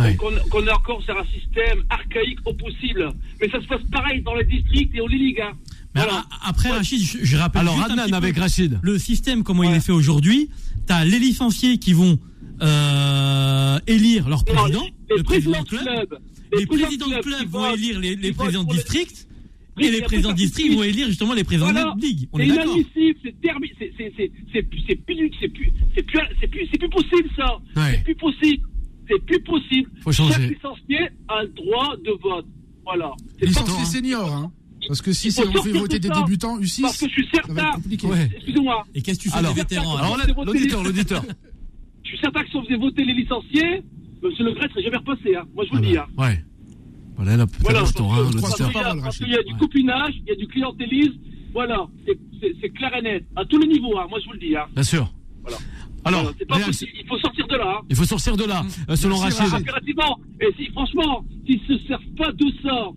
Ouais. 0.00 0.16
Qu'on 0.16 0.66
est 0.66 0.70
encore 0.72 1.02
sur 1.02 1.16
un 1.18 1.24
système 1.26 1.84
archaïque 1.90 2.38
au 2.44 2.52
possible. 2.54 3.10
Mais 3.40 3.48
ça 3.50 3.60
se 3.60 3.66
passe 3.66 3.82
pareil 3.90 4.22
dans 4.22 4.34
les 4.34 4.44
districts 4.44 4.94
et 4.94 5.00
aux 5.00 5.08
ligues. 5.08 5.40
Hein. 5.40 5.52
Mais 5.94 6.02
Voilà. 6.02 6.24
a- 6.42 6.48
après, 6.48 6.70
Rachid, 6.70 7.00
je, 7.02 7.18
je 7.24 7.36
rappelle 7.36 7.62
Alors, 7.62 7.76
juste 7.76 7.90
un 7.98 8.12
avec 8.12 8.36
Rachid. 8.36 8.78
le 8.82 8.98
système, 8.98 9.42
comment 9.42 9.62
il 9.64 9.72
est 9.74 9.80
fait 9.80 9.92
aujourd'hui. 9.92 10.48
T'as 10.86 11.04
les 11.04 11.18
licenciés 11.18 11.78
qui 11.78 11.92
vont 11.92 12.18
euh, 12.62 13.78
élire 13.86 14.28
leur 14.28 14.40
Non, 14.46 14.54
président, 14.54 14.84
les 15.10 15.16
le 15.16 15.22
président 15.22 15.62
club. 15.64 15.82
club, 15.82 16.18
Les 16.58 16.66
présidents 16.66 17.08
de 17.08 17.18
club 17.20 17.48
vont 17.48 17.74
élire 17.74 17.98
les, 18.00 18.16
les 18.16 18.32
présidents 18.32 18.64
de 18.64 18.70
les- 18.70 18.76
district. 18.78 19.26
Oui, 19.76 19.86
Et 19.86 19.90
les 19.92 20.02
présidents 20.02 20.32
de 20.32 20.36
district 20.36 20.74
vont 20.74 20.82
élire 20.82 21.06
justement 21.06 21.32
les 21.32 21.44
présidents 21.44 21.70
Voilà. 21.72 21.94
de 21.96 22.02
ligue. 22.02 22.28
On 22.32 22.38
C'est 22.38 22.44
est 22.44 22.48
d'accord. 22.48 22.64
inadmissible, 22.76 23.18
c'est 23.24 23.40
terminé, 23.40 23.74
c'est 23.78 23.92
c'est 23.96 24.12
c'est 24.16 24.30
c'est 24.52 24.62
plus 24.62 24.80
c'est 24.88 24.96
plus 24.96 25.30
c'est 25.40 25.48
plus 25.48 25.72
c'est 25.94 26.02
plus 26.02 26.20
c'est 26.40 26.46
plus 26.48 26.68
c'est 26.70 26.78
plus 26.78 26.88
possible 26.90 27.30
ça. 27.36 27.56
Ouais. 27.76 27.92
C'est 27.94 28.04
plus 28.04 28.14
possible. 28.16 28.62
C'est 29.10 29.24
plus 29.26 29.40
possible. 29.42 29.90
Faut 30.02 30.12
changer. 30.12 30.32
Chaque 30.34 30.50
licencié 30.50 30.98
a 31.28 31.42
le 31.42 31.48
droit 31.48 31.96
de 31.96 32.10
vote. 32.22 32.46
Voilà. 32.84 33.12
Licencié 33.40 33.74
hein. 33.80 33.84
senior, 33.84 34.32
hein. 34.34 34.52
Parce 34.88 35.02
que 35.02 35.12
si 35.12 35.28
on 35.38 35.62
fait 35.62 35.72
voter 35.72 35.98
de 35.98 36.08
des 36.08 36.14
ça. 36.14 36.20
débutants 36.22 36.58
U6, 36.58 36.82
parce 36.82 36.98
que 36.98 37.06
je 37.08 37.12
suis 37.12 37.28
certain. 37.32 37.70
compliqué. 37.72 38.06
Ouais. 38.06 38.30
Excusez-moi. 38.34 38.86
Et 38.94 39.02
qu'est-ce 39.02 39.18
que 39.18 39.24
tu 39.24 39.30
fais 39.30 39.36
Alors, 39.38 39.52
des 39.54 39.60
vétérans 39.60 39.96
Alors, 39.96 40.16
l'auditeur, 40.44 40.82
l'auditeur. 40.82 41.22
Je 42.02 42.08
suis 42.16 42.18
certain 42.18 42.42
que 42.42 42.48
si 42.50 42.56
on 42.56 42.64
faisait 42.64 42.76
voter 42.76 43.04
les 43.04 43.12
licenciés, 43.12 43.82
Monsieur 44.22 44.44
Le 44.44 44.52
Gret 44.52 44.68
serait 44.70 44.82
jamais 44.82 44.96
repassé. 44.96 45.36
Hein. 45.36 45.44
Moi 45.54 45.64
je 45.64 45.70
vous 45.70 45.76
le 45.76 45.86
dis. 45.86 45.96
Hein. 45.96 46.06
Ouais. 46.18 46.42
Voilà, 47.14 47.36
là, 47.36 47.46
Voilà. 47.60 47.80
parce 47.80 47.94
l'auditeur. 47.98 48.40
parce 48.40 48.54
qu'il 48.56 48.64
y 48.64 48.68
a- 48.68 48.72
Parole, 48.72 49.00
parce 49.00 49.04
Rachid. 49.04 49.24
qu'il 49.26 49.34
y 49.34 49.38
a 49.38 49.42
du 49.44 49.54
copinage, 49.58 50.14
il 50.16 50.24
y 50.26 50.30
a 50.32 50.34
du 50.34 50.46
clientélisme. 50.48 51.14
Voilà. 51.52 51.86
C'est 52.40 52.70
clair 52.70 52.90
et 52.96 53.02
net. 53.02 53.24
À 53.36 53.44
tous 53.44 53.58
les 53.58 53.68
niveaux. 53.68 53.96
Hein. 53.98 54.06
Moi 54.08 54.18
je 54.20 54.26
vous 54.26 54.32
le 54.32 54.38
dis. 54.40 54.56
Hein. 54.56 54.66
Bien 54.74 54.82
sûr. 54.82 55.12
Alors, 56.04 56.32
pas 56.48 56.58
possible. 56.60 56.90
Il 57.00 57.06
faut 57.06 57.18
sortir 57.18 57.46
de 57.46 57.56
là. 57.56 57.76
hein. 57.78 57.84
il 57.90 57.96
faut 57.96 58.04
sortir 58.04 58.36
de 58.36 58.44
là, 58.44 58.64
euh, 58.88 58.96
selon 58.96 59.16
Rachid. 59.16 59.42
Et 60.40 60.46
si, 60.56 60.70
franchement, 60.72 61.24
s'ils 61.46 61.60
ne 61.68 61.78
se 61.78 61.86
servent 61.86 62.14
pas 62.16 62.32
de 62.32 62.46
ça, 62.62 62.88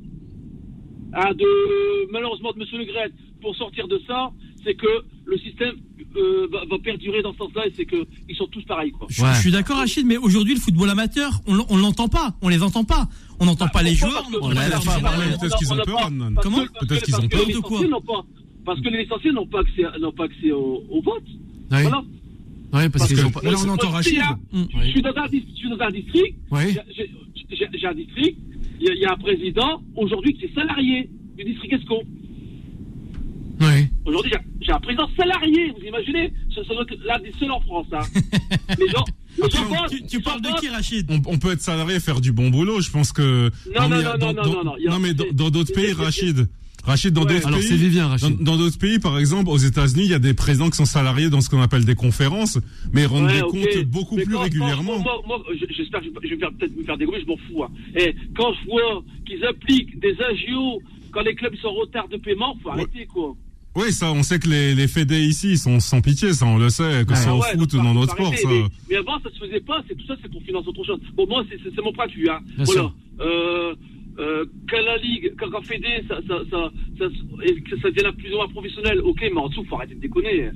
hein, 1.14 1.34
de, 1.36 2.12
malheureusement 2.12 2.52
de 2.54 2.62
M. 2.62 2.68
Le 2.80 2.86
Gret, 2.86 3.12
pour 3.42 3.56
sortir 3.56 3.88
de 3.88 4.00
ça, 4.08 4.32
c'est 4.64 4.76
que 4.76 4.88
le 5.26 5.38
système 5.38 5.76
euh, 6.16 6.48
va, 6.52 6.60
va 6.70 6.78
perdurer 6.80 7.22
dans 7.22 7.34
ce 7.34 7.40
sens-là 7.40 7.68
et 7.68 7.74
c'est 7.76 7.86
qu'ils 7.86 8.36
sont 8.38 8.48
tous 8.48 8.64
pareils. 8.64 8.92
Quoi. 8.92 9.08
Je, 9.10 9.22
Ouais. 9.22 9.34
je 9.36 9.40
suis 9.42 9.52
d'accord, 9.52 9.78
Rachid, 9.78 10.06
mais 10.06 10.18
aujourd'hui, 10.18 10.54
le 10.56 10.60
football 10.60 10.90
amateur, 10.90 11.32
on, 11.48 11.56
l- 11.56 11.66
on 11.70 11.78
l'entend 11.78 12.08
pas, 12.08 12.36
on 12.42 12.50
les 12.50 12.62
entend 12.64 12.84
pas. 12.84 13.08
On 13.40 13.46
n'entend 13.46 13.68
pas 13.68 13.80
on 13.82 13.84
la 13.84 13.90
les 13.90 13.96
joueurs. 13.96 14.24
peut-être 14.30 15.58
qu'ils 15.58 15.74
ont 15.74 15.78
peur, 15.78 16.10
Comment 16.42 16.58
Peut-être 16.80 17.02
que- 17.02 17.06
qu'ils 17.06 17.16
ont 17.16 17.28
peur 17.28 17.42
les 17.48 17.54
de 17.56 17.60
quoi 17.60 17.70
licenciés 17.80 17.90
n'ont 17.90 18.02
pas- 18.02 18.26
Parce 18.66 18.80
que 18.80 18.90
les 18.90 19.04
licenciés 19.04 19.32
n'ont 19.34 19.48
pas 19.48 19.60
accès, 19.62 19.84
pas 20.16 20.24
accès 20.24 20.52
au, 20.52 20.82
vote. 21.04 21.24
Voilà. 21.82 22.04
Ouais, 22.74 22.90
parce 22.90 23.08
que- 23.14 23.32
pas. 23.32 23.42
Là, 23.44 23.58
on 23.66 23.70
entend 23.70 23.90
Rachid. 23.90 24.20
Je 24.54 24.88
suis 24.90 25.02
dans 25.02 25.10
un 25.12 25.26
je 25.32 25.56
suis 25.56 25.70
dans 25.70 25.86
un 25.86 25.92
district. 25.92 26.38
Oui. 26.52 26.76
j'ai- 26.96 27.88
un 27.88 27.94
district. 27.94 28.38
Il 28.80 28.88
y, 28.88 28.90
a- 28.90 28.94
il 28.94 29.00
y 29.02 29.06
a 29.06 29.14
un 29.14 29.18
président 29.18 29.82
aujourd'hui 29.96 30.34
qui 30.34 30.46
est 30.46 30.54
salarié 30.56 31.10
du 31.38 31.44
district 31.44 31.74
Esco. 31.74 32.02
Oui. 33.62 33.88
Aujourd'hui, 34.06 34.32
j'ai- 34.62 34.72
un 34.72 34.80
président 34.80 35.08
salarié, 35.18 35.72
vous 35.78 35.86
imaginez 35.86 36.34
Ça, 36.54 36.62
ça 36.68 36.74
doit 36.74 36.84
être 36.84 36.98
l'un 37.06 37.20
des 37.20 37.32
seuls 37.40 37.52
en 37.52 37.62
France. 37.62 37.88
Hein. 37.94 38.02
les 38.80 38.88
gens, 38.90 39.04
les 39.42 39.50
gens 39.50 39.64
votent, 39.66 40.08
Tu, 40.08 40.22
parles 40.22 40.42
de 40.42 40.50
qui, 40.60 40.70
Rachid 40.70 41.10
On, 41.10 41.22
on 41.34 41.38
peut 41.40 41.52
être 41.52 41.62
salarié 41.62 41.96
et 41.96 42.00
faire 42.00 42.22
du 42.22 42.32
bon 42.32 42.50
boulot. 42.50 42.80
Je 42.82 42.92
pense 42.92 43.12
que. 43.12 43.50
Non, 43.76 43.88
mais 43.90 44.04
non, 44.04 44.12
non, 44.12 44.18
dans- 44.18 44.34
non, 44.34 44.64
non, 44.64 44.76
non, 44.90 45.00
mais 45.00 45.14
dans 45.14 45.24
c'est- 45.26 45.34
d'autres 45.34 45.68
c'est- 45.68 45.74
pays, 45.74 45.94
c'est- 45.96 46.04
Rachid. 46.04 46.48
Rachid, 46.84 47.14
dans 47.14 47.24
Ouais. 47.26 47.40
d'autres 47.40 47.50
pays. 47.58 47.78
Vivien, 47.78 48.04
Dans 48.04 48.10
Rachid. 48.10 48.44
dans 48.44 48.58
d'autres 48.58 48.78
pays, 48.78 49.00
par 49.00 49.18
exemple, 49.18 49.50
aux 49.50 49.58
États-Unis, 49.58 50.04
il 50.04 50.12
y 50.12 50.14
a 50.14 50.20
des 50.20 50.34
présidents 50.34 50.70
qui 50.70 50.76
sont 50.78 50.86
salariés 50.86 51.30
dans 51.30 51.40
ce 51.42 51.50
qu'on 51.50 51.62
appelle 51.62 51.86
des 51.86 51.96
conférences, 51.96 52.60
mais 52.92 53.06
rendent 53.06 53.26
Ouais, 53.26 53.36
des 53.36 53.40
comptes 53.42 53.86
beaucoup 53.86 54.18
Mais 54.18 54.24
plus 54.24 54.34
quand- 54.34 54.40
quand- 54.40 54.44
régulièrement. 54.44 55.00
Moi, 55.00 55.22
moi, 55.26 55.42
je- 55.54 55.74
j'espère 55.74 56.02
que 56.02 56.08
je 56.08 56.12
vais- 56.36 56.38
peut-être 56.38 56.76
me 56.78 56.84
faire 56.84 56.98
dégommer, 56.98 57.20
je 57.22 57.26
m'en 57.28 57.38
fous. 57.38 57.64
hein. 57.64 57.70
Et 57.96 58.14
quand 58.36 58.52
je 58.54 58.70
vois 58.70 59.04
qu'ils 59.26 59.44
appliquent 59.46 60.00
des 60.02 60.16
agios 60.22 60.82
quand 61.12 61.22
les 61.22 61.36
clubs 61.36 61.56
sont 61.56 61.68
en 61.70 61.74
retard 61.76 62.08
de 62.10 62.18
paiement, 62.18 62.58
faut 62.62 62.70
arrêter 62.70 63.06
quoi. 63.06 63.34
Oui, 63.76 63.92
ça, 63.92 64.12
on 64.12 64.22
sait 64.22 64.38
que 64.38 64.48
les, 64.50 64.76
les 64.76 64.88
fédés 64.88 65.22
ici, 65.24 65.52
ils 65.54 65.58
sont 65.58 65.80
sans 65.80 66.00
pitié, 66.02 66.32
ça, 66.34 66.46
on 66.46 66.58
le 66.60 66.70
sait, 66.70 67.06
que 67.08 67.16
ce 67.16 67.24
soit 67.24 67.32
Ah 67.32 67.36
au 67.36 67.40
ouais, 67.42 67.50
foot 67.58 67.60
donc, 67.60 67.74
ou 67.74 67.94
dans 67.96 68.04
sports, 68.08 68.28
arrêter. 68.28 68.44
ça. 68.44 68.50
Mais, 68.50 68.64
mais 68.90 68.96
avant, 68.98 69.20
ça 69.24 69.30
se 69.32 69.40
faisait 69.40 69.62
pas. 69.62 69.82
C'est 69.88 69.96
tout 69.96 70.06
ça, 70.06 70.16
c'est 70.22 70.30
pour 70.32 70.44
financer 70.44 70.68
autre 70.68 70.84
chose. 70.86 71.00
Bon, 71.16 71.26
moi, 71.28 71.44
c'est- 71.50 71.82
mon 71.82 71.92
point 71.94 72.06
de 72.08 72.12
vue. 72.12 72.30
Hein. 72.30 72.40
Bien 72.56 72.66
voilà. 72.66 72.82
sûr. 72.82 72.96
Euh, 73.22 73.74
euh, 74.20 74.46
quand 74.70 74.82
la 74.82 74.98
ligue, 74.98 75.34
quand, 75.40 75.50
quand 75.50 75.62
Fédé, 75.66 76.04
ça, 76.08 76.18
ça, 76.28 76.36
ça, 76.50 76.70
ça, 77.00 77.06
et 77.46 77.62
que 77.62 77.80
ça 77.80 77.90
devient 77.92 78.12
plus 78.18 78.32
ou 78.34 78.38
moins 78.38 78.48
professionnel, 78.50 79.00
ok, 79.02 79.20
mais 79.22 79.38
en 79.40 79.50
dessous, 79.50 79.64
faut 79.66 79.76
arrêter 79.76 79.96
de 79.96 80.00
déconner. 80.02 80.52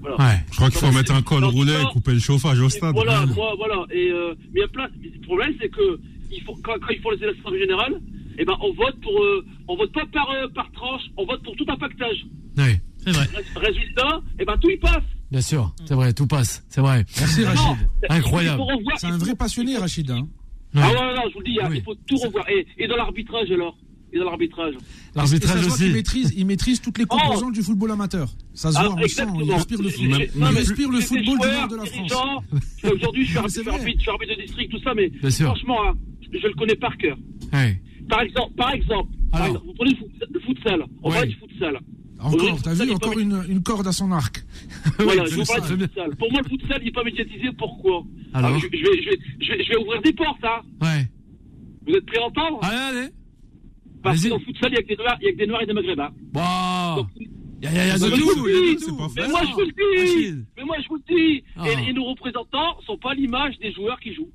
Voilà. 0.00 0.16
Ouais. 0.18 0.40
Je 0.50 0.56
crois 0.56 0.70
qu'il 0.70 0.78
faut 0.78 0.92
mettre 0.92 1.14
un 1.14 1.22
col 1.22 1.44
roulé 1.44 1.72
et 1.72 1.92
couper 1.92 2.12
le 2.12 2.20
chauffage 2.20 2.60
au 2.60 2.68
stade. 2.68 2.94
Voilà, 2.94 3.26
moi, 3.26 3.54
voilà. 3.56 3.84
Et 3.90 4.10
euh, 4.10 4.34
mais 4.54 4.60
il 4.60 4.60
y 4.60 4.64
a 4.64 4.68
plein. 4.68 4.88
Le 5.02 5.20
problème, 5.26 5.54
c'est 5.60 5.68
que 5.68 5.98
il 6.30 6.42
faut, 6.42 6.54
quand, 6.62 6.74
quand 6.80 6.92
ils 6.92 7.00
font 7.00 7.10
les 7.10 7.22
élections 7.22 7.50
générales, 7.58 8.00
eh 8.38 8.44
ben, 8.44 8.54
on 8.60 8.72
vote 8.72 8.96
pour, 9.02 9.22
euh, 9.22 9.44
on 9.68 9.76
vote 9.76 9.92
pas 9.92 10.06
par 10.12 10.30
euh, 10.30 10.48
par 10.54 10.70
tranche, 10.72 11.02
on 11.16 11.24
vote 11.26 11.42
pour 11.42 11.56
tout 11.56 11.64
un 11.68 11.76
pactage. 11.76 12.24
Oui. 12.58 12.64
C'est 12.98 13.10
vrai. 13.10 13.24
Rés- 13.34 13.66
Résultat, 13.68 14.20
eh 14.38 14.44
ben, 14.44 14.56
tout 14.60 14.70
y 14.70 14.76
passe. 14.76 15.02
Bien 15.30 15.40
sûr. 15.40 15.72
C'est 15.86 15.94
vrai, 15.94 16.12
tout 16.12 16.26
passe. 16.26 16.64
C'est 16.68 16.80
vrai. 16.80 17.04
Merci 17.18 17.40
Non, 17.40 17.46
Rachid. 17.48 17.88
Incroyable. 18.08 18.62
C'est 18.96 19.06
un 19.08 19.18
vrai 19.18 19.34
passionné 19.34 19.76
Rachid. 19.76 20.08
hein. 20.10 20.26
Ah 20.74 20.88
ouais, 20.88 20.94
non, 21.14 21.22
je 21.28 21.32
vous 21.34 21.40
le 21.40 21.44
dis, 21.46 21.58
hein, 21.60 21.68
Oui. 21.70 21.76
il 21.78 21.82
faut 21.82 21.94
tout 22.06 22.16
revoir. 22.16 22.48
Et, 22.50 22.66
et 22.78 22.86
dans 22.86 22.96
l'arbitrage 22.96 23.50
alors 23.50 23.76
Et 24.12 24.18
dans 24.18 24.24
l'arbitrage 24.26 24.74
L'arbitrage 25.14 25.66
aussi. 25.66 25.90
maîtrise, 25.90 26.34
il 26.36 26.46
maîtrise 26.46 26.80
toutes 26.80 26.98
les 26.98 27.06
composantes 27.06 27.52
du 27.54 27.62
football 27.62 27.90
amateur. 27.92 28.28
Ça 28.54 28.70
se 28.72 28.78
voit, 28.78 28.92
on 28.92 28.96
le 28.96 29.08
sent, 29.08 29.22
exactement. 29.22 29.40
il 29.40 29.52
respire 29.52 29.82
le 29.82 29.88
foot. 29.88 30.02
Même- 30.08 30.20
Il 30.34 30.40
Non, 30.40 30.46
mais 30.52 30.58
respire 30.58 30.90
le 30.90 31.00
football 31.00 31.38
du 31.38 31.46
nord 31.46 31.68
de 31.68 31.76
la 31.76 31.84
France. 31.86 32.12
Aujourd'hui, 32.92 33.24
je 33.24 33.30
suis 33.30 33.38
arbitre, 33.38 33.98
de 34.36 34.42
district, 34.42 34.70
tout 34.70 34.80
ça, 34.80 34.94
mais 34.94 35.10
franchement, 35.20 35.78
hein, 35.88 35.94
je, 36.32 36.38
je 36.38 36.46
le 36.46 36.54
connais 36.54 36.76
par 36.76 36.96
cœur. 36.98 37.16
Ouais. 37.52 37.80
Par 38.08 38.20
exemple, 38.20 38.52
par 38.56 38.72
exemple, 38.72 39.10
par 39.32 39.40
Alors. 39.42 39.56
exemple, 39.56 39.66
vous 39.66 39.74
prenez 39.74 39.90
le, 39.92 39.96
foot, 39.96 40.08
le 40.32 40.40
futsal. 40.40 40.84
On 41.02 41.08
Ouais. 41.10 41.16
parle 41.16 41.28
du 41.28 41.34
futsal. 41.36 41.78
Encore, 42.18 42.62
t'as 42.62 42.72
vu, 42.74 42.90
encore 42.92 43.18
une, 43.18 43.44
une 43.48 43.62
corde 43.62 43.86
à 43.86 43.92
son 43.92 44.10
arc. 44.12 44.44
Voilà, 44.98 45.24
je 45.26 45.34
vous 45.36 45.44
c'est 45.44 45.54
parle 45.56 45.68
ça. 45.68 45.76
du 45.76 45.82
futsal. 45.84 46.16
Pour 46.16 46.32
moi, 46.32 46.40
le 46.42 46.48
futsal, 46.48 46.78
il 46.80 46.86
n'est 46.86 46.90
pas 46.92 47.04
médiatisé. 47.04 47.48
Pourquoi 47.58 48.02
Alors 48.34 48.52
Ah, 48.54 48.58
je, 48.58 48.66
je 48.76 48.82
vais, 48.82 49.02
je, 49.02 49.10
vais, 49.10 49.18
je, 49.40 49.52
vais, 49.52 49.64
je 49.64 49.68
vais 49.70 49.76
ouvrir 49.76 50.00
des 50.02 50.12
portes, 50.12 50.44
hein. 50.44 50.60
Ouais. 50.82 51.08
Vous 51.86 51.94
êtes 51.94 52.06
prêts 52.06 52.18
à 52.18 52.24
entendre 52.24 52.58
Allez, 52.62 52.98
allez. 52.98 53.08
Parce 54.02 54.22
que 54.22 54.28
dans 54.28 54.36
le 54.38 54.44
futsal, 54.44 54.72
il 54.72 54.74
y 54.76 54.78
a 54.78 54.82
que 54.82 54.88
des 54.88 54.96
noirs, 54.96 55.16
il 55.20 55.24
y 55.26 55.28
a 55.28 55.32
que 55.32 55.38
des 55.38 55.46
noirs 55.46 55.62
et 55.62 55.66
des 55.66 55.72
maghrébins. 55.72 56.10
Bon. 56.32 56.96
Donc, 56.96 57.08
Il 57.18 57.28
y 57.62 57.66
a, 57.66 57.72
y 57.72 57.78
a- 57.78 57.86
y 57.86 57.90
a 57.90 57.98
de 57.98 58.04
Mais 58.04 58.16
tout. 58.16 58.24
moi, 58.24 58.34
je 58.34 58.38
vous 58.40 58.46
le 58.46 58.52
de 58.52 58.76
dis, 58.76 58.76
tout. 58.76 58.98
c'est 59.08 59.14
pas 59.16 59.22
Mais 59.22 59.28
moi, 59.28 59.40
je 59.44 59.52
vous 59.52 59.60
le 59.60 59.66
dis. 59.66 60.00
Rachid. 60.00 60.46
Mais 60.56 60.64
moi, 60.64 60.76
je 60.82 60.88
vous 60.88 60.96
le 60.96 61.02
dis. 61.16 61.44
Ah. 61.56 61.64
Et, 61.68 61.90
et 61.90 61.92
nos 61.92 62.04
représentants 62.04 62.80
sont 62.86 62.98
pas 62.98 63.14
l'image 63.14 63.58
des 63.58 63.72
joueurs 63.72 63.98
qui 64.00 64.14
jouent. 64.14 64.30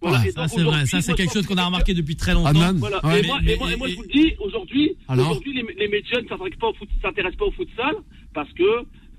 Voilà. 0.00 0.18
Ouais, 0.20 0.28
Et 0.28 0.32
Ça, 0.32 0.46
c'est 0.48 0.62
vrai. 0.62 0.86
Ça, 0.86 1.00
c'est 1.00 1.14
quelque 1.14 1.32
chose 1.32 1.46
qu'on 1.46 1.56
a 1.58 1.64
remarqué 1.64 1.92
depuis 1.94 2.14
très 2.16 2.32
longtemps. 2.34 2.48
Adnan. 2.50 2.74
Voilà. 2.78 3.04
Ouais. 3.04 3.20
et, 3.20 3.26
moi, 3.26 3.38
Mais- 3.42 3.52
et, 3.52 3.56
moi, 3.56 3.72
et 3.72 3.76
moi, 3.76 3.86
mais- 3.88 3.92
je 3.92 3.96
vous 3.96 4.02
le 4.02 4.08
dis, 4.08 4.32
aujourd'hui, 4.38 4.96
aujourd'hui, 5.08 5.52
les, 5.54 5.74
les 5.76 5.88
médias 5.88 6.20
ne 6.20 6.28
s'intéressent 6.28 6.58
pas 6.60 6.68
au 6.68 6.74
foot, 6.74 6.88
s'intéressent 7.02 7.38
pas 7.38 7.44
au 7.46 7.50
futsal 7.52 7.94
parce 8.34 8.52
que 8.52 8.62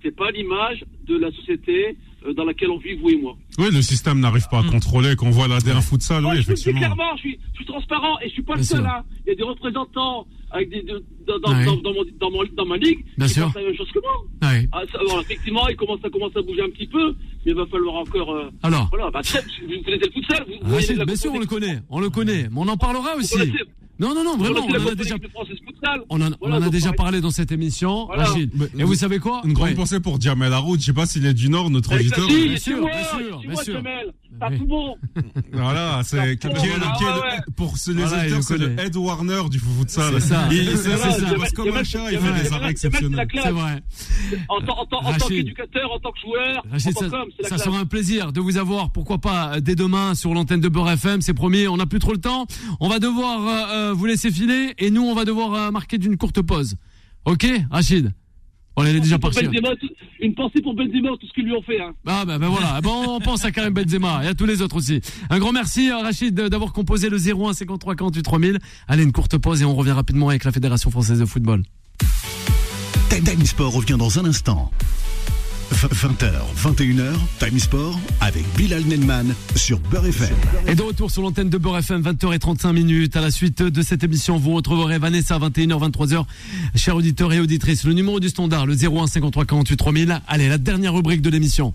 c'est 0.02 0.16
pas 0.16 0.32
l'image 0.32 0.86
de 1.08 1.18
la 1.18 1.30
société 1.32 1.98
euh, 2.26 2.34
dans 2.34 2.46
laquelle 2.46 2.70
on 2.72 2.78
vit, 2.78 2.96
vous 2.96 3.10
et 3.10 3.18
moi. 3.18 3.38
Oui, 3.58 3.66
le 3.72 3.82
système 3.82 4.20
n'arrive 4.22 4.48
pas 4.50 4.60
à 4.60 4.64
Hmm. 4.64 4.72
contrôler 4.72 5.16
qu'on 5.18 5.30
voit 5.32 5.48
la 5.50 5.60
dernière 5.60 5.84
futsal, 5.84 6.22
Moi, 6.22 6.32
oui, 6.32 6.38
je 6.38 6.42
effectivement. 6.44 6.80
clairement, 6.80 7.16
je 7.16 7.20
suis, 7.22 7.40
je 7.52 7.56
suis 7.58 7.66
transparent 7.66 8.18
et 8.22 8.30
je 8.30 8.34
suis 8.34 8.44
pas 8.44 8.56
le 8.56 8.64
seul. 8.64 8.86
Hein. 8.86 9.04
Il 9.26 9.30
y 9.30 9.34
a 9.34 9.36
des 9.36 9.44
représentants 9.44 10.28
avec 10.52 10.70
des, 10.70 10.82
de- 10.84 11.04
dans, 11.28 11.40
dans, 11.40 11.52
Ouais. 11.54 11.66
dans, 11.66 11.76
dans 11.78 11.94
mon, 11.94 12.04
dans, 12.20 12.32
mon- 12.32 12.44
dans 12.56 12.66
ma 12.66 12.78
ligue 12.78 13.06
Bien 13.18 13.28
qui 13.28 13.34
sûr. 13.34 13.52
la 13.56 13.62
même 13.62 13.76
chose 13.76 13.92
que 13.92 14.00
moi. 14.00 14.52
Ouais. 14.52 14.68
Ah, 14.72 14.82
ça, 14.92 15.00
bon, 15.08 15.22
effectivement, 15.22 15.68
il 15.68 15.76
commence, 15.76 16.00
ça 16.02 16.10
commence 16.10 16.36
à 16.36 16.42
bouger 16.42 16.62
un 16.62 16.70
petit 16.70 16.88
peu, 16.88 17.10
mais 17.46 17.52
il 17.52 17.56
va 17.56 17.66
falloir 17.68 17.96
encore. 17.96 18.32
euh, 18.32 18.50
Alors. 18.64 18.88
voilà, 18.92 19.10
bah, 19.12 19.22
très- 19.22 19.42
vous 19.42 19.84
connaissez 19.84 20.06
le 20.08 20.12
futsal 20.12 20.46
vous, 20.48 20.70
vous 20.70 20.96
la 20.98 21.06
bien 21.06 21.16
sûr, 21.16 21.32
on 21.34 21.40
le 21.40 21.46
connaît. 21.46 21.80
On 21.90 22.00
le 22.00 22.10
connaît. 22.10 22.44
Mais 22.50 22.58
on 22.58 22.68
en 22.68 22.78
parlera 22.78 23.16
aussi. 23.16 23.38
Non, 24.00 24.16
non, 24.16 24.24
non, 24.24 24.38
vraiment. 24.38 24.62
On 24.66 24.72
en 24.72 24.88
a 24.88 24.96
déjà, 24.96 25.16
on 26.10 26.22
en, 26.22 26.30
on 26.40 26.52
en 26.54 26.62
a 26.62 26.94
parlé 26.94 27.20
dans 27.20 27.32
cette 27.32 27.52
émission, 27.52 28.06
Voilà. 28.06 28.24
Rachid. 28.26 28.50
Mais- 28.56 28.82
Et 28.82 28.84
vous 28.86 28.94
savez 28.96 29.20
quoi? 29.20 29.42
Une 29.44 29.52
grande 29.52 29.70
Ouais. 29.70 29.76
pensée 29.76 30.00
pour 30.00 30.22
Jamel 30.22 30.54
Haroud, 30.54 30.80
je 30.80 30.86
sais 30.86 30.94
pas 30.94 31.06
s'il 31.06 31.26
est 31.26 31.34
du 31.34 31.50
Nord, 31.50 31.70
notre 31.70 31.94
auditeur. 31.96 32.30
Si, 32.30 32.48
Bien 32.48 32.58
sûr, 32.58 32.86
bien 32.86 33.04
sûr, 33.04 33.40
bien 33.42 33.52
moi, 33.52 33.64
sûr. 33.64 33.82
Oui. 34.42 34.58
tout 34.58 34.66
bon. 34.68 34.96
Voilà, 35.52 36.02
c'est, 36.04 36.20
Ah, 36.20 36.36
qui 36.36 36.48
est 36.48 36.50
le- 36.50 36.56
voilà, 36.60 36.94
qui 36.98 37.04
est 37.04 37.08
le- 37.08 37.14
ouais, 37.14 37.20
ouais. 37.22 37.38
pour 37.58 37.78
ce- 37.78 37.92
les 37.92 38.04
Voilà, 38.04 38.22
auditeurs, 38.24 38.44
c'est 38.44 38.58
le. 38.58 38.80
Ed 38.80 38.96
Warner 38.96 39.42
du 39.50 39.60
futsal. 39.60 40.14
C'est 40.14 40.20
ça. 40.30 40.48
Il, 40.52 40.78
c'est- 40.78 40.90
Voilà, 40.96 41.18
il 41.18 41.38
bosse 41.38 41.52
comme 41.52 41.68
un 41.68 41.72
Jamel- 41.72 41.86
chat, 41.86 42.12
il 42.12 42.20
Jamel- 42.20 42.34
fait 42.36 42.44
des 42.44 42.54
arrêts 42.54 42.70
exceptionnels. 42.72 43.28
classe. 43.28 43.46
C'est 43.46 43.52
vrai. 43.52 43.84
En, 44.48 44.62
tant- 44.62 44.80
en, 44.80 44.86
tant- 44.86 45.00
en 45.04 45.14
tant 45.14 45.28
qu'éducateur, 45.28 45.92
en 45.92 46.00
tant 46.00 46.12
que 46.12 46.20
joueur, 46.22 46.64
Rachid, 46.72 46.90
en 46.90 46.92
tant 46.94 47.00
ça, 47.02 47.10
qu'homme, 47.10 47.30
c'est 47.36 47.44
la 47.44 47.50
ça 47.50 47.56
classe. 47.56 47.66
sera 47.68 47.80
un 47.80 47.86
plaisir 47.86 48.32
de 48.32 48.40
vous 48.40 48.58
avoir, 48.58 48.92
pourquoi 48.92 49.18
pas, 49.18 49.56
euh, 49.56 49.60
dès 49.60 49.76
demain 49.76 50.16
sur 50.16 50.34
l'antenne 50.34 50.62
de 50.62 50.70
Beurre 50.70 50.92
FM, 50.92 51.22
c'est 51.22 51.34
promis, 51.34 51.68
on 51.68 51.78
n'a 51.78 51.86
plus 51.86 52.00
trop 52.00 52.14
le 52.14 52.20
temps. 52.20 52.46
On 52.80 52.88
va 52.88 53.00
devoir 53.00 53.46
euh, 53.46 53.74
euh, 53.90 53.94
vous 53.94 54.06
laisser 54.06 54.32
filer 54.32 54.74
et 54.78 54.90
nous, 54.92 55.04
on 55.04 55.16
va 55.16 55.26
devoir 55.26 55.54
euh, 55.54 55.72
marquer 55.72 55.98
d'une 55.98 56.16
courte 56.18 56.42
pause. 56.42 56.76
Ok, 57.26 57.46
Rachid? 57.72 58.14
On 58.76 58.86
est 58.86 59.00
déjà 59.00 59.20
parti. 59.20 59.46
Une 60.22 60.36
pensée 60.36 60.62
pour 60.62 60.74
Benzema, 60.74 61.10
tout 61.20 61.28
ce 61.28 61.34
qu'ils 61.34 61.46
lui 61.46 61.54
ont 61.54 61.62
fait. 61.62 61.82
Hein. 61.82 61.92
Ah 62.06 62.24
ben, 62.26 62.40
ben 62.40 62.48
voilà, 62.48 62.80
bon, 62.82 63.16
on 63.16 63.20
pense 63.20 63.44
à 63.46 63.52
Karim 63.52 63.74
Benzema 63.74 64.24
et 64.24 64.28
à 64.28 64.34
tous 64.34 64.46
les 64.46 64.62
autres 64.62 64.78
aussi. 64.78 65.02
Un 65.30 65.40
grand 65.40 65.52
merci 65.52 65.90
à 65.90 66.00
Rachid 66.02 66.34
de- 66.34 66.48
d'avoir 66.48 66.72
composé 66.74 67.10
le 67.10 67.18
01 67.18 67.54
53 67.54 67.96
48 67.96 68.24
3000. 68.24 68.60
Allez, 68.88 69.04
une 69.04 69.12
courte 69.12 69.38
pause 69.38 69.62
et 69.62 69.66
on 69.66 69.76
revient 69.76 69.92
rapidement 69.92 70.30
avec 70.30 70.44
la 70.46 70.52
Fédération 70.52 70.92
Française 70.92 71.20
de 71.20 71.26
Football. 71.26 71.64
Time 73.10 73.24
Time 73.24 73.46
Sport 73.46 73.74
revient 73.74 73.98
dans 73.98 74.18
un 74.20 74.26
instant. 74.26 74.72
20h, 75.72 76.32
21h, 76.58 77.14
Time 77.40 77.60
Sport 77.60 78.00
avec 78.22 78.44
Bilal 78.56 78.84
Nelman 78.84 79.34
sur 79.56 79.80
Beurre 79.80 80.08
FM. 80.08 80.36
Et 80.68 80.76
de 80.76 80.82
retour 80.82 81.12
sur 81.12 81.22
l'antenne 81.22 81.50
de 81.50 81.58
Beurre 81.58 81.78
FM, 81.78 82.02
20h35 82.02 82.74
minutes. 82.74 83.16
À 83.16 83.22
la 83.22 83.32
suite 83.32 83.62
de 83.62 83.82
cette 83.82 84.04
émission, 84.04 84.38
vous 84.38 84.54
retrouverez 84.54 84.98
Vanessa, 84.98 85.38
21h, 85.38 85.92
23h. 85.92 86.26
Chers 86.76 86.96
auditeurs 86.96 87.34
et 87.34 87.40
auditrices, 87.40 87.84
le 87.84 87.94
numéro 87.94 88.20
du 88.20 88.30
standard, 88.30 88.66
le 88.66 88.74
01 88.74 89.08
53 89.08 89.46
48 89.46 89.78
3000. 89.78 90.22
Allez, 90.28 90.50
la 90.50 90.58
dernière 90.58 90.94
rubrique 90.94 91.22
de 91.22 91.30
l'émission. 91.30 91.74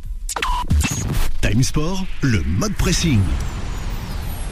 Time 1.41 1.63
Sport, 1.63 2.05
le 2.23 2.43
mode 2.59 2.75
pressing. 2.75 3.21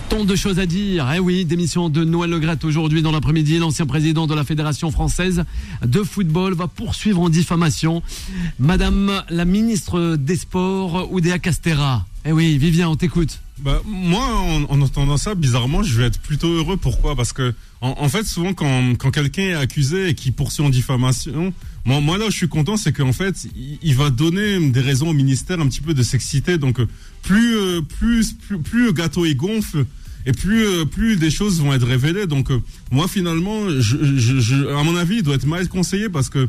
Tant 0.08 0.24
de 0.24 0.36
choses 0.36 0.58
à 0.58 0.66
dire. 0.66 1.10
Eh 1.14 1.18
oui, 1.18 1.44
démission 1.44 1.88
de 1.88 2.04
Noël 2.04 2.30
Legrette 2.30 2.64
aujourd'hui 2.64 3.00
dans 3.02 3.12
l'après-midi. 3.12 3.58
L'ancien 3.58 3.86
président 3.86 4.26
de 4.26 4.34
la 4.34 4.44
Fédération 4.44 4.90
française 4.90 5.44
de 5.84 6.02
football 6.02 6.54
va 6.54 6.68
poursuivre 6.68 7.20
en 7.22 7.30
diffamation 7.30 8.02
Madame 8.58 9.22
la 9.30 9.44
ministre 9.46 10.16
des 10.16 10.36
Sports, 10.36 11.10
Oudéa 11.12 11.38
Castera. 11.38 12.06
Eh 12.26 12.32
oui, 12.32 12.58
Vivien, 12.58 12.88
on 12.88 12.96
t'écoute. 12.96 13.40
Bah, 13.62 13.81
moi, 13.87 14.25
en, 14.25 14.64
en 14.64 14.81
entendant 14.81 15.16
ça, 15.16 15.35
bizarrement, 15.35 15.83
je 15.85 15.96
vais 15.96 16.07
être 16.07 16.18
plutôt 16.18 16.48
heureux. 16.48 16.77
Pourquoi? 16.77 17.14
Parce 17.14 17.33
que, 17.33 17.55
en, 17.81 18.09
fait, 18.09 18.25
souvent, 18.25 18.55
quand, 18.55 18.94
quand 18.96 19.11
quelqu'un 19.11 19.42
est 19.42 19.55
accusé 19.55 20.09
et 20.09 20.14
qui 20.14 20.33
poursuit 20.33 20.64
en 20.64 20.70
diffamation, 20.70 21.53
moi, 21.85 22.01
moi 22.01 22.18
là, 22.18 22.27
où 22.27 22.31
je 22.31 22.37
suis 22.37 22.48
content, 22.48 22.77
c'est 22.77 22.92
qu'en 22.92 23.12
fait, 23.12 23.46
il, 23.83 23.94
va 23.94 24.11
donner 24.11 24.70
des 24.70 24.81
raisons 24.81 25.09
au 25.09 25.12
ministère 25.12 25.61
un 25.61 25.66
petit 25.68 25.81
peu 25.81 25.94
de 25.94 26.03
s'exciter. 26.03 26.59
Donc, 26.59 26.81
plus, 27.22 27.57
euh, 27.57 27.81
plus, 27.83 28.33
plus, 28.33 28.59
plus 28.59 28.87
le 28.87 28.92
gâteau 28.92 29.27
il 29.27 29.37
gonfle. 29.37 29.85
Et 30.25 30.33
plus, 30.33 30.64
euh, 30.64 30.85
plus 30.85 31.16
des 31.16 31.31
choses 31.31 31.61
vont 31.61 31.72
être 31.72 31.87
révélées. 31.87 32.27
Donc, 32.27 32.51
euh, 32.51 32.61
moi, 32.90 33.09
finalement, 33.09 33.62
à 33.66 34.83
mon 34.83 34.96
avis, 34.96 35.16
il 35.16 35.22
doit 35.22 35.35
être 35.35 35.46
mal 35.46 35.68
conseillé 35.68 36.09
parce 36.09 36.29
que 36.29 36.48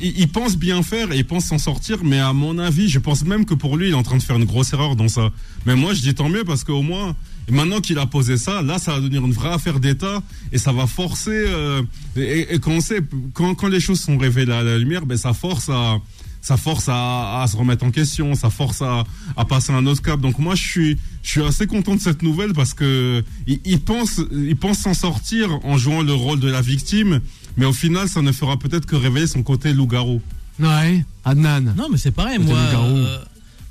il, 0.00 0.28
pense 0.28 0.56
bien 0.56 0.82
faire 0.82 1.12
et 1.12 1.18
il 1.18 1.24
pense 1.24 1.46
s'en 1.46 1.58
sortir, 1.58 1.98
mais 2.04 2.18
à 2.18 2.32
mon 2.32 2.58
avis, 2.58 2.88
je 2.88 2.98
pense 2.98 3.24
même 3.24 3.44
que 3.44 3.54
pour 3.54 3.76
lui, 3.76 3.88
il 3.88 3.90
est 3.92 3.94
en 3.94 4.02
train 4.02 4.16
de 4.16 4.22
faire 4.22 4.36
une 4.36 4.44
grosse 4.44 4.72
erreur 4.72 4.96
dans 4.96 5.08
ça. 5.08 5.30
Mais 5.66 5.74
moi, 5.74 5.92
je 5.94 6.00
dis 6.02 6.14
tant 6.14 6.28
mieux 6.28 6.44
parce 6.44 6.62
qu'au 6.64 6.82
moins, 6.82 7.16
maintenant 7.50 7.80
qu'il 7.80 7.98
a 7.98 8.06
posé 8.06 8.36
ça, 8.36 8.62
là, 8.62 8.78
ça 8.78 8.92
va 8.92 9.00
devenir 9.00 9.24
une 9.24 9.32
vraie 9.32 9.52
affaire 9.52 9.80
d'État 9.80 10.22
et 10.52 10.58
ça 10.58 10.72
va 10.72 10.86
forcer. 10.86 11.30
euh, 11.32 11.82
et, 12.16 12.54
et 12.54 12.58
quand 12.60 12.72
on 12.72 12.80
sait, 12.80 13.00
quand, 13.34 13.54
quand 13.54 13.68
les 13.68 13.80
choses 13.80 14.00
sont 14.00 14.18
révélées 14.18 14.52
à 14.52 14.62
la 14.62 14.78
lumière, 14.78 15.04
ben 15.06 15.16
ça 15.18 15.32
force 15.32 15.68
à 15.68 15.98
ça 16.42 16.56
force 16.56 16.88
à, 16.88 17.40
à 17.40 17.46
se 17.46 17.56
remettre 17.56 17.84
en 17.84 17.92
question, 17.92 18.34
ça 18.34 18.50
force 18.50 18.82
à, 18.82 19.04
à 19.36 19.44
passer 19.44 19.72
un 19.72 19.86
autre 19.86 20.02
cap. 20.02 20.20
Donc 20.20 20.40
moi, 20.40 20.56
je 20.56 20.62
suis, 20.62 20.98
je 21.22 21.30
suis 21.30 21.42
assez 21.42 21.68
content 21.68 21.94
de 21.94 22.00
cette 22.00 22.22
nouvelle 22.22 22.52
parce 22.52 22.74
que 22.74 23.22
il, 23.46 23.60
il 23.64 23.80
pense, 23.80 24.20
il 24.32 24.56
pense 24.56 24.78
s'en 24.78 24.92
sortir 24.92 25.60
en 25.64 25.78
jouant 25.78 26.02
le 26.02 26.12
rôle 26.12 26.40
de 26.40 26.50
la 26.50 26.60
victime, 26.60 27.20
mais 27.56 27.66
au 27.66 27.72
final, 27.72 28.08
ça 28.08 28.22
ne 28.22 28.32
fera 28.32 28.58
peut-être 28.58 28.86
que 28.86 28.96
révéler 28.96 29.26
son 29.26 29.42
côté 29.42 29.72
loup-garou. 29.72 30.20
Ouais, 30.60 31.04
Adnan. 31.24 31.74
Non, 31.76 31.88
mais 31.90 31.98
c'est 31.98 32.10
pareil. 32.10 32.38
Moi, 32.38 32.56
euh, 32.56 33.18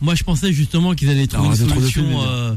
moi, 0.02 0.15
je 0.15 0.24
pensais 0.24 0.52
justement 0.52 0.94
qu'ils 0.96 1.10
allaient 1.10 1.28
trouver 1.28 1.50
Ah, 1.52 1.56
une 1.63 1.70
solution 1.70 2.04
films, 2.04 2.17
euh, 2.20 2.56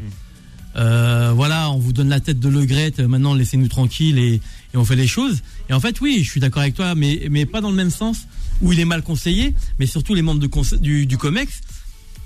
Euh, 0.77 1.33
voilà, 1.37 1.71
on 1.71 1.79
vous 1.79 1.93
donne 1.93 2.09
la 2.09 2.19
tête 2.19 2.41
de 2.41 2.49
Le 2.49 2.65
Gret, 2.65 2.95
euh, 2.99 3.07
maintenant 3.07 3.33
laissez-nous 3.33 3.69
tranquilles 3.69 4.19
et, 4.19 4.35
et 4.73 4.77
on 4.77 4.85
fait 4.85 4.97
les 4.97 5.07
choses. 5.07 5.41
Et 5.71 5.73
en 5.73 5.79
fait, 5.79 6.01
oui, 6.01 6.23
je 6.25 6.29
suis 6.31 6.41
d'accord 6.41 6.63
avec 6.63 6.75
toi, 6.75 6.97
mais, 6.97 7.29
mais 7.31 7.47
pas 7.47 7.61
dans 7.61 7.71
le 7.71 7.77
même 7.77 7.91
sens 7.91 8.27
où 8.61 8.72
il 8.72 8.81
est 8.81 8.85
mal 8.85 9.03
conseillé, 9.03 9.55
mais 9.79 9.87
surtout 9.87 10.14
les 10.14 10.22
membres 10.22 10.41
de 10.41 10.79
du, 10.79 11.07
du 11.07 11.16
COMEX 11.16 11.61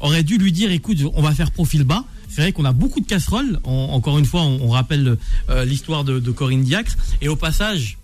auraient 0.01 0.23
dû 0.23 0.39
lui 0.39 0.51
dire, 0.51 0.71
écoute, 0.71 0.97
on 1.15 1.21
va 1.21 1.33
faire 1.35 1.51
profil 1.51 1.85
bas. 1.85 2.05
C'est 2.31 2.41
vrai 2.41 2.53
qu'on 2.53 2.65
a 2.65 2.73
beaucoup 2.73 3.01
de 3.01 3.07
casseroles. 3.07 3.61
En- 3.65 3.91
encore 3.93 4.17
une 4.19 4.25
fois, 4.25 4.41
on, 4.43 4.61
on 4.63 4.69
rappelle 4.71 5.19
euh, 5.51 5.65
l'histoire 5.67 6.05
de, 6.05 6.19
de 6.19 6.31
Corinne 6.31 6.63
Diacre. 6.63 6.97
Et 7.21 7.29
au 7.29 7.37
passage, 7.37 7.98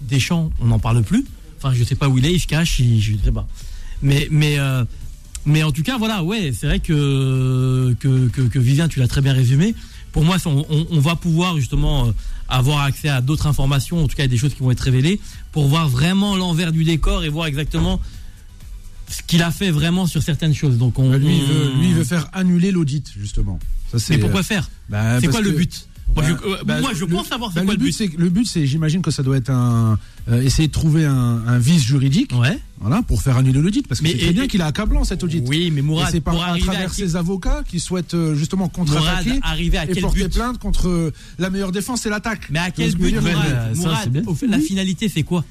Deschamps, 0.00 0.50
on 0.60 0.66
n'en 0.66 0.78
parle 0.78 1.02
plus. 1.02 1.24
Enfin, 1.58 1.74
je 1.74 1.84
sais 1.84 1.94
pas 1.94 2.08
où 2.08 2.18
il 2.18 2.26
est, 2.26 2.32
il 2.32 2.40
se 2.40 2.46
cache, 2.46 2.78
il- 2.78 3.00
je 3.00 3.12
sais 3.22 3.32
pas. 3.32 3.46
Mais, 4.02 4.28
mais, 4.30 4.58
euh, 4.58 4.84
mais 5.44 5.62
en 5.62 5.72
tout 5.72 5.82
cas, 5.82 5.98
voilà, 5.98 6.22
ouais, 6.24 6.52
c'est 6.58 6.66
vrai 6.66 6.80
que, 6.80 7.94
que, 8.00 8.28
que, 8.28 8.42
que 8.42 8.58
Vivien, 8.58 8.88
tu 8.88 8.98
l'as 9.00 9.08
très 9.08 9.20
bien 9.20 9.32
résumé. 9.34 9.74
Pour 10.12 10.24
moi, 10.24 10.36
on, 10.46 10.64
on- 10.70 10.86
on 10.90 11.00
va 11.00 11.16
pouvoir 11.16 11.56
justement 11.56 12.06
euh, 12.08 12.12
avoir 12.48 12.80
accès 12.80 13.08
à 13.08 13.20
d'autres 13.20 13.46
informations, 13.46 14.02
en 14.04 14.08
tout 14.08 14.16
cas 14.16 14.26
des 14.26 14.36
choses 14.38 14.54
qui 14.54 14.60
vont 14.60 14.70
être 14.70 14.80
révélées, 14.80 15.20
pour 15.52 15.66
voir 15.68 15.88
vraiment 15.88 16.34
l'envers 16.36 16.72
du 16.72 16.82
décor 16.84 17.24
et 17.24 17.28
voir 17.28 17.46
exactement 17.46 18.00
ce 19.08 19.22
qu'il 19.26 19.42
a 19.42 19.50
fait 19.50 19.70
vraiment 19.70 20.06
sur 20.06 20.22
certaines 20.22 20.54
choses. 20.54 20.78
Donc 20.78 20.98
on, 20.98 21.12
Lui, 21.12 21.36
il 21.38 21.44
veut, 21.44 21.70
on- 21.74 21.80
lui, 21.80 21.88
il 21.90 21.94
veut 21.94 22.04
faire 22.04 22.28
annuler 22.32 22.70
l'audit, 22.70 23.10
justement. 23.18 23.58
Ça, 23.92 23.98
Mais 24.10 24.18
pourquoi 24.18 24.40
euh, 24.40 24.44
faire 24.44 24.70
bah, 24.88 25.20
C'est 25.20 25.28
quoi 25.28 25.40
le 25.40 25.50
but 25.50 25.88
Moi, 26.16 26.24
bah, 26.24 26.28
je, 26.28 26.48
euh, 26.48 26.56
bah, 26.64 26.80
moi, 26.80 26.90
je 26.94 27.04
le- 27.04 27.06
pense 27.06 27.28
savoir 27.28 27.50
c'est 27.52 27.60
bah, 27.60 27.64
quoi 27.66 27.74
le 27.74 27.78
but. 27.80 28.18
le 28.18 28.28
but, 28.30 28.44
c'est, 28.46 28.66
j'imagine 28.66 29.00
que 29.00 29.10
ça 29.10 29.22
doit 29.22 29.36
être 29.36 29.50
un, 29.50 29.98
euh, 30.28 30.42
essayer 30.42 30.66
de 30.68 30.72
trouver 30.72 31.04
un, 31.04 31.42
un 31.46 31.58
vice 31.58 31.82
juridique, 31.84 32.32
Ouais. 32.34 32.58
voilà, 32.80 33.02
pour 33.02 33.22
faire 33.22 33.36
annuler 33.36 33.60
l'audit, 33.60 33.86
parce 33.86 34.00
que 34.00 34.08
c'est 34.08 34.18
très 34.18 34.32
bien 34.32 34.46
qu'il 34.48 34.60
a 34.60 34.66
accablant 34.66 35.04
cet 35.04 35.22
audit. 35.22 35.44
Oui, 35.46 35.70
mais 35.72 35.82
Mourad, 35.82 36.08
c'est 36.10 36.20
par, 36.20 36.34
à 36.42 36.58
travers 36.58 36.92
ses 36.92 37.14
avocats 37.16 37.62
qui 37.66 37.78
souhaitent 37.80 38.14
euh, 38.14 38.34
justement 38.34 38.68
contre-attaquer 38.68 39.38
arriver 39.42 39.78
à 39.78 39.88
et 39.88 40.00
porter 40.00 40.24
but 40.24 40.34
plainte 40.34 40.58
contre 40.58 40.88
euh, 40.88 41.12
la 41.38 41.48
meilleure 41.48 41.72
défense, 41.72 42.02
c'est 42.02 42.10
l'attaque. 42.10 42.48
Mais 42.50 42.58
à 42.58 42.70
quel 42.70 42.90
je 42.90 42.96
but, 42.96 43.14
Mourad, 43.76 44.24
au 44.26 44.34
fait, 44.34 44.46
La 44.48 44.58
finalité, 44.58 45.08
c'est 45.08 45.22
quoi? 45.22 45.44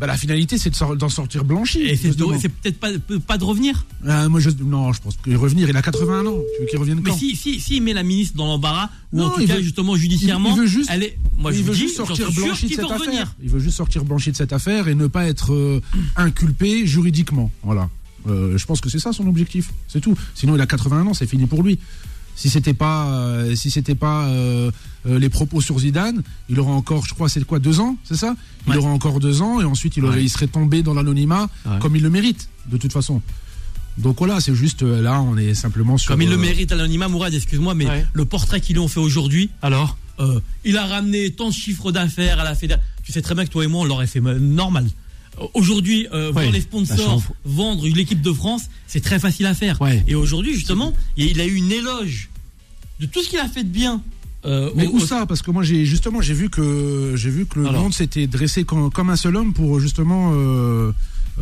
Bah, 0.00 0.06
la 0.08 0.16
finalité, 0.16 0.58
c'est 0.58 0.72
d'en 0.96 1.08
sortir 1.08 1.44
blanchi. 1.44 1.82
Et 1.82 1.96
c'est 1.96 2.08
peut-être 2.48 2.78
pas, 2.80 2.88
pas 3.26 3.38
de 3.38 3.44
revenir. 3.44 3.86
Ah, 4.06 4.28
moi, 4.28 4.40
je, 4.40 4.50
non, 4.50 4.92
je 4.92 5.00
pense 5.00 5.16
qu'il 5.16 5.36
revenir. 5.36 5.68
Il 5.68 5.76
a 5.76 5.82
81 5.82 6.26
ans. 6.26 6.34
Tu 6.56 6.62
veux 6.62 6.66
qu'il 6.68 6.78
revienne 6.80 7.00
Mais 7.02 7.10
quand 7.10 7.16
si, 7.16 7.36
si, 7.36 7.60
si 7.60 7.76
il 7.76 7.82
met 7.82 7.92
la 7.92 8.02
ministre 8.02 8.36
dans 8.36 8.46
l'embarras, 8.46 8.90
ou 9.12 9.18
Non, 9.18 9.26
en 9.26 9.30
tout 9.30 9.46
cas 9.46 9.54
veut- 9.56 9.62
justement 9.62 9.94
judiciairement, 9.96 10.50
il 10.54 10.60
veut 10.62 10.66
juste- 10.66 10.90
elle 10.92 11.04
est. 11.04 11.18
Moi, 11.36 11.52
je 11.52 11.58
il 11.58 11.64
veut 11.64 11.74
dis, 11.74 11.80
juste 11.80 11.96
sortir 11.96 12.30
blanchi 12.32 12.66
de 12.66 12.70
cette 12.74 12.80
affaire. 12.84 12.98
revenir. 12.98 13.34
Il 13.42 13.50
veut 13.50 13.60
juste 13.60 13.76
sortir 13.76 14.04
blanchi 14.04 14.32
de 14.32 14.36
cette 14.36 14.52
affaire 14.52 14.88
et 14.88 14.94
ne 14.96 15.06
pas 15.06 15.26
être 15.26 15.52
euh, 15.54 15.80
inculpé 16.16 16.86
juridiquement. 16.86 17.50
Voilà. 17.62 17.88
Euh, 18.26 18.56
je 18.58 18.66
pense 18.66 18.80
que 18.80 18.88
c'est 18.88 18.98
ça 18.98 19.12
son 19.12 19.26
objectif. 19.28 19.70
C'est 19.86 20.00
tout. 20.00 20.16
Sinon, 20.34 20.56
il 20.56 20.60
a 20.60 20.66
81 20.66 21.06
ans, 21.06 21.14
c'est 21.14 21.26
fini 21.26 21.46
pour 21.46 21.62
lui. 21.62 21.78
Si 22.36 22.50
c'était 22.50 22.74
pas, 22.74 23.06
euh, 23.06 23.54
si 23.54 23.70
c'était 23.70 23.94
pas 23.94 24.24
euh, 24.26 24.70
euh, 25.06 25.18
les 25.18 25.28
propos 25.28 25.60
sur 25.60 25.78
Zidane, 25.78 26.22
il 26.48 26.58
aurait 26.58 26.72
encore, 26.72 27.06
je 27.06 27.14
crois, 27.14 27.28
c'est 27.28 27.44
quoi, 27.44 27.58
deux 27.60 27.78
ans, 27.80 27.96
c'est 28.04 28.16
ça? 28.16 28.34
Il 28.66 28.72
Ouais. 28.72 28.76
aurait 28.78 28.88
encore 28.90 29.20
deux 29.20 29.40
ans 29.42 29.60
et 29.60 29.64
ensuite 29.64 29.96
il, 29.96 30.04
aurait, 30.04 30.16
Ouais. 30.16 30.24
il 30.24 30.28
serait 30.28 30.46
tombé 30.48 30.82
dans 30.82 30.94
l'anonymat 30.94 31.48
Ouais. 31.66 31.78
comme 31.80 31.94
il 31.96 32.02
le 32.02 32.10
mérite, 32.10 32.48
de 32.70 32.76
toute 32.76 32.92
façon. 32.92 33.22
Donc 33.98 34.18
voilà, 34.18 34.40
c'est 34.40 34.54
juste 34.54 34.82
là, 34.82 35.20
on 35.22 35.36
est 35.36 35.54
simplement 35.54 35.96
sur. 35.98 36.10
Comme 36.10 36.22
il 36.22 36.28
le 36.30 36.36
mérite 36.36 36.72
à 36.72 36.74
l'anonymat, 36.74 37.06
Mourad, 37.08 37.32
excuse-moi, 37.32 37.74
mais 37.74 37.86
le 38.12 38.24
portrait 38.24 38.60
qu'ils 38.60 38.74
lui 38.74 38.80
ont 38.82 38.88
fait 38.88 38.98
aujourd'hui, 39.00 39.50
Alors? 39.62 39.96
il 40.64 40.76
a 40.76 40.86
ramené 40.86 41.30
tant 41.30 41.48
de 41.48 41.54
chiffres 41.54 41.92
d'affaires 41.92 42.40
à 42.40 42.44
la 42.44 42.54
fédération. 42.56 42.84
Tu 43.04 43.12
sais 43.12 43.22
très 43.22 43.34
bien 43.36 43.44
que 43.44 43.50
toi 43.50 43.62
et 43.64 43.68
moi, 43.68 43.82
on 43.82 43.84
l'aurait 43.84 44.06
fait 44.08 44.20
normal. 44.20 44.86
Euh, 45.40 45.46
Aujourd'hui, 45.54 46.06
euh, 46.12 46.30
voir 46.32 46.50
les 46.50 46.60
sponsors 46.60 47.22
vendre 47.44 47.86
l'équipe 47.88 48.20
de 48.22 48.32
France, 48.32 48.64
c'est 48.86 49.00
très 49.02 49.18
facile 49.18 49.46
à 49.46 49.54
faire. 49.54 49.80
Ouais. 49.80 50.02
Et 50.06 50.14
aujourd'hui, 50.14 50.54
justement, 50.54 50.92
il 51.16 51.40
a 51.40 51.46
eu 51.46 51.54
une 51.54 51.72
éloge 51.72 52.28
de 53.00 53.06
tout 53.06 53.22
ce 53.22 53.28
qu'il 53.28 53.38
a 53.40 53.48
fait 53.48 53.64
de 53.64 53.68
bien. 53.68 54.00
euh, 54.44 54.70
Mais 54.76 54.86
où 54.86 55.00
ça 55.00 55.26
Parce 55.26 55.42
que 55.42 55.50
moi, 55.50 55.62
j'ai 55.62 55.84
justement, 55.84 56.20
j'ai 56.20 56.34
vu 56.34 56.50
que 56.50 57.14
j'ai 57.16 57.30
vu 57.30 57.46
que 57.46 57.58
le 57.58 57.66
Alors. 57.66 57.82
monde 57.82 57.94
s'était 57.94 58.26
dressé 58.26 58.64
comme, 58.64 58.90
comme 58.90 59.10
un 59.10 59.16
seul 59.16 59.36
homme 59.36 59.52
pour 59.52 59.80
justement 59.80 60.32
euh, 60.34 60.92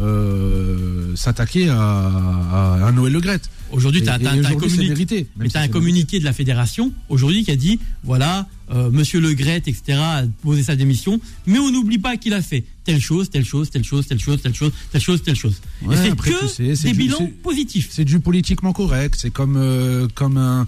euh, 0.01 1.15
s'attaquer 1.17 1.69
à, 1.69 1.77
à, 1.79 2.87
à 2.87 2.93
Noël 2.93 3.13
Le 3.13 3.21
Graët. 3.21 3.43
Aujourd'hui, 3.73 4.03
tu 4.03 4.09
as, 4.11 4.19
si 4.19 4.25
tu 4.25 5.57
as 5.57 5.61
un 5.61 5.69
communiqué 5.69 6.19
de 6.19 6.25
la 6.25 6.33
fédération 6.35 6.93
aujourd'hui 7.09 7.43
qui 7.43 7.51
a 7.51 7.57
dit 7.57 7.79
voilà, 8.05 8.47
euh, 8.71 8.91
monsieur 8.91 9.19
Le 9.21 9.33
Gret, 9.33 9.63
etc., 9.67 9.83
a 9.99 10.23
posé 10.43 10.63
sa 10.63 10.77
démission, 10.77 11.21
mais 11.47 11.59
on 11.59 11.71
n'oublie 11.71 11.99
pas 11.99 12.17
qu'il 12.19 12.35
a 12.35 12.43
fait 12.43 12.65
telle 12.85 13.01
chose, 13.01 13.31
telle 13.31 13.45
chose, 13.47 13.71
telle 13.71 13.85
chose, 13.85 14.07
telle 14.07 14.19
chose, 14.21 14.43
telle 14.43 14.55
chose, 14.55 14.73
telle 14.91 15.01
chose, 15.01 15.23
telle 15.23 15.37
chose. 15.37 15.61
Ouais, 15.83 15.97
c'est 15.97 16.15
que 16.17 16.83
des 16.83 16.91
du- 16.93 16.99
bilans 16.99 17.31
positifs. 17.43 17.89
C'est 17.91 18.05
du 18.05 18.21
politiquement 18.21 18.73
correct. 18.75 19.15
C'est 19.19 19.31
comme 19.31 19.57
euh, 19.57 20.07
comme 20.15 20.37
un 20.37 20.67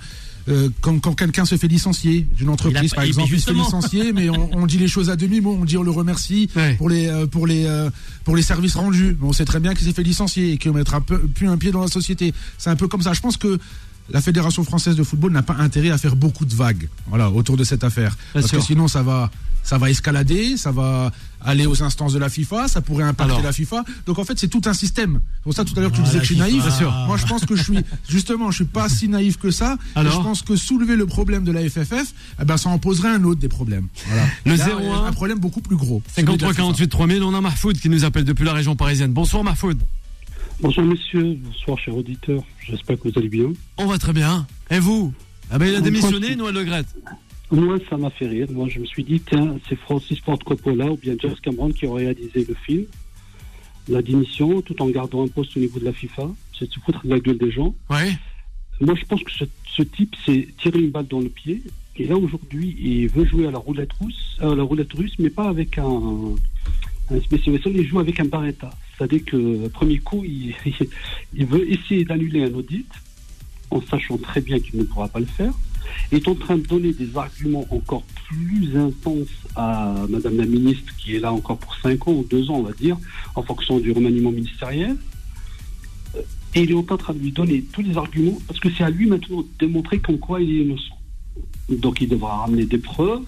euh, 0.49 0.69
comme 0.81 1.01
quand 1.01 1.15
quelqu'un 1.15 1.45
se 1.45 1.57
fait 1.57 1.69
licencier 1.69 2.27
d'une 2.37 2.49
a 2.49 2.53
entreprise, 2.53 2.93
par 2.93 3.05
exemple, 3.05 3.31
il 3.33 3.41
se 3.41 3.47
fait 3.47 3.53
licencier, 3.55 4.13
mais 4.13 4.29
on, 4.31 4.51
on 4.57 4.67
dit 4.67 4.79
les 4.79 4.89
choses 4.89 5.09
à 5.11 5.17
demi 5.17 5.41
mot, 5.41 5.57
on 5.61 5.65
dit 5.65 5.77
on 5.79 5.83
le 5.83 5.91
remercie 5.91 6.51
Ouais. 6.55 6.75
pour 6.75 6.89
les 6.89 7.07
euh, 7.09 7.27
pour 7.27 7.47
les 7.47 7.65
euh, 7.67 7.89
pour 8.25 8.37
les 8.37 8.43
services 8.43 8.75
rendus. 8.77 9.17
Mais 9.21 9.27
on 9.29 9.33
sait 9.33 9.45
très 9.47 9.61
bien 9.61 9.75
qu'il 9.75 9.87
s'est 9.87 9.93
fait 9.95 10.03
licencier 10.03 10.53
et 10.53 10.59
qu'il 10.59 10.73
mettra 10.73 11.01
plus 11.01 11.49
un 11.49 11.57
pied 11.57 11.71
dans 11.73 11.81
la 11.81 11.89
société. 11.89 12.35
C'est 12.59 12.71
un 12.71 12.77
peu 12.77 12.89
comme 12.89 13.03
ça. 13.03 13.13
Je 13.15 13.21
pense 13.21 13.37
que 13.37 13.59
la 14.11 14.21
Fédération 14.21 14.65
française 14.65 14.97
de 14.97 15.03
football 15.03 15.33
n'a 15.33 15.43
pas 15.43 15.57
intérêt 15.59 15.91
à 15.91 15.99
faire 15.99 16.17
beaucoup 16.17 16.45
de 16.45 16.55
vagues, 16.55 16.89
voilà, 17.07 17.31
autour 17.31 17.57
de 17.57 17.65
cette 17.65 17.85
affaire, 17.85 18.17
parce 18.33 18.47
sûr. 18.49 18.59
que 18.59 18.65
sinon 18.65 18.89
ça 18.89 19.03
va 19.03 19.31
ça 19.63 19.79
va 19.79 19.89
escalader, 19.89 20.59
ça 20.59 20.73
va 20.73 21.11
aller 21.41 21.65
aux 21.65 21.83
instances 21.83 22.13
de 22.13 22.19
la 22.19 22.29
FIFA, 22.29 22.69
ça 22.69 22.83
pourrait 22.83 23.05
impacter 23.05 23.33
Alors. 23.33 23.43
la 23.45 23.51
FIFA. 23.53 23.83
Donc 24.05 24.19
en 24.19 24.25
fait, 24.25 24.39
c'est 24.39 24.49
tout 24.49 24.61
un 24.67 24.75
système. 24.75 25.21
C'est 25.37 25.43
pour 25.43 25.55
ça 25.55 25.65
tout 25.65 25.73
à 25.79 25.81
l'heure 25.81 25.91
tu 25.91 26.03
Ah, 26.03 26.05
disais 26.05 26.19
que 26.19 26.25
je 26.25 26.27
suis 26.27 26.35
FIFA. 26.35 26.49
naïf. 26.51 26.63
Bien 26.67 26.71
sûr. 26.77 26.93
Moi, 27.07 27.17
je 27.17 27.25
pense 27.25 27.47
que 27.47 27.57
je 27.57 27.63
suis 27.63 27.79
justement, 28.07 28.51
je 28.51 28.57
suis 28.57 28.65
pas 28.67 28.91
si 28.91 29.09
naïf 29.09 29.39
que 29.39 29.51
ça. 29.51 29.79
Et 29.97 30.01
je 30.05 30.09
pense 30.21 30.43
que 30.43 30.55
soulever 30.55 30.97
le 30.97 31.07
problème 31.07 31.45
de 31.45 31.53
la 31.53 31.63
FFF, 31.67 32.13
eh 32.43 32.45
ben, 32.45 32.59
ça 32.59 32.69
en 32.69 32.79
poserait 32.79 33.09
un 33.09 33.25
autre 33.25 33.41
des 33.41 33.49
problèmes. 33.49 33.89
Voilà. 34.07 34.25
Le 34.45 34.55
Là, 34.57 34.69
01. 35.03 35.07
un 35.07 35.13
problème 35.13 35.39
beaucoup 35.39 35.63
plus 35.63 35.77
gros. 35.77 36.03
celui 36.15 36.25
de 36.27 36.31
la 36.33 36.37
53 36.37 36.49
FIFA. 36.51 36.61
48 36.63 36.89
3000, 36.89 37.23
on 37.23 37.35
a 37.35 37.41
Mahfoud 37.41 37.79
qui 37.79 37.89
nous 37.89 38.05
appelle 38.05 38.25
depuis 38.25 38.45
la 38.45 38.53
région 38.53 38.77
parisienne. 38.77 39.13
Bonsoir 39.15 39.45
Mahfoud. 39.45 39.79
Bonsoir 40.61 40.87
monsieur, 40.87 41.35
bonsoir 41.43 41.79
cher 41.79 41.97
auditeur, 41.97 42.43
j'espère 42.65 42.99
que 42.99 43.09
vous 43.09 43.19
allez 43.19 43.29
bien. 43.29 43.53
On 43.77 43.87
va 43.87 43.99
très 43.99 44.13
bien. 44.13 44.47
Et 44.71 44.79
vous? 44.79 45.13
Ah 45.51 45.59
ben 45.59 45.67
il 45.67 45.75
a 45.75 45.79
On 45.79 45.83
démissionné, 45.83 46.37
Noël 46.37 46.55
Le 46.55 46.65
Graët. 46.65 46.87
Moi 47.51 47.79
ça 47.91 47.97
m'a 47.97 48.11
fait 48.11 48.27
rire, 48.27 48.47
moi 48.51 48.69
je 48.69 48.81
me 48.81 48.87
suis 48.87 49.05
dit 49.05 49.21
tiens 49.21 49.57
c'est 49.69 49.77
Francis 49.77 50.19
Ford 50.21 50.39
Coppola 50.39 50.87
ou 50.87 50.97
bien 50.97 51.15
James 51.21 51.35
Cameron 51.43 51.71
qui 51.71 51.87
ont 51.87 51.93
réalisé 51.93 52.47
le 52.49 52.55
film, 52.55 52.85
la 53.89 54.01
démission 54.01 54.63
tout 54.63 54.81
en 54.81 54.89
gardant 54.89 55.25
un 55.25 55.29
poste 55.29 55.57
au 55.57 55.61
niveau 55.61 55.79
de 55.79 55.85
la 55.85 55.93
FIFA, 55.93 56.31
c'est 56.59 56.67
de 56.69 56.73
se 56.73 56.81
foutre 56.81 57.05
de 57.05 57.11
la 57.11 57.21
gueule 57.21 57.39
des 57.39 57.51
gens. 57.51 57.75
Ouais. 57.91 58.17
Moi 58.81 58.95
je 58.95 59.05
pense 59.05 59.23
que 59.23 59.33
ce, 59.33 59.45
ce 59.77 59.83
type 59.83 60.15
s'est 60.25 60.49
tiré 60.59 60.79
une 60.79 60.91
balle 60.91 61.07
dans 61.07 61.21
le 61.21 61.29
pied 61.29 61.63
et 61.97 62.07
là 62.07 62.17
aujourd'hui 62.17 62.75
il 62.81 63.09
veut 63.09 63.27
jouer 63.27 63.47
à 63.47 63.51
la 63.51 63.59
roulette 63.59 63.93
russe, 64.01 64.39
à 64.41 64.55
la 64.55 64.63
roulette 64.63 64.93
russe 64.95 65.15
mais 65.19 65.31
pas 65.31 65.49
avec 65.49 65.79
un, 65.79 66.35
un 67.11 67.21
spécial, 67.21 67.59
il 67.67 67.87
joue 67.87 68.01
avec 68.01 68.19
un 68.21 68.25
barretta. 68.25 68.71
C'est-à-dire 68.97 69.25
que 69.25 69.69
premier 69.69 69.99
coup 69.99 70.25
il, 70.25 70.55
il 71.35 71.47
veut 71.47 71.71
essayer 71.71 72.05
d'annuler 72.05 72.45
un 72.45 72.55
audit 72.55 72.87
en 73.71 73.81
sachant 73.83 74.17
très 74.19 74.41
bien 74.41 74.59
qu'il 74.61 74.79
ne 74.79 74.85
pourra 74.85 75.09
pas 75.09 75.21
le 75.21 75.27
faire, 75.27 75.53
est 76.13 76.27
en 76.29 76.35
train 76.35 76.57
de 76.57 76.67
donner 76.67 76.93
des 76.93 77.17
arguments 77.17 77.67
encore 77.71 78.05
plus 78.29 78.77
intenses 78.77 79.29
à 79.57 79.95
Madame 80.09 80.37
la 80.37 80.47
ministre, 80.47 80.95
qui 80.97 81.17
est 81.17 81.21
là 81.21 81.33
encore 81.33 81.59
pour 81.59 81.75
5 81.77 82.09
ans 82.09 82.13
ou 82.13 82.25
2 82.29 82.51
ans, 82.51 82.55
on 82.57 82.63
va 82.63 82.73
dire, 82.73 82.97
en 83.35 83.43
fonction 83.43 83.79
du 83.79 83.93
remaniement 83.93 84.31
ministériel. 84.31 84.97
Euh, 86.15 86.23
Et 86.55 86.63
il 86.63 86.71
est 86.71 86.75
en 86.75 86.97
train 86.97 87.15
de 87.15 87.19
lui 87.19 87.33
donner 87.33 87.63
tous 87.73 87.83
les 87.83 87.97
arguments, 87.97 88.39
parce 88.47 88.61
que 88.61 88.71
c'est 88.71 88.85
à 88.85 88.91
lui 88.91 89.07
maintenant 89.07 89.43
de 89.43 89.47
démontrer 89.59 89.99
qu'en 89.99 90.17
quoi 90.17 90.41
il 90.41 90.51
est 90.51 90.63
innocent. 90.63 90.97
Donc 91.69 92.01
il 92.01 92.09
devra 92.09 92.39
ramener 92.39 92.65
des 92.67 92.79
preuves 92.79 93.25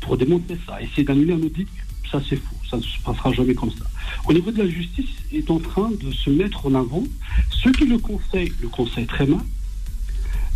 pour 0.00 0.16
démontrer 0.16 0.56
ça. 0.66 0.80
Essayer 0.82 1.04
d'annuler 1.04 1.32
un 1.32 1.42
audit, 1.42 1.68
ça 2.10 2.20
c'est 2.28 2.36
faux, 2.36 2.56
ça 2.70 2.76
ne 2.76 2.82
se 2.82 2.98
passera 3.04 3.32
jamais 3.32 3.54
comme 3.54 3.70
ça. 3.70 3.84
Au 4.26 4.32
niveau 4.32 4.50
de 4.50 4.62
la 4.62 4.68
justice, 4.68 5.06
est 5.32 5.50
en 5.50 5.58
train 5.58 5.90
de 5.90 6.10
se 6.10 6.30
mettre 6.30 6.66
en 6.66 6.74
avant. 6.74 7.04
Ceux 7.50 7.72
qui 7.72 7.84
le 7.84 7.98
conseillent, 7.98 8.52
le 8.62 8.68
conseillent 8.68 9.06
très 9.06 9.26
mal, 9.26 9.40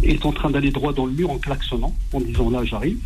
est 0.02 0.24
en 0.24 0.32
train 0.32 0.50
d'aller 0.50 0.70
droit 0.70 0.92
dans 0.92 1.06
le 1.06 1.12
mur 1.12 1.30
en 1.30 1.38
klaxonnant, 1.38 1.94
en 2.12 2.20
disant 2.20 2.50
là 2.50 2.64
j'arrive. 2.64 2.98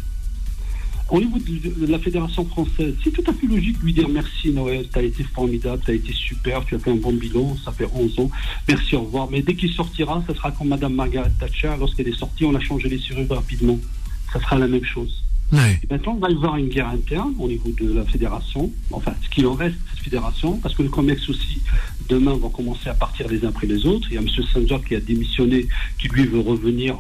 Au 1.08 1.20
niveau 1.20 1.38
de, 1.38 1.86
la 1.86 2.00
Fédération 2.00 2.44
française, 2.44 2.96
c'est 3.04 3.12
tout 3.12 3.22
à 3.30 3.32
fait 3.32 3.46
logique 3.46 3.78
de 3.78 3.84
lui 3.84 3.92
dire 3.92 4.08
merci 4.08 4.50
Noël, 4.50 4.88
tu 4.92 4.98
as 4.98 5.02
été 5.02 5.22
formidable, 5.22 5.80
tu 5.84 5.92
as 5.92 5.94
été 5.94 6.12
super, 6.12 6.64
tu 6.64 6.74
as 6.74 6.80
fait 6.80 6.90
un 6.90 6.96
bon 6.96 7.12
bilan, 7.12 7.56
ça 7.64 7.70
fait 7.70 7.86
11 7.94 8.18
ans, 8.18 8.30
merci, 8.66 8.96
au 8.96 9.02
revoir. 9.02 9.30
Mais 9.30 9.40
dès 9.40 9.54
qu'il 9.54 9.70
sortira, 9.70 10.24
ça 10.26 10.34
sera 10.34 10.50
comme 10.50 10.68
Madame 10.68 10.94
Margaret 10.94 11.30
Thatcher, 11.38 11.74
lorsqu'elle 11.78 12.08
est 12.08 12.18
sortie, 12.18 12.44
on 12.44 12.54
a 12.56 12.60
changé 12.60 12.88
les 12.88 12.98
serrures 12.98 13.28
rapidement. 13.28 13.78
Ça 14.32 14.40
sera 14.40 14.58
la 14.58 14.66
même 14.66 14.84
chose. 14.84 15.22
Ouais. 15.52 15.80
Maintenant, 15.90 16.14
on 16.14 16.18
va 16.18 16.30
y 16.30 16.34
avoir 16.34 16.56
une 16.56 16.68
guerre 16.68 16.88
interne 16.88 17.34
au 17.38 17.46
niveau 17.46 17.70
de 17.78 17.92
la 17.92 18.04
fédération, 18.04 18.72
enfin, 18.90 19.14
ce 19.22 19.28
qu'il 19.28 19.46
en 19.46 19.54
reste 19.54 19.76
de 19.76 19.90
cette 19.90 20.04
fédération, 20.04 20.58
parce 20.58 20.74
que 20.74 20.82
le 20.82 20.88
COMEX 20.88 21.28
aussi, 21.28 21.62
demain, 22.08 22.34
vont 22.34 22.48
commencer 22.48 22.88
à 22.88 22.94
partir 22.94 23.28
les 23.28 23.44
uns 23.44 23.48
après 23.48 23.66
les 23.66 23.86
autres. 23.86 24.08
Il 24.10 24.14
y 24.14 24.18
a 24.18 24.20
M. 24.20 24.28
Sanger 24.28 24.78
qui 24.86 24.96
a 24.96 25.00
démissionné, 25.00 25.68
qui 26.00 26.08
lui 26.08 26.26
veut 26.26 26.40
revenir 26.40 26.96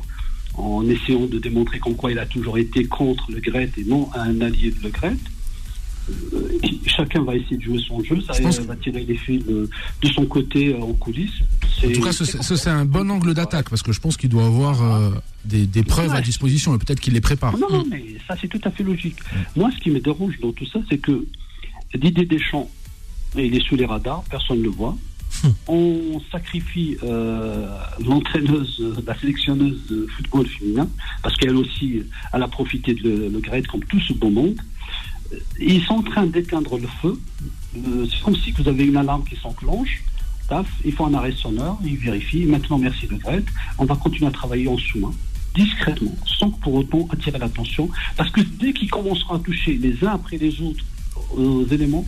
en 0.54 0.88
essayant 0.88 1.26
de 1.26 1.38
démontrer 1.38 1.78
comme 1.78 1.96
quoi 1.96 2.12
il 2.12 2.18
a 2.18 2.26
toujours 2.26 2.56
été 2.58 2.86
contre 2.86 3.30
le 3.30 3.40
GRET 3.40 3.72
et 3.76 3.84
non 3.84 4.08
un 4.14 4.40
allié 4.40 4.70
de 4.70 4.82
le 4.82 4.90
GRET. 4.90 5.16
Euh, 6.08 6.58
chacun 6.86 7.22
va 7.22 7.34
essayer 7.34 7.56
de 7.56 7.62
jouer 7.62 7.80
son 7.80 8.02
jeu, 8.02 8.20
ça 8.20 8.32
va 8.62 8.76
tirer 8.76 9.04
les 9.04 9.16
fils 9.16 9.44
de, 9.44 9.68
de 10.02 10.08
son 10.08 10.24
côté 10.26 10.72
euh, 10.72 10.80
en 10.80 10.92
coulisses. 10.92 11.42
En 11.84 11.90
tout 11.92 12.00
cas, 12.00 12.12
ce- 12.12 12.24
ce- 12.24 12.56
c'est 12.56 12.70
un 12.70 12.84
bon 12.84 13.10
angle 13.10 13.34
d'attaque 13.34 13.68
parce 13.68 13.82
que 13.82 13.92
je 13.92 14.00
pense 14.00 14.16
qu'il 14.16 14.30
doit 14.30 14.46
avoir 14.46 14.82
euh, 14.82 15.10
des, 15.44 15.66
des 15.66 15.82
preuves 15.82 16.12
à 16.14 16.20
disposition 16.22 16.74
et 16.74 16.78
peut-être 16.78 17.00
qu'il 17.00 17.12
les 17.14 17.20
prépare. 17.20 17.56
Non, 17.58 17.68
non, 17.70 17.84
mais 17.90 18.04
ça, 18.26 18.34
c'est 18.40 18.48
tout 18.48 18.60
à 18.64 18.70
fait 18.70 18.82
logique. 18.82 19.16
Moi, 19.56 19.70
ce 19.76 19.80
qui 19.82 19.90
me 19.90 20.00
dérange 20.00 20.38
dans 20.40 20.52
tout 20.52 20.66
ça, 20.66 20.78
c'est 20.88 20.98
que 20.98 21.26
Didier 21.94 22.24
Deschamps, 22.24 22.70
il 23.36 23.54
est 23.54 23.60
sous 23.66 23.76
les 23.76 23.84
radars, 23.86 24.22
personne 24.30 24.58
ne 24.58 24.64
le 24.64 24.70
voit. 24.70 24.96
On 25.68 26.20
sacrifie 26.32 26.96
euh, 27.02 27.68
l'entraîneuse, 28.04 28.82
la 29.06 29.18
sélectionneuse 29.18 29.78
de 29.90 30.06
football 30.16 30.46
féminin, 30.46 30.88
parce 31.22 31.36
qu'elle 31.36 31.56
aussi, 31.56 32.02
elle 32.32 32.42
a 32.42 32.48
profité 32.48 32.94
de 32.94 33.02
le, 33.02 33.28
le 33.28 33.38
grade 33.40 33.66
comme 33.66 33.84
tout 33.84 34.00
ce 34.00 34.14
beau 34.14 34.30
monde. 34.30 34.56
Ils 35.60 35.82
sont 35.84 35.94
en 35.94 36.02
train 36.02 36.24
d'éteindre 36.26 36.78
le 36.78 36.88
feu. 37.02 37.18
Euh, 37.76 38.06
C'est 38.10 38.22
comme 38.22 38.36
si 38.36 38.52
vous 38.52 38.66
avez 38.68 38.84
une 38.86 38.96
alarme 38.96 39.24
qui 39.24 39.36
s'enclenche. 39.36 40.02
Taf, 40.48 40.66
il 40.84 40.92
faut 40.92 41.06
un 41.06 41.14
arrêt 41.14 41.32
sonore, 41.32 41.78
ils 41.84 41.96
vérifient. 41.96 42.46
Maintenant, 42.46 42.78
merci 42.78 43.06
le 43.06 43.16
grade. 43.16 43.44
On 43.78 43.84
va 43.84 43.96
continuer 43.96 44.28
à 44.28 44.30
travailler 44.32 44.68
en 44.68 44.78
sous-main 44.78 45.12
discrètement, 45.56 46.14
sans 46.38 46.50
pour 46.50 46.74
autant 46.74 47.08
attirer 47.10 47.38
l'attention. 47.38 47.88
Parce 48.16 48.30
que 48.30 48.40
dès 48.42 48.72
qu'ils 48.72 48.90
commenceront 48.90 49.34
à 49.34 49.38
toucher 49.38 49.78
les 49.78 50.04
uns 50.04 50.12
après 50.12 50.36
les 50.36 50.60
autres 50.60 50.84
aux 51.34 51.66
éléments, 51.66 52.04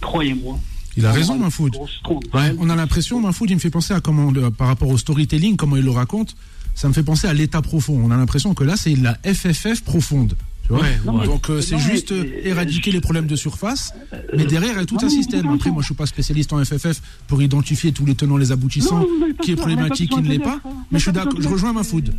croyez-moi. 0.00 0.58
Il 0.96 1.04
a 1.04 1.10
on 1.10 1.14
raison, 1.14 1.36
grosse 1.36 1.98
scandale. 1.98 2.56
On 2.60 2.70
a 2.70 2.76
l'impression, 2.76 3.20
Mahfoud, 3.20 3.50
il 3.50 3.54
me 3.54 3.60
fait 3.60 3.70
penser 3.70 3.92
à 3.94 4.00
comment, 4.00 4.32
par 4.56 4.68
rapport 4.68 4.88
au 4.88 4.96
storytelling, 4.96 5.56
comment 5.56 5.76
il 5.76 5.84
le 5.84 5.90
raconte, 5.90 6.36
ça 6.76 6.86
me 6.86 6.92
fait 6.92 7.02
penser 7.02 7.26
à 7.26 7.34
l'état 7.34 7.62
profond. 7.62 8.00
On 8.02 8.12
a 8.12 8.16
l'impression 8.16 8.54
que 8.54 8.62
là, 8.62 8.76
c'est 8.76 8.94
la 8.94 9.18
FFF 9.24 9.82
profonde. 9.82 10.36
Tu 10.64 10.72
vois 10.72 10.80
Ouais, 10.82 10.98
Non, 11.04 11.24
Donc 11.24 11.50
euh, 11.50 11.60
c'est 11.60 11.78
juste 11.78 12.10
mais- 12.10 12.18
euh, 12.18 12.48
éradiquer 12.48 12.90
les 12.90 13.00
problèmes 13.00 13.26
de 13.26 13.36
surface, 13.36 13.92
Euh, 14.12 14.18
mais 14.36 14.44
derrière 14.46 14.72
il 14.72 14.78
y 14.78 14.82
a 14.82 14.86
tout 14.86 14.96
non, 14.96 15.04
un 15.04 15.08
système. 15.10 15.46
Après, 15.48 15.70
moi 15.70 15.82
je 15.82 15.86
suis 15.86 15.94
pas 15.94 16.06
spécialiste 16.06 16.52
en 16.52 16.64
FFF 16.64 17.00
pour 17.26 17.42
identifier 17.42 17.92
tous 17.92 18.06
les 18.06 18.14
tenants, 18.14 18.36
les 18.38 18.50
aboutissants, 18.52 19.00
Non, 19.00 19.06
qui 19.42 19.52
est 19.52 19.56
problématique, 19.56 20.10
qui 20.10 20.20
ne 20.22 20.28
l'est 20.28 20.38
pas. 20.38 20.60
Mais 20.90 20.98
je 20.98 21.04
suis 21.04 21.12
d'accord, 21.12 21.34
rejoins 21.50 21.70
de- 21.70 21.74
Mahfoud. 21.76 22.14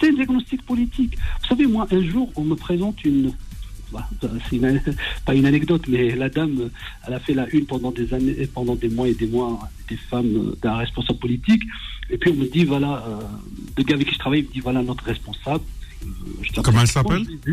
C'est 0.00 0.08
un 0.10 0.12
diagnostic 0.14 0.62
politique. 0.64 1.16
Vous 1.42 1.46
savez, 1.48 1.66
moi, 1.66 1.86
un 1.90 2.02
jour, 2.02 2.30
on 2.36 2.42
me 2.44 2.54
présente 2.56 3.04
une. 3.04 3.32
bah, 3.92 4.08
C'est 4.48 4.56
une- 4.56 4.80
pas 5.26 5.34
une 5.34 5.46
anecdote, 5.46 5.82
mais 5.88 6.14
la 6.16 6.28
dame, 6.28 6.70
elle 7.06 7.14
a 7.14 7.20
fait 7.20 7.34
la 7.34 7.48
une 7.54 7.66
pendant 7.66 7.90
des 7.92 8.12
années, 8.14 8.48
pendant 8.52 8.74
des 8.76 8.88
mois 8.88 9.08
et 9.08 9.14
des 9.14 9.26
mois, 9.26 9.68
des 9.88 9.96
femmes 9.96 10.34
euh, 10.36 10.56
d'un 10.62 10.76
responsable 10.76 11.18
politique. 11.18 11.62
Et 12.10 12.16
puis 12.18 12.30
on 12.30 12.34
me 12.36 12.46
dit, 12.46 12.64
voilà, 12.64 13.04
euh, 13.06 13.20
le 13.76 13.82
gars 13.84 13.94
avec 13.94 14.08
qui 14.08 14.14
je 14.14 14.18
travaille, 14.18 14.40
il 14.40 14.46
me 14.48 14.52
dit, 14.52 14.60
voilà 14.60 14.82
notre 14.82 15.04
responsable. 15.04 15.64
Comment 16.62 16.80
elle 16.82 16.86
s'appelle 16.86 17.22
je. 17.46 17.52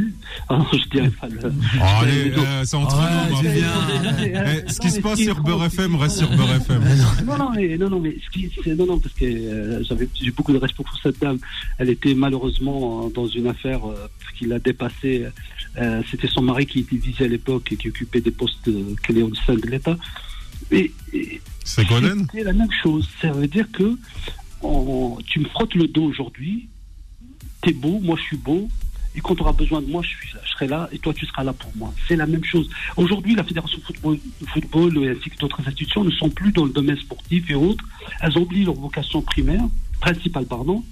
Ah, 0.49 0.65
dirais 0.91 1.09
pas 1.11 1.27
le. 1.27 1.39
Oh, 1.45 1.83
allez, 2.01 2.31
euh, 2.37 2.63
c'est 2.65 2.75
entre 2.75 2.97
Ouais, 2.97 3.29
nous. 3.29 3.49
viens. 3.49 4.43
Eh, 4.65 4.69
Ce 4.71 4.79
qui 4.79 4.89
se 4.91 4.99
passe 4.99 5.19
sur 5.19 5.41
Beurre 5.41 5.65
FM 5.65 5.95
reste 5.95 6.17
sur 6.19 6.29
Beurre 6.35 6.55
FM. 6.55 6.83
Non, 7.25 7.37
non, 7.37 7.51
mais, 7.55 7.77
non, 7.77 7.89
non, 7.89 7.99
mais 7.99 8.15
ce 8.23 8.29
qui, 8.31 8.51
c'est- 8.63 8.75
non, 8.75 8.85
non, 8.85 8.99
parce 8.99 9.13
que 9.15 9.25
euh, 9.25 9.83
j'avais, 9.83 10.09
j'ai 10.21 10.31
beaucoup 10.31 10.51
de 10.53 10.57
respect 10.57 10.83
pour 10.83 10.97
cette 11.01 11.19
dame. 11.19 11.37
Elle 11.77 11.89
était 11.89 12.13
malheureusement 12.13 13.05
euh, 13.05 13.09
dans 13.11 13.27
une 13.27 13.47
affaire 13.47 13.87
euh, 13.89 14.07
qui 14.37 14.45
l'a 14.45 14.59
dépassée. 14.59 15.27
Euh, 15.77 16.01
c'était 16.11 16.27
son 16.27 16.41
mari 16.41 16.65
qui 16.65 16.79
était 16.79 16.97
visé 16.97 17.25
à 17.25 17.27
l'époque 17.27 17.71
et 17.71 17.77
qui 17.77 17.87
occupait 17.89 18.21
des 18.21 18.31
postes 18.31 18.67
euh, 18.67 18.95
clés 19.03 19.21
au 19.21 19.33
sein 19.35 19.55
de 19.55 19.65
l'État. 19.67 19.97
Et, 20.71 20.91
et 21.13 21.39
C'est 21.63 21.83
la 22.43 22.53
même 22.53 22.71
chose. 22.83 23.07
Ça 23.21 23.31
veut 23.31 23.47
dire 23.47 23.67
que 23.71 23.97
on- 24.61 25.17
tu 25.25 25.39
me 25.39 25.45
frottes 25.45 25.75
le 25.75 25.87
dos 25.87 26.03
aujourd'hui, 26.03 26.67
t'es 27.61 27.73
beau, 27.73 27.99
moi 27.99 28.15
je 28.17 28.23
suis 28.23 28.37
beau, 28.37 28.67
et 29.15 29.21
quand 29.21 29.35
tu 29.35 29.41
auras 29.41 29.53
besoin 29.53 29.81
de 29.81 29.87
moi, 29.87 30.01
je, 30.03 30.09
suis, 30.09 30.29
je 30.29 30.49
serai 30.51 30.67
là, 30.67 30.87
et 30.91 30.99
toi 30.99 31.13
tu 31.13 31.25
seras 31.25 31.43
là 31.43 31.53
pour 31.53 31.71
moi. 31.75 31.93
C'est 32.07 32.15
la 32.15 32.27
même 32.27 32.43
chose. 32.43 32.69
Aujourd'hui, 32.95 33.35
la 33.35 33.43
Fédération 33.43 33.77
de 33.79 33.83
football, 33.83 34.19
football 34.47 35.15
ainsi 35.17 35.29
que 35.29 35.37
d'autres 35.37 35.59
institutions 35.59 36.03
ne 36.03 36.11
sont 36.11 36.29
plus 36.29 36.51
dans 36.51 36.65
le 36.65 36.71
domaine 36.71 36.97
sportif 36.97 37.49
et 37.49 37.55
autres. 37.55 37.83
Elles 38.21 38.37
oublient 38.37 38.65
leur 38.65 38.75
vocation 38.75 39.21
primaire, 39.21 39.63
principale, 39.99 40.45
pardon. 40.45 40.83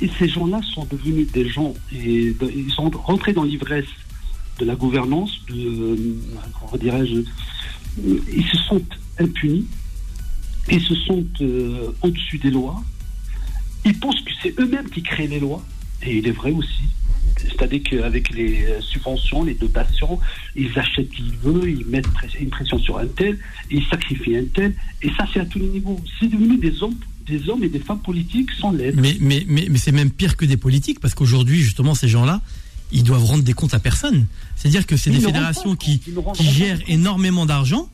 Et 0.00 0.08
ces 0.18 0.28
gens-là 0.28 0.60
sont 0.74 0.86
devenus 0.90 1.30
des 1.32 1.48
gens, 1.48 1.74
et 1.92 2.34
ils 2.54 2.70
sont 2.70 2.88
rentrés 2.90 3.32
dans 3.32 3.42
l'ivresse 3.42 3.84
de 4.58 4.64
la 4.64 4.74
gouvernance, 4.74 5.44
de, 5.48 5.54
euh, 5.54 5.96
comment 6.58 6.76
dirais-je, 6.76 7.22
ils 7.98 8.46
se 8.46 8.56
sont 8.68 8.82
impunis, 9.18 9.66
ils 10.70 10.80
se 10.80 10.94
sont 10.94 11.26
euh, 11.40 11.90
au-dessus 12.02 12.38
des 12.38 12.50
lois. 12.50 12.82
Ils 13.84 13.98
pensent 13.98 14.20
que 14.20 14.30
c'est 14.42 14.58
eux-mêmes 14.60 14.88
qui 14.88 15.02
créent 15.02 15.26
les 15.26 15.40
lois, 15.40 15.62
et 16.02 16.18
il 16.18 16.26
est 16.26 16.32
vrai 16.32 16.50
aussi. 16.50 16.84
C'est-à-dire 17.38 17.80
qu'avec 17.82 18.30
les 18.30 18.64
euh, 18.64 18.80
subventions, 18.80 19.44
les 19.44 19.54
dotations, 19.54 20.18
ils 20.56 20.78
achètent 20.78 21.10
qui 21.10 21.22
ils 21.22 21.36
veulent, 21.38 21.70
ils 21.70 21.86
mettent 21.86 22.08
une 22.38 22.50
pression 22.50 22.78
sur 22.78 22.98
un 22.98 23.06
tel, 23.06 23.38
ils 23.70 23.84
sacrifient 23.84 24.36
un 24.36 24.44
tel, 24.54 24.74
et 25.02 25.08
ça 25.16 25.26
c'est 25.32 25.40
à 25.40 25.44
tous 25.44 25.58
les 25.58 25.68
niveaux. 25.68 25.98
C'est 26.18 26.28
devenu 26.28 26.58
des 26.58 26.82
hommes, 26.82 26.96
des 27.26 27.48
hommes 27.48 27.64
et 27.64 27.68
des 27.68 27.78
femmes 27.78 28.00
politiques 28.00 28.50
sans 28.52 28.72
l'aide. 28.72 28.96
Mais, 29.00 29.16
mais, 29.20 29.44
mais, 29.48 29.66
mais 29.70 29.78
c'est 29.78 29.92
même 29.92 30.10
pire 30.10 30.36
que 30.36 30.44
des 30.44 30.56
politiques, 30.56 31.00
parce 31.00 31.14
qu'aujourd'hui, 31.14 31.60
justement, 31.60 31.94
ces 31.94 32.08
gens-là, 32.08 32.40
ils 32.92 33.04
doivent 33.04 33.24
rendre 33.24 33.44
des 33.44 33.52
comptes 33.52 33.74
à 33.74 33.78
personne. 33.78 34.26
C'est-à-dire 34.56 34.86
que 34.86 34.96
c'est 34.96 35.10
des 35.10 35.20
fédérations 35.20 35.76
qui, 35.76 36.00
qui 36.34 36.44
gèrent 36.44 36.80
énormément 36.88 37.46
d'argent, 37.46 37.88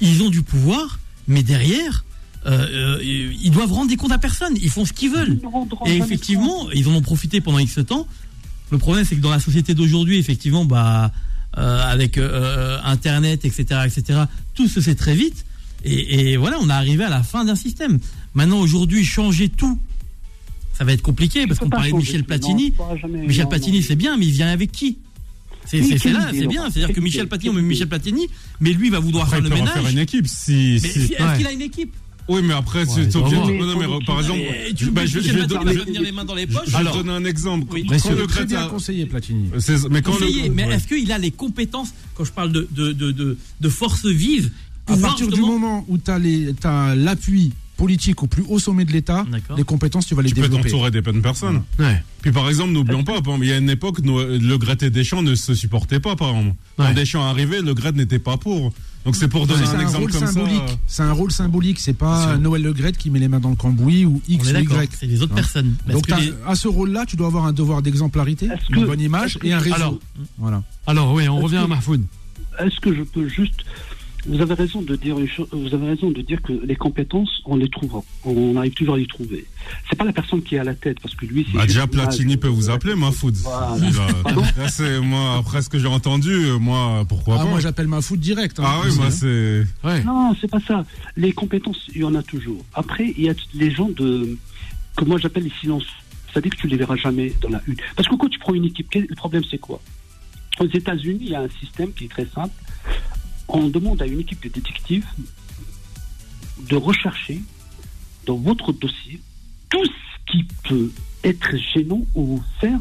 ils 0.00 0.22
ont 0.22 0.30
du 0.30 0.42
pouvoir, 0.42 0.98
mais 1.28 1.42
derrière, 1.42 2.04
euh, 2.46 2.98
euh, 2.98 3.02
ils 3.42 3.50
doivent 3.50 3.72
rendre 3.72 3.88
des 3.88 3.96
comptes 3.96 4.12
à 4.12 4.18
personne. 4.18 4.54
Ils 4.60 4.70
font 4.70 4.84
ce 4.84 4.92
qu'ils 4.92 5.10
veulent. 5.10 5.38
Et 5.86 5.96
effectivement, 5.96 6.70
ils 6.72 6.86
en 6.88 6.92
ont 6.94 7.02
profité 7.02 7.40
pendant 7.40 7.58
X 7.58 7.78
temps. 7.86 8.06
Le 8.70 8.78
problème, 8.78 9.04
c'est 9.04 9.16
que 9.16 9.20
dans 9.20 9.30
la 9.30 9.40
société 9.40 9.74
d'aujourd'hui, 9.74 10.18
effectivement, 10.18 10.64
bah, 10.64 11.12
euh, 11.58 11.82
avec 11.84 12.18
euh, 12.18 12.78
Internet, 12.84 13.44
etc., 13.44 13.80
etc., 13.86 14.20
tout 14.54 14.68
se 14.68 14.80
sait 14.80 14.94
très 14.94 15.14
vite. 15.14 15.44
Et, 15.84 16.32
et 16.32 16.36
voilà, 16.36 16.58
on 16.60 16.68
est 16.68 16.72
arrivé 16.72 17.04
à 17.04 17.08
la 17.10 17.22
fin 17.22 17.44
d'un 17.44 17.54
système. 17.54 17.98
Maintenant, 18.34 18.58
aujourd'hui, 18.58 19.04
changer 19.04 19.48
tout, 19.48 19.78
ça 20.76 20.84
va 20.84 20.92
être 20.92 21.02
compliqué 21.02 21.46
parce 21.46 21.58
qu'on 21.60 21.70
parlait 21.70 21.92
de 21.92 21.96
Michel 21.96 22.24
Platini. 22.24 22.72
non, 22.78 22.96
jamais- 22.96 23.26
Michel 23.26 23.44
non, 23.44 23.50
Platini, 23.50 23.82
c'est 23.82 23.96
bien, 23.96 24.16
mais 24.16 24.26
il 24.26 24.32
vient 24.32 24.48
avec 24.48 24.72
qui? 24.72 24.98
C'est 25.64 25.80
là, 26.10 26.28
c'est 26.32 26.46
bien. 26.46 26.70
C'est-à-dire 26.70 26.94
que 26.94 27.00
Michel 27.00 27.26
Platini, 27.28 27.50
on 27.50 27.54
met 27.54 27.62
Michel 27.62 27.88
Platini, 27.88 28.28
mais 28.60 28.70
lui, 28.72 28.86
il 28.88 28.92
va 28.92 29.00
vouloir 29.00 29.24
Après, 29.24 29.40
faire 29.40 29.48
le 29.48 29.54
ménage. 29.54 29.92
une 29.92 29.98
équipe. 29.98 30.26
Si- 30.28 30.78
si- 30.80 30.86
est-ce 31.12 31.22
Ouais. 31.22 31.36
qu'il 31.38 31.46
a 31.46 31.52
une 31.52 31.62
équipe? 31.62 31.92
Oui, 32.28 32.40
mais 32.42 32.54
après, 32.54 32.80
Ouais, 32.80 32.86
vas 33.10 33.18
obligé. 33.18 33.36
Non, 33.36 33.66
non, 33.66 33.78
mais 33.78 34.04
par 34.04 34.20
exemple, 34.20 34.40
Et 34.68 34.74
Tu 34.74 34.90
bah, 34.90 35.02
veux 35.02 35.06
je- 35.06 35.20
je 35.20 35.32
vais 35.32 35.46
Platini 35.46 35.46
donner- 35.46 36.00
les 36.06 36.12
mains 36.12 36.24
dans 36.24 36.34
les 36.34 36.46
je 36.48 36.52
poches 36.56 36.68
vais 36.68 36.76
Alors, 36.76 36.92
te 36.94 36.98
donner 36.98 37.12
un 37.12 37.24
exemple. 37.24 37.66
Oui. 37.72 37.86
Quand 37.88 38.10
le 38.14 38.26
très 38.26 38.44
bien 38.44 38.66
conseillé, 38.66 39.06
Platini. 39.06 39.48
c'est- 39.60 39.88
mais 39.88 40.02
quand 40.02 40.12
le- 40.14 40.18
conseiller, 40.26 40.48
mais 40.50 40.64
ouais. 40.66 40.74
est-ce 40.74 40.88
qu'il 40.88 41.10
a 41.12 41.18
les 41.18 41.30
compétences, 41.30 41.90
quand 42.14 42.24
je 42.24 42.32
parle 42.32 42.50
de, 42.52 42.66
de, 42.72 42.92
de, 42.92 43.12
de, 43.12 43.38
de 43.60 43.68
force 43.68 44.04
vive, 44.06 44.50
À 44.88 44.96
partir 44.96 45.26
du 45.28 45.40
moment 45.40 45.84
où 45.88 45.98
tu 45.98 46.10
as 46.10 46.94
l'appui 46.94 47.52
politique 47.76 48.22
au 48.22 48.26
plus 48.26 48.44
haut 48.48 48.58
sommet 48.58 48.84
de 48.84 48.92
l'État, 48.92 49.24
les 49.56 49.64
compétences, 49.64 50.06
tu 50.06 50.14
vas 50.14 50.22
les 50.22 50.28
tu 50.30 50.34
peux 50.36 50.42
développer. 50.42 50.70
t'entourer 50.70 50.90
des 50.90 51.02
bonnes 51.02 51.22
personnes. 51.22 51.62
Ouais. 51.78 52.02
Puis 52.22 52.32
par 52.32 52.48
exemple, 52.48 52.72
n'oublions 52.72 53.04
pas, 53.04 53.12
par 53.22 53.34
exemple, 53.34 53.44
il 53.44 53.48
y 53.50 53.52
a 53.52 53.58
une 53.58 53.70
époque, 53.70 53.98
le 54.04 54.56
Gret 54.56 54.78
et 54.82 54.90
Deschamps 54.90 55.22
ne 55.22 55.34
se 55.34 55.54
supportaient 55.54 56.00
pas, 56.00 56.16
par 56.16 56.30
exemple. 56.30 56.56
Quand 56.76 56.84
Ouais. 56.84 56.94
Deschamps 56.94 57.24
arrivait, 57.24 57.60
le 57.62 57.74
Gret 57.74 57.92
n'était 57.92 58.18
pas 58.18 58.36
pour. 58.36 58.72
Donc 59.04 59.14
c'est 59.14 59.28
pour 59.28 59.46
donner 59.46 59.62
un 59.64 59.76
un 59.76 59.80
exemple 59.80 60.10
comme 60.10 60.26
symbolique. 60.26 60.56
ça. 60.68 60.74
C'est 60.88 61.02
un 61.04 61.12
rôle 61.12 61.30
symbolique. 61.30 61.78
C'est 61.78 61.92
pas. 61.92 62.36
Noël 62.38 62.62
Le 62.62 62.72
Gret 62.72 62.90
qui 62.92 63.08
met 63.10 63.20
les 63.20 63.28
mains 63.28 63.38
dans 63.38 63.50
le 63.50 63.54
cambouis 63.56 64.04
ou 64.04 64.20
On 64.28 64.32
X 64.32 64.50
ou 64.52 64.56
Y. 64.56 64.90
c'est 64.98 65.06
les 65.06 65.22
autres 65.22 65.34
personnes. 65.34 65.76
Parce 65.86 65.94
Donc 65.94 66.06
que 66.06 66.10
t'as- 66.10 66.18
les- 66.20 66.32
à 66.44 66.56
ce 66.56 66.66
rôle-là, 66.66 67.04
tu 67.06 67.14
dois 67.14 67.28
avoir 67.28 67.44
un 67.46 67.52
devoir 67.52 67.82
d'exemplarité, 67.82 68.48
une 68.70 68.84
bonne 68.84 69.00
image 69.00 69.38
que- 69.38 69.46
et 69.46 69.52
un 69.52 69.60
réseau. 69.60 69.74
Alors, 69.76 69.98
voilà. 70.38 70.62
alors 70.88 71.12
oui, 71.14 71.28
on 71.28 71.38
revient 71.40 71.58
que- 71.58 71.64
à 71.64 71.66
Mahfoud. 71.68 72.02
Est-ce 72.58 72.80
que 72.80 72.92
je 72.96 73.02
peux 73.02 73.28
juste. 73.28 73.64
Vous 74.28 74.40
avez 74.40 74.54
raison 74.54 74.82
de 74.82 74.96
dire 74.96 75.18
une 75.18 75.28
chose- 75.28 75.46
vous 75.52 75.72
avez 75.72 75.86
raison 75.88 76.10
de 76.10 76.20
dire 76.20 76.42
que 76.42 76.52
les 76.52 76.74
compétences, 76.76 77.42
on 77.44 77.56
les 77.56 77.68
trouvera. 77.68 78.02
On 78.24 78.56
arrive 78.56 78.72
toujours 78.74 78.94
à 78.94 78.98
les 78.98 79.06
trouver. 79.06 79.46
C'est 79.88 79.96
pas 79.96 80.04
la 80.04 80.12
personne 80.12 80.42
qui 80.42 80.56
est 80.56 80.58
à 80.58 80.64
la 80.64 80.74
tête, 80.74 80.98
parce 81.00 81.14
que 81.14 81.26
lui, 81.26 81.46
c'est. 81.50 81.56
Bah, 81.56 81.66
déjà. 81.66 81.86
Platini 81.86 82.36
peut 82.36 82.48
vous 82.48 82.68
appeler, 82.70 82.94
ma 82.96 83.12
foot. 83.12 83.34
Voilà. 83.36 83.76
Là, 84.56 84.68
c'est 84.68 85.00
moi, 85.00 85.36
après 85.38 85.62
ce 85.62 85.68
que 85.68 85.78
j'ai 85.78 85.86
entendu, 85.86 86.34
moi, 86.60 87.04
pourquoi 87.08 87.36
Ah, 87.38 87.44
pas 87.44 87.50
moi, 87.50 87.60
j'appelle 87.60 87.86
ma 87.88 88.00
foot 88.02 88.18
direct. 88.18 88.58
hein. 88.58 88.64
Ah 88.66 88.80
oui, 88.84 88.94
moi, 88.96 89.10
c'est. 89.10 89.64
Ouais. 89.84 90.02
Non, 90.04 90.34
c'est 90.40 90.50
pas 90.50 90.60
ça. 90.60 90.84
Les 91.16 91.32
compétences, 91.32 91.86
il 91.94 92.00
y 92.00 92.04
en 92.04 92.14
a 92.16 92.22
toujours. 92.22 92.64
Après, 92.74 93.14
il 93.16 93.24
y 93.24 93.30
a 93.30 93.34
les 93.54 93.70
gens 93.70 93.88
de 93.90 94.36
que 94.96 95.04
moi 95.04 95.18
j'appelle 95.18 95.44
les 95.44 95.52
silences. 95.60 95.86
C'est-à-dire 96.32 96.50
que 96.52 96.56
tu 96.56 96.66
les 96.68 96.76
verras 96.76 96.96
jamais 96.96 97.32
dans 97.40 97.48
la 97.50 97.62
une. 97.68 97.76
Parce 97.94 98.08
que 98.08 98.14
quand 98.16 98.28
tu 98.28 98.38
prends 98.38 98.54
une 98.54 98.64
équipe, 98.64 98.88
quel- 98.90 99.06
le 99.08 99.14
problème 99.14 99.42
c'est 99.50 99.58
quoi? 99.58 99.80
Aux 100.58 100.66
États-Unis, 100.66 101.18
il 101.20 101.28
y 101.30 101.34
a 101.34 101.42
un 101.42 101.48
système 101.60 101.92
qui 101.92 102.04
est 102.06 102.08
très 102.08 102.26
simple. 102.34 102.52
On 103.48 103.68
demande 103.68 104.02
à 104.02 104.06
une 104.06 104.20
équipe 104.20 104.42
de 104.42 104.48
détectives 104.48 105.06
de 106.68 106.76
rechercher 106.76 107.40
dans 108.26 108.36
votre 108.36 108.72
dossier 108.72 109.20
tout 109.68 109.84
ce 109.84 110.32
qui 110.32 110.44
peut 110.64 110.90
être 111.22 111.56
gênant 111.74 112.04
ou 112.14 112.40
faire 112.60 112.78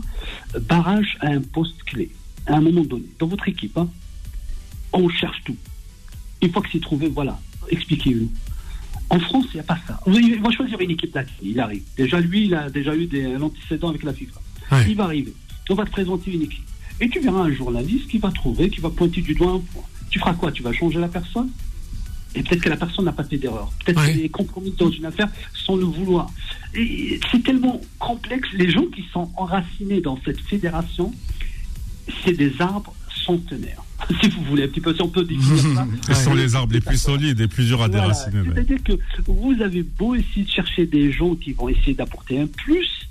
barrage 0.62 1.18
à 1.22 1.28
un 1.28 1.42
poste 1.42 1.82
clé 1.84 2.10
à 2.48 2.56
un 2.56 2.62
moment 2.62 2.84
donné 2.84 3.06
dans 3.20 3.28
votre 3.28 3.48
équipe. 3.48 3.78
hein. 3.78 3.90
On 4.94 5.10
cherche 5.10 5.42
tout. 5.46 5.58
Une 6.42 6.52
fois 6.52 6.62
que 6.62 6.70
c'est 6.72 6.82
trouvé, 6.82 7.08
voilà, 7.10 7.40
expliquez-nous. 7.70 8.32
En 9.10 9.20
France, 9.20 9.46
il 9.52 9.56
n'y 9.56 9.60
a 9.60 9.64
pas 9.64 9.78
ça. 9.88 10.00
Il 10.08 10.42
va 10.42 10.52
choisir 10.52 10.80
une 10.80 10.92
équipe 10.92 11.14
latine, 11.14 11.36
il 11.44 11.60
arrive. 11.60 11.84
Déjà, 11.96 12.20
lui, 12.20 12.46
il 12.46 12.56
a 12.56 12.70
déjà 12.70 12.96
eu 12.96 13.06
des, 13.06 13.26
un 13.26 13.42
antécédent 13.42 13.90
avec 13.90 14.04
la 14.04 14.14
FIFA. 14.14 14.42
Ouais. 14.72 14.86
Il 14.90 14.96
va 14.96 15.04
arriver. 15.06 15.34
On 15.70 15.76
va 15.76 15.86
te 15.86 15.92
présenter 15.92 16.32
une 16.34 16.44
équipe. 16.44 16.66
Et 17.02 17.10
tu 17.10 17.20
verras 17.20 17.42
un 17.42 17.52
journaliste 17.52 18.08
qui 18.08 18.18
va 18.18 18.32
trouver, 18.32 18.70
qui 18.70 18.80
va 18.80 18.90
pointer 18.90 19.22
du 19.22 19.34
doigt 19.36 19.52
un 19.52 19.60
point. 19.60 19.84
Tu 20.10 20.20
feras 20.20 20.34
quoi? 20.34 20.52
Tu 20.52 20.64
vas 20.64 20.74
changer 20.74 21.00
la 21.00 21.08
personne? 21.08 21.50
Et 22.38 22.44
peut-être 22.44 22.62
que 22.62 22.70
la 22.70 22.76
personne 22.78 23.06
n'a 23.06 23.14
pas 23.14 23.24
fait 23.24 23.38
d'erreur. 23.38 23.72
Peut-être 23.84 24.00
Ouais. 24.02 24.12
qu'elle 24.14 24.26
est 24.26 24.30
compromise 24.30 24.76
dans 24.76 24.90
une 24.92 25.06
affaire 25.06 25.30
sans 25.54 25.78
le 25.78 25.86
vouloir. 25.86 26.28
Et 26.74 27.20
c'est 27.32 27.42
tellement 27.44 27.80
complexe. 28.00 28.50
Les 28.54 28.70
gens 28.70 28.86
qui 28.94 29.04
sont 29.14 29.30
enracinés 29.38 30.02
dans 30.02 30.20
cette 30.26 30.42
fédération, 30.42 31.14
c'est 32.24 32.34
des 32.34 32.54
arbres 32.62 32.94
centenaires. 33.26 33.82
Si 34.22 34.28
vous 34.30 34.44
voulez, 34.44 34.64
un 34.64 34.68
petit 34.68 34.82
peu, 34.82 34.94
si 34.94 35.02
on 35.02 35.08
peut 35.08 35.24
définir 35.24 35.58
ça. 35.76 35.88
Ce 36.14 36.24
sont 36.26 36.34
les 36.34 36.54
arbres 36.56 36.74
les 36.74 36.82
plus 36.82 36.98
solides 37.02 37.40
et 37.40 37.48
plus 37.48 37.66
durs 37.68 37.82
à 37.82 37.88
Voilà. 37.88 38.04
déraciner. 38.04 38.42
ouais. 38.42 38.50
C'est-à-dire 38.54 38.84
que 38.84 38.92
vous 39.26 39.56
avez 39.62 39.84
beau 39.84 40.14
essayer 40.16 40.44
de 40.44 40.50
chercher 40.52 40.86
des 40.86 41.12
gens 41.14 41.34
qui 41.36 41.54
vont 41.54 41.70
essayer 41.70 41.94
d'apporter 41.94 42.40
un 42.40 42.48
plus, 42.48 43.08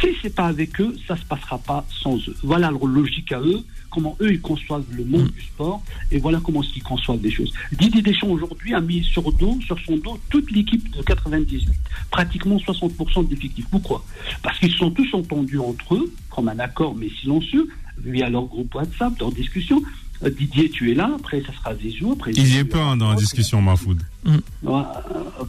si 0.00 0.08
c'est 0.20 0.34
pas 0.34 0.46
avec 0.46 0.80
eux, 0.80 0.96
ça 1.06 1.16
se 1.16 1.22
passera 1.24 1.58
pas 1.58 1.86
sans 2.02 2.16
eux. 2.28 2.36
Voilà 2.42 2.70
leur 2.72 2.84
logique 2.86 3.30
à 3.32 3.40
eux, 3.40 3.62
comment 3.90 4.16
eux 4.20 4.32
ils 4.32 4.40
conçoivent 4.40 4.84
le 4.90 5.04
Mm. 5.04 5.08
monde 5.08 5.30
du 5.30 5.40
sport, 5.42 5.82
et 6.10 6.18
voilà 6.18 6.40
comment 6.42 6.62
ils 6.76 6.82
conçoivent 6.82 7.20
des 7.20 7.30
choses. 7.30 7.52
Didier 7.72 8.02
Deschamps 8.02 8.28
aujourd'hui 8.28 8.74
a 8.74 8.80
mis 8.80 9.02
sur 9.04 9.32
dos, 9.32 9.58
sur 9.66 9.78
son 9.80 9.96
dos, 9.96 10.18
toute 10.30 10.50
l'équipe 10.50 10.90
de 10.96 11.02
98, 11.02 11.68
pratiquement 12.10 12.56
60% 12.58 13.22
de 13.28 13.34
l'effectif. 13.34 13.66
Pourquoi? 13.70 14.04
Parce 14.42 14.58
qu'ils 14.58 14.72
sont 14.74 14.90
tous 14.90 15.12
entendus 15.14 15.58
entre 15.58 15.94
eux, 15.94 16.12
comme 16.30 16.48
un 16.48 16.58
accord 16.58 16.94
mais 16.94 17.08
silencieux, 17.20 17.68
via 18.04 18.28
leur 18.30 18.44
groupe 18.46 18.74
WhatsApp, 18.74 19.18
leur 19.18 19.32
discussion. 19.32 19.82
Euh, 20.24 20.30
Didier, 20.30 20.68
tu 20.68 20.90
es 20.90 20.94
là, 20.94 21.12
après 21.14 21.40
ça 21.42 21.52
sera 21.52 21.76
Zizou, 21.76 22.12
après 22.12 22.32
Il 22.32 22.42
n'y 22.44 22.56
est 22.56 22.64
pas 22.64 22.82
hein, 22.82 22.96
dans 22.96 23.10
la 23.10 23.16
discussion, 23.16 23.62
Mahfoud. 23.62 24.02
Euh, 24.26 24.36
euh, 24.66 24.82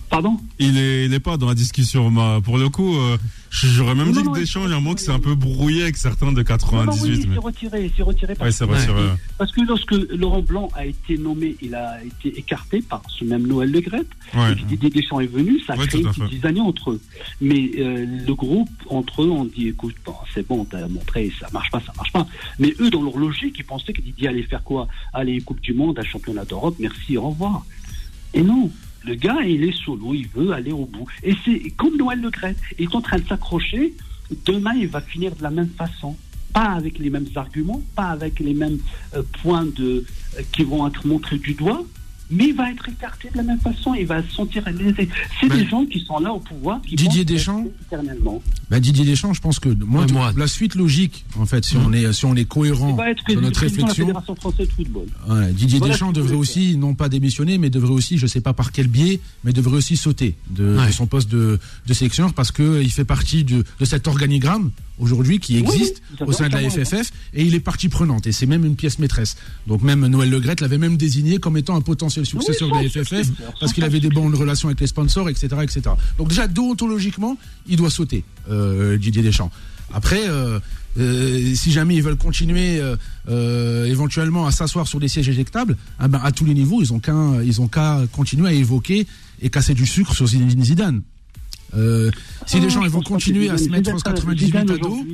pardon 0.09 0.37
Il 0.59 0.77
est, 0.77 1.05
il 1.05 1.13
est 1.13 1.19
pas 1.19 1.37
dans 1.37 1.47
la 1.47 1.55
discussion. 1.55 2.09
Ma- 2.11 2.39
Pour 2.41 2.57
le 2.57 2.69
coup, 2.69 2.95
euh, 2.95 3.17
j'aurais 3.49 3.95
même 3.95 4.07
Non, 4.11 4.21
dit 4.21 4.23
non, 4.23 4.31
que 4.31 4.37
il- 4.37 4.41
Deschamps, 4.41 4.67
j'ai 4.67 4.73
un 4.75 4.79
mot 4.79 4.93
que 4.93 5.01
c'est 5.01 5.11
un 5.11 5.19
peu 5.19 5.33
brouillé 5.35 5.81
avec 5.83 5.97
certains 5.97 6.27
de 6.27 6.31
Non, 6.31 6.37
non, 6.37 6.43
98. 6.43 7.01
oui, 7.01 7.19
il 7.23 7.29
mais... 7.29 7.33
s'est 7.35 7.39
retiré, 7.41 7.85
il 7.85 7.91
s'est 7.91 8.03
retiré 8.03 8.35
parce, 8.35 8.47
Ouais, 8.47 8.51
c'est 8.51 8.65
vrai. 8.91 9.03
parce 9.37 9.51
que 9.51 9.61
lorsque 9.61 9.91
Laurent 9.91 10.41
Blanc 10.43 10.69
a 10.75 10.85
été 10.85 11.17
nommé, 11.17 11.55
il 11.61 11.73
a 11.73 11.97
été 12.03 12.37
écarté 12.39 12.81
par 12.81 13.01
ce 13.09 13.25
même 13.25 13.47
Noël 13.47 13.71
Le 13.71 13.81
Gret, 13.81 14.05
Ouais. 14.35 14.51
et 14.51 14.55
Didier 14.65 14.89
Deschamps 14.91 15.19
est 15.19 15.25
venu, 15.27 15.59
ça 15.65 15.73
a 15.73 15.77
Ouais, 15.77 15.87
créé 15.87 16.01
une 16.01 16.07
à 16.07 16.11
petite 16.11 16.29
zizanie 16.31 16.61
entre 16.61 16.91
eux. 16.91 17.01
Mais 17.41 17.71
euh, 17.79 18.05
le 18.27 18.33
groupe, 18.35 18.69
entre 18.89 19.23
eux, 19.23 19.29
on 19.31 19.45
dit, 19.45 19.69
écoute, 19.69 19.95
bon, 20.05 20.13
c'est 20.33 20.47
bon, 20.47 20.63
t'as 20.65 20.87
montré, 20.87 21.31
ça 21.39 21.47
marche 21.51 21.71
pas, 21.71 21.81
ça 21.85 21.91
marche 21.97 22.11
pas. 22.11 22.27
Mais 22.59 22.73
eux, 22.79 22.91
dans 22.91 23.01
leur 23.01 23.17
logique, 23.17 23.55
ils 23.57 23.65
pensaient 23.65 23.93
que 23.93 24.01
Didier 24.01 24.27
allait 24.27 24.43
faire 24.43 24.63
quoi? 24.63 24.87
Aller 25.11 25.41
Coupe 25.41 25.59
du 25.61 25.73
Monde, 25.73 25.97
un 25.99 26.03
championnat 26.03 26.45
d'Europe, 26.45 26.75
merci, 26.79 27.17
au 27.17 27.29
revoir. 27.29 27.65
Et 28.33 28.41
non, 28.41 28.71
le 29.05 29.15
gars, 29.15 29.41
il 29.41 29.63
est 29.63 29.75
solo, 29.75 30.13
il 30.13 30.27
veut 30.27 30.51
aller 30.51 30.71
au 30.71 30.85
bout. 30.85 31.07
Et 31.23 31.35
c'est 31.45 31.71
comme 31.71 31.97
Noël 31.97 32.21
Le 32.21 32.29
Gret, 32.29 32.55
il 32.77 32.85
est 32.85 32.95
en 32.95 33.01
train 33.01 33.17
de 33.17 33.27
s'accrocher, 33.27 33.93
demain, 34.45 34.73
il 34.75 34.87
va 34.87 35.01
finir 35.01 35.35
de 35.35 35.43
la 35.43 35.49
même 35.49 35.69
façon. 35.69 36.15
Pas 36.53 36.71
avec 36.71 36.97
les 36.97 37.09
mêmes 37.09 37.27
arguments, 37.35 37.81
pas 37.95 38.07
avec 38.07 38.39
les 38.39 38.53
mêmes 38.53 38.79
euh, 39.15 39.21
points 39.41 39.65
de, 39.65 40.05
euh, 40.37 40.41
qui 40.51 40.63
vont 40.63 40.87
être 40.87 41.05
montrés 41.05 41.37
du 41.37 41.53
doigt, 41.53 41.83
mais 42.31 42.47
il 42.49 42.55
va 42.55 42.71
être 42.71 42.87
écarté 42.89 43.29
de 43.31 43.37
la 43.37 43.43
même 43.43 43.59
façon, 43.59 43.93
il 43.95 44.05
va 44.05 44.21
se 44.23 44.29
sentir 44.31 44.63
lésé. 44.69 45.09
C'est 45.39 45.47
Ben, 45.47 45.57
des 45.57 45.67
gens 45.67 45.85
qui 45.85 45.99
sont 46.01 46.19
là 46.19 46.31
au 46.33 46.39
pouvoir, 46.39 46.81
qui 46.81 46.95
Didier 46.95 47.23
pensent 47.23 47.33
Deschamps 47.33 47.65
éternellement. 47.87 48.41
Bah, 48.69 48.79
Didier 48.79 49.05
Deschamps, 49.05 49.33
je 49.33 49.41
pense 49.41 49.59
que 49.59 49.69
moi, 49.69 50.05
Ouais, 50.05 50.11
moi. 50.11 50.33
la 50.37 50.47
suite 50.47 50.75
logique, 50.75 51.25
en 51.37 51.45
fait, 51.45 51.65
si 51.65 51.77
on 51.77 51.91
est 51.93 52.11
si 52.13 52.25
on 52.25 52.35
est 52.35 52.45
cohérent 52.45 52.89
Il 52.91 52.95
va 52.97 53.09
être 53.11 53.23
dans 53.27 53.41
notre 53.41 53.59
de 53.61 53.65
la 53.65 53.71
réflexion, 53.71 54.05
Fédération 54.05 54.35
française 54.35 54.67
de 54.67 54.71
football. 54.73 55.07
Ouais, 55.27 55.51
Didier 55.53 55.79
Voilà 55.79 55.93
Deschamps 55.93 56.11
devrait 56.11 56.35
aussi, 56.35 56.77
non 56.77 56.93
pas 56.95 57.09
démissionner, 57.09 57.57
mais 57.57 57.69
devrait 57.69 57.93
aussi, 57.93 58.17
je 58.17 58.27
sais 58.27 58.41
pas 58.41 58.53
par 58.53 58.71
quel 58.71 58.87
biais, 58.87 59.19
mais 59.43 59.51
devrait 59.53 59.77
aussi 59.77 59.97
sauter 59.97 60.35
de, 60.49 60.77
Ouais. 60.77 60.87
de 60.87 60.91
son 60.91 61.07
poste 61.07 61.29
de, 61.29 61.59
de 61.87 61.93
sélectionneur 61.93 62.33
parce 62.33 62.51
que 62.51 62.81
il 62.81 62.91
fait 62.91 63.05
partie 63.05 63.43
de, 63.43 63.63
de 63.79 63.85
cet 63.85 64.07
organigramme 64.07 64.71
aujourd'hui 64.99 65.39
qui 65.39 65.55
existe 65.57 66.01
oui, 66.19 66.27
au 66.27 66.31
sein 66.33 66.49
de 66.49 66.53
la 66.53 66.69
FFF 66.69 67.11
et 67.33 67.43
il 67.45 67.55
est 67.55 67.59
partie 67.61 67.87
prenante 67.87 68.27
et 68.27 68.31
c'est 68.33 68.45
même 68.45 68.65
une 68.65 68.75
pièce 68.75 68.99
maîtresse. 68.99 69.37
Donc 69.65 69.81
même 69.81 70.05
Noël 70.07 70.29
Le 70.29 70.39
Graët 70.41 70.59
l'avait 70.61 70.77
même 70.77 70.97
désigné 70.97 71.37
comme 71.39 71.55
étant 71.57 71.75
un 71.77 71.81
potentiel 71.81 72.18
successeur 72.25 72.69
Oui, 72.71 72.79
de 72.79 72.83
la 72.83 72.89
FFF 72.89 73.17
successeur, 73.17 73.53
parce 73.59 73.73
qu'il 73.73 73.83
avait 73.83 73.99
des 73.99 74.07
successeur. 74.07 74.23
bonnes 74.23 74.35
relations 74.39 74.67
avec 74.69 74.79
les 74.79 74.87
sponsors, 74.87 75.29
etc., 75.29 75.47
etc. 75.61 75.81
Donc 76.17 76.29
déjà 76.29 76.47
déontologiquement, 76.47 77.37
il 77.67 77.77
doit 77.77 77.89
sauter 77.89 78.23
euh, 78.49 78.97
Didier 78.97 79.21
Deschamps. 79.21 79.51
Après. 79.93 80.27
euh, 80.27 80.59
euh, 80.97 81.53
si 81.53 81.71
jamais 81.71 81.95
ils 81.95 82.01
veulent 82.01 82.17
continuer 82.17 82.81
éventuellement 83.27 84.47
à 84.47 84.51
s'asseoir 84.51 84.87
sur 84.87 84.99
des 84.99 85.07
sièges 85.07 85.29
éjectables, 85.29 85.77
ah 85.99 86.07
ben, 86.07 86.19
à 86.23 86.31
tous 86.31 86.45
les 86.45 86.55
niveaux, 86.55 86.81
ils 86.81 86.91
ont 86.91 86.99
qu'à 87.67 88.01
continuer 88.11 88.49
à 88.49 88.53
évoquer 88.53 89.05
et 89.39 89.49
casser 89.49 89.75
du 89.75 89.85
sucre 89.85 90.15
sur 90.15 90.27
Zidane. 90.27 91.03
Euh, 91.75 92.09
si 92.45 92.57
Ah, 92.57 92.59
les 92.61 92.69
gens 92.69 92.83
ils 92.83 92.89
vont 92.89 93.01
continuer 93.01 93.49
à 93.49 93.57
se 93.57 93.69
mettre 93.69 93.93
en 93.93 93.97
Zidane- 93.97 94.13
98 94.15 94.45
Zidane 94.45 94.71
à 94.71 94.77
dos, 94.77 95.05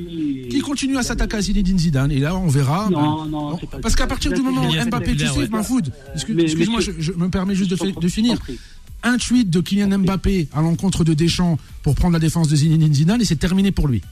qui 0.48 0.60
continue 0.60 0.96
à 0.96 1.02
s'attaquer 1.02 1.36
à 1.36 1.40
Zinedine 1.42 1.78
Zidane 1.78 2.10
et 2.12 2.18
là 2.18 2.36
on 2.36 2.48
verra. 2.48 2.88
Non, 2.90 3.24
ben, 3.24 3.30
non, 3.30 3.58
parce 3.82 3.94
qu'à 3.94 4.06
partir 4.06 4.32
du 4.32 4.40
moment 4.40 4.66
où 4.66 4.72
Mbappé, 4.72 5.16
tu 5.16 5.26
sais. 5.26 5.48
Mahfoud, 5.48 5.92
excuse-moi, 6.14 6.80
je, 6.80 7.12
me 7.12 7.28
permets 7.28 7.54
juste 7.54 7.70
de, 7.70 8.08
finir. 8.08 8.38
Un 9.02 9.18
tweet 9.18 9.50
de 9.50 9.60
Kylian 9.60 9.98
Mbappé 9.98 10.48
à 10.52 10.62
l'encontre 10.62 11.04
de 11.04 11.14
Deschamps 11.14 11.58
pour 11.82 11.94
prendre 11.94 12.14
la 12.14 12.18
défense 12.18 12.48
de 12.48 12.56
Zinedine 12.56 12.94
Zidane 12.94 13.20
et 13.20 13.24
c'est 13.24 13.36
terminé 13.36 13.70
pour 13.70 13.88
lui. 13.88 14.02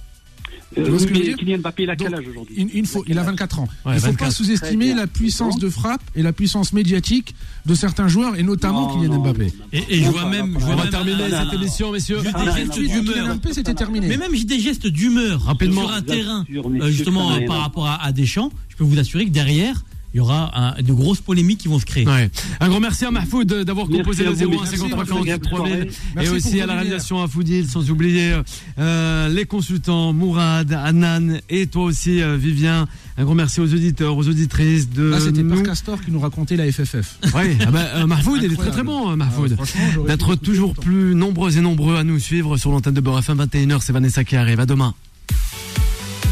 Euh, 0.76 0.98
oui, 1.12 1.34
Kylian 1.38 1.58
Mbappé, 1.58 1.82
il 1.84 1.90
a 1.90 1.96
quel 1.96 2.14
âge 2.14 2.24
aujourd'hui 2.28 2.54
il, 2.58 2.68
il 2.74 2.86
faut, 2.86 3.04
il 3.06 3.18
a 3.18 3.22
24 3.22 3.60
ans. 3.60 3.68
Ouais, 3.84 3.92
il 3.92 3.94
ne 3.94 3.98
faut 4.00 4.06
24. 4.06 4.18
pas 4.18 4.30
sous-estimer 4.30 4.94
la 4.94 5.06
puissance 5.06 5.58
de 5.58 5.68
frappe 5.68 6.02
et 6.16 6.22
la 6.22 6.32
puissance 6.32 6.72
médiatique 6.72 7.34
de 7.66 7.74
certains 7.74 8.08
joueurs 8.08 8.36
et 8.36 8.42
notamment 8.42 8.88
Non, 8.88 8.94
Kylian 9.00 9.14
non, 9.14 9.20
Mbappé. 9.22 9.44
non, 9.46 9.52
Et- 9.72 9.78
non, 9.80 9.84
et 9.88 10.02
je 10.02 10.10
vois 10.10 10.24
même- 10.28 10.54
je 10.54 10.64
vois 10.64 10.68
On 10.68 10.70
non, 10.70 10.76
va 10.76 10.82
même- 10.82 10.90
terminer 10.90 11.30
cette 11.30 11.46
non. 11.46 11.52
émission, 11.52 11.92
messieurs. 11.92 12.18
Juste 12.22 12.34
Ah. 12.36 12.44
Kylian 12.72 13.02
Mbappé, 13.34 13.52
c'était 13.52 13.74
terminé. 13.74 14.06
Mais 14.08 14.16
même 14.16 14.32
des 14.44 14.58
gestes 14.60 14.86
d'humeur 14.86 15.42
Rapidement. 15.42 15.82
sur 15.82 15.92
un 15.92 16.02
terrain, 16.02 16.44
euh, 16.52 16.90
justement 16.90 17.38
par 17.46 17.60
rapport 17.60 17.86
à, 17.86 18.02
à 18.04 18.12
Deschamps, 18.12 18.50
je 18.68 18.76
peux 18.76 18.84
vous 18.84 18.98
assurer 18.98 19.24
que 19.26 19.30
derrière, 19.30 19.84
il 20.14 20.18
y 20.18 20.20
aura 20.20 20.50
un- 20.78 20.80
de 20.82 20.92
grosses 20.92 21.20
polémiques 21.20 21.58
qui 21.58 21.68
vont 21.68 21.78
se 21.80 21.84
créer. 21.84 22.06
Ouais. 22.06 22.30
Un 22.60 22.68
grand 22.68 22.80
merci 22.80 23.04
à 23.04 23.10
Mahfoud 23.10 23.46
d'avoir 23.64 23.88
Merci 23.88 23.98
composé 24.02 24.24
le 24.24 24.30
vous, 24.30 24.44
01 24.44 24.48
merci, 24.62 24.76
53 24.78 25.04
merci, 25.04 25.26
48 25.26 25.40
3000 25.50 25.88
merci. 26.14 26.30
et 26.30 26.34
aussi 26.34 26.60
à 26.60 26.66
la 26.66 26.74
réalisation 26.74 27.22
à 27.22 27.28
Foudil 27.28 27.66
sans 27.68 27.90
oublier 27.90 28.34
euh, 28.78 29.28
les 29.28 29.44
consultants 29.44 30.12
Mourad, 30.12 30.72
Anan 30.72 31.38
et 31.50 31.66
toi 31.66 31.84
aussi 31.84 32.22
euh, 32.22 32.36
Vivien. 32.36 32.86
Un 33.16 33.24
grand 33.24 33.34
merci 33.34 33.60
aux 33.60 33.72
auditeurs, 33.72 34.16
aux 34.16 34.28
auditrices 34.28 34.90
de 34.90 35.02
Là, 35.04 35.20
c'était 35.20 35.42
nous. 35.42 35.54
Par 35.54 35.62
Castor 35.64 36.00
qui 36.00 36.10
nous 36.10 36.18
racontait 36.20 36.56
la 36.56 36.70
FFF. 36.70 37.18
Ouais, 37.34 37.56
ah 37.60 37.70
bah, 37.70 37.80
euh, 37.96 38.06
Mahfoud, 38.06 38.40
il 38.42 38.52
est 38.52 38.56
très 38.56 38.70
très 38.70 38.82
bon, 38.82 39.10
euh, 39.12 39.16
Mahfoud. 39.16 39.56
Ah, 39.58 40.06
D'être 40.08 40.34
toujours 40.36 40.74
plus 40.74 41.14
nombreux 41.14 41.56
et 41.56 41.60
nombreux 41.60 41.96
à 41.96 42.04
nous 42.04 42.18
suivre 42.18 42.56
sur 42.56 42.70
l'antenne 42.72 42.94
de 42.94 43.00
Beurre 43.00 43.18
FM 43.20 43.38
21h, 43.38 43.80
c'est 43.82 43.92
Vanessa 43.92 44.24
qui 44.24 44.36
arrive. 44.36 44.60
À 44.60 44.66
demain. 44.66 44.94